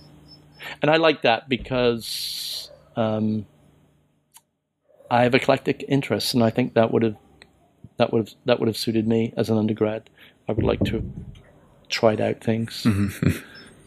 [0.81, 3.45] and I like that because um,
[5.11, 7.17] I have eclectic interests, and I think that would have
[7.97, 10.09] that would have that would have suited me as an undergrad.
[10.49, 11.05] I would like to have
[11.89, 12.85] tried out things.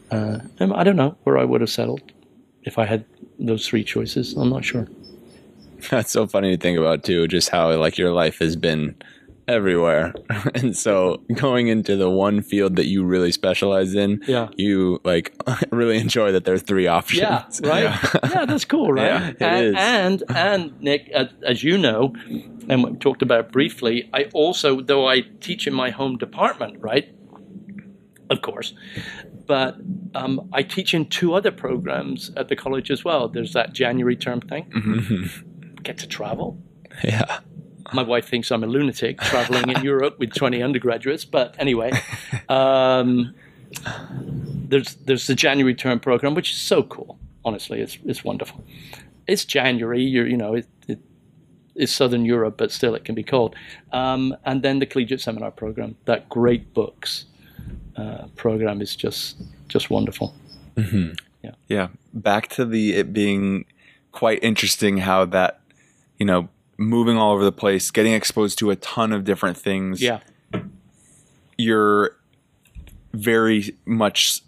[0.09, 2.13] Uh, I don't know where I would have settled
[2.67, 3.05] if I had
[3.39, 4.35] those three choices.
[4.35, 4.87] I'm not sure.
[5.91, 8.97] That's so funny to think about too, just how like your life has been
[9.49, 10.13] everywhere.
[10.55, 14.49] and so going into the one field that you really specialize in, Yeah.
[14.57, 15.33] you like
[15.71, 17.21] really enjoy that there's three options.
[17.21, 17.99] Yeah, right.
[18.25, 19.07] Yeah, that's cool, right?
[19.07, 19.75] Yeah, it and, is.
[19.79, 22.15] and and Nick, as, as you know,
[22.69, 27.15] and we talked about briefly, I also, though I teach in my home department, right?
[28.29, 28.75] Of course,
[29.47, 29.77] but
[30.15, 33.29] um, I teach in two other programs at the college as well.
[33.29, 34.65] There's that January term thing.
[34.65, 35.83] Mm-hmm.
[35.83, 36.59] Get to travel.
[37.05, 37.41] Yeah.
[37.93, 41.93] My wife thinks I'm a lunatic traveling in Europe with 20 undergraduates, but anyway,
[42.49, 43.35] um,
[44.69, 47.19] there's there's the January term program, which is so cool.
[47.45, 48.65] Honestly, it's it's wonderful.
[49.29, 50.99] It's January, you're you know it, it
[51.77, 53.55] it's Southern Europe, but still it can be cold.
[53.93, 57.27] Um, and then the collegiate seminar program, that great books
[57.97, 59.37] uh, program is just
[59.69, 60.35] just wonderful.
[61.69, 63.65] Yeah, back to the it being
[64.13, 65.61] quite interesting how that,
[66.19, 70.03] you know, moving all over the place, getting exposed to a ton of different things.
[70.03, 70.21] Yeah,
[71.57, 72.17] You're
[73.13, 74.43] very much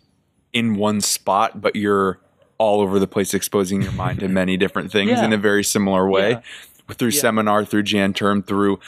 [0.53, 2.19] in one spot, but you're
[2.59, 5.25] all over the place exposing your mind to many different things Yeah.
[5.25, 6.31] in a very similar way.
[6.31, 6.95] Yeah.
[6.95, 7.20] Through Yeah.
[7.20, 8.81] seminar, through Jan term, through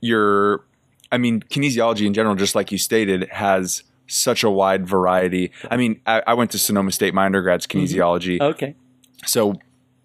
[0.00, 0.64] your
[1.12, 5.52] I mean, kinesiology in general, just like you stated, has such a wide variety.
[5.70, 8.40] I mean, I, I went to Sonoma State, my undergrad's kinesiology.
[8.40, 8.74] okay,
[9.26, 9.54] So,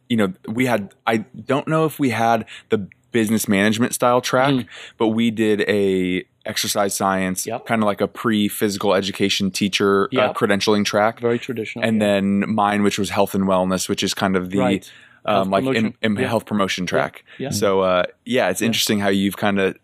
[0.09, 4.65] you know, we had, I don't know if we had the business management style track,
[4.97, 7.47] but we did a exercise science, Mm.
[7.47, 7.65] Yep.
[7.65, 11.19] kind of like a pre physical education teacher uh, credentialing track.
[11.19, 11.84] very traditional.
[11.84, 12.07] And yeah.
[12.07, 14.91] then mine, which was health and wellness, which is kind of the Right.
[15.25, 15.93] um, Health like in, promotion.
[16.01, 16.27] in Yeah.
[16.27, 17.25] health promotion track.
[17.38, 17.49] Yeah.
[17.49, 19.75] So uh, yeah, it's interesting how you've kind of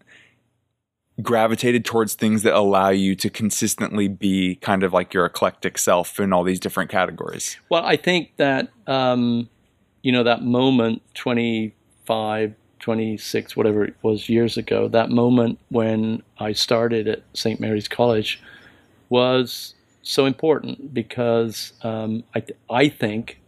[1.23, 6.19] gravitated towards things that allow you to consistently be kind of like your eclectic self
[6.19, 7.57] in all these different categories.
[7.69, 9.49] Well, I think that, um,
[10.01, 16.51] you know, that moment 25, 26, whatever it was years ago, that moment when I
[16.53, 17.59] started at St.
[17.59, 18.41] Mary's College
[19.09, 23.39] was so important because um, I, th- I think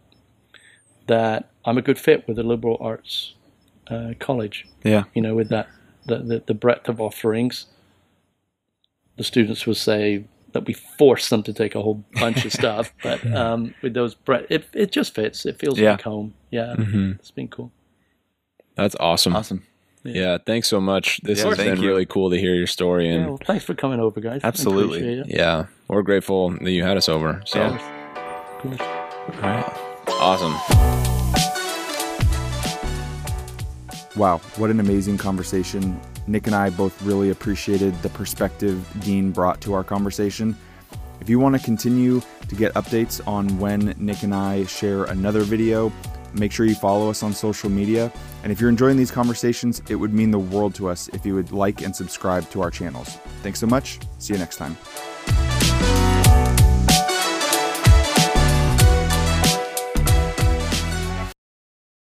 [1.06, 3.34] that I'm a good fit with a liberal arts
[3.88, 5.04] uh, college, Yeah.
[5.14, 5.68] you know, with that,
[6.06, 7.66] the, the, the breadth of offerings.
[9.16, 12.90] The students would say, that we force them to take a whole bunch of stuff.
[13.02, 15.44] But um, with those, bre- it it just fits.
[15.44, 15.92] It feels Yeah.
[15.92, 16.32] like home.
[16.50, 17.10] Yeah, Mm-hmm.
[17.18, 17.72] it's been cool.
[18.74, 19.36] That's awesome.
[19.36, 19.64] Awesome.
[20.02, 20.38] Yeah.
[20.46, 21.20] Thanks so much.
[21.22, 21.86] This Yeah, has been you.
[21.88, 23.08] really cool to hear your story.
[23.08, 24.40] Yeah, And well, thanks for coming over, guys.
[24.44, 25.24] Absolutely.
[25.26, 27.42] yeah, we're grateful that you had us over.
[27.44, 28.56] So, Yeah.
[28.56, 28.80] Of course.
[28.80, 29.72] All right.
[30.20, 31.65] awesome.
[34.16, 36.00] Wow, what an amazing conversation.
[36.26, 40.56] Nick and I both really appreciated the perspective Dean brought to our conversation.
[41.20, 45.42] If you want to continue to get updates on when Nick and I share another
[45.42, 45.92] video,
[46.32, 48.10] make sure you follow us on social media.
[48.42, 51.34] And if you're enjoying these conversations, it would mean the world to us if you
[51.34, 53.16] would like and subscribe to our channels.
[53.42, 53.98] Thanks so much.
[54.18, 54.76] See you next time.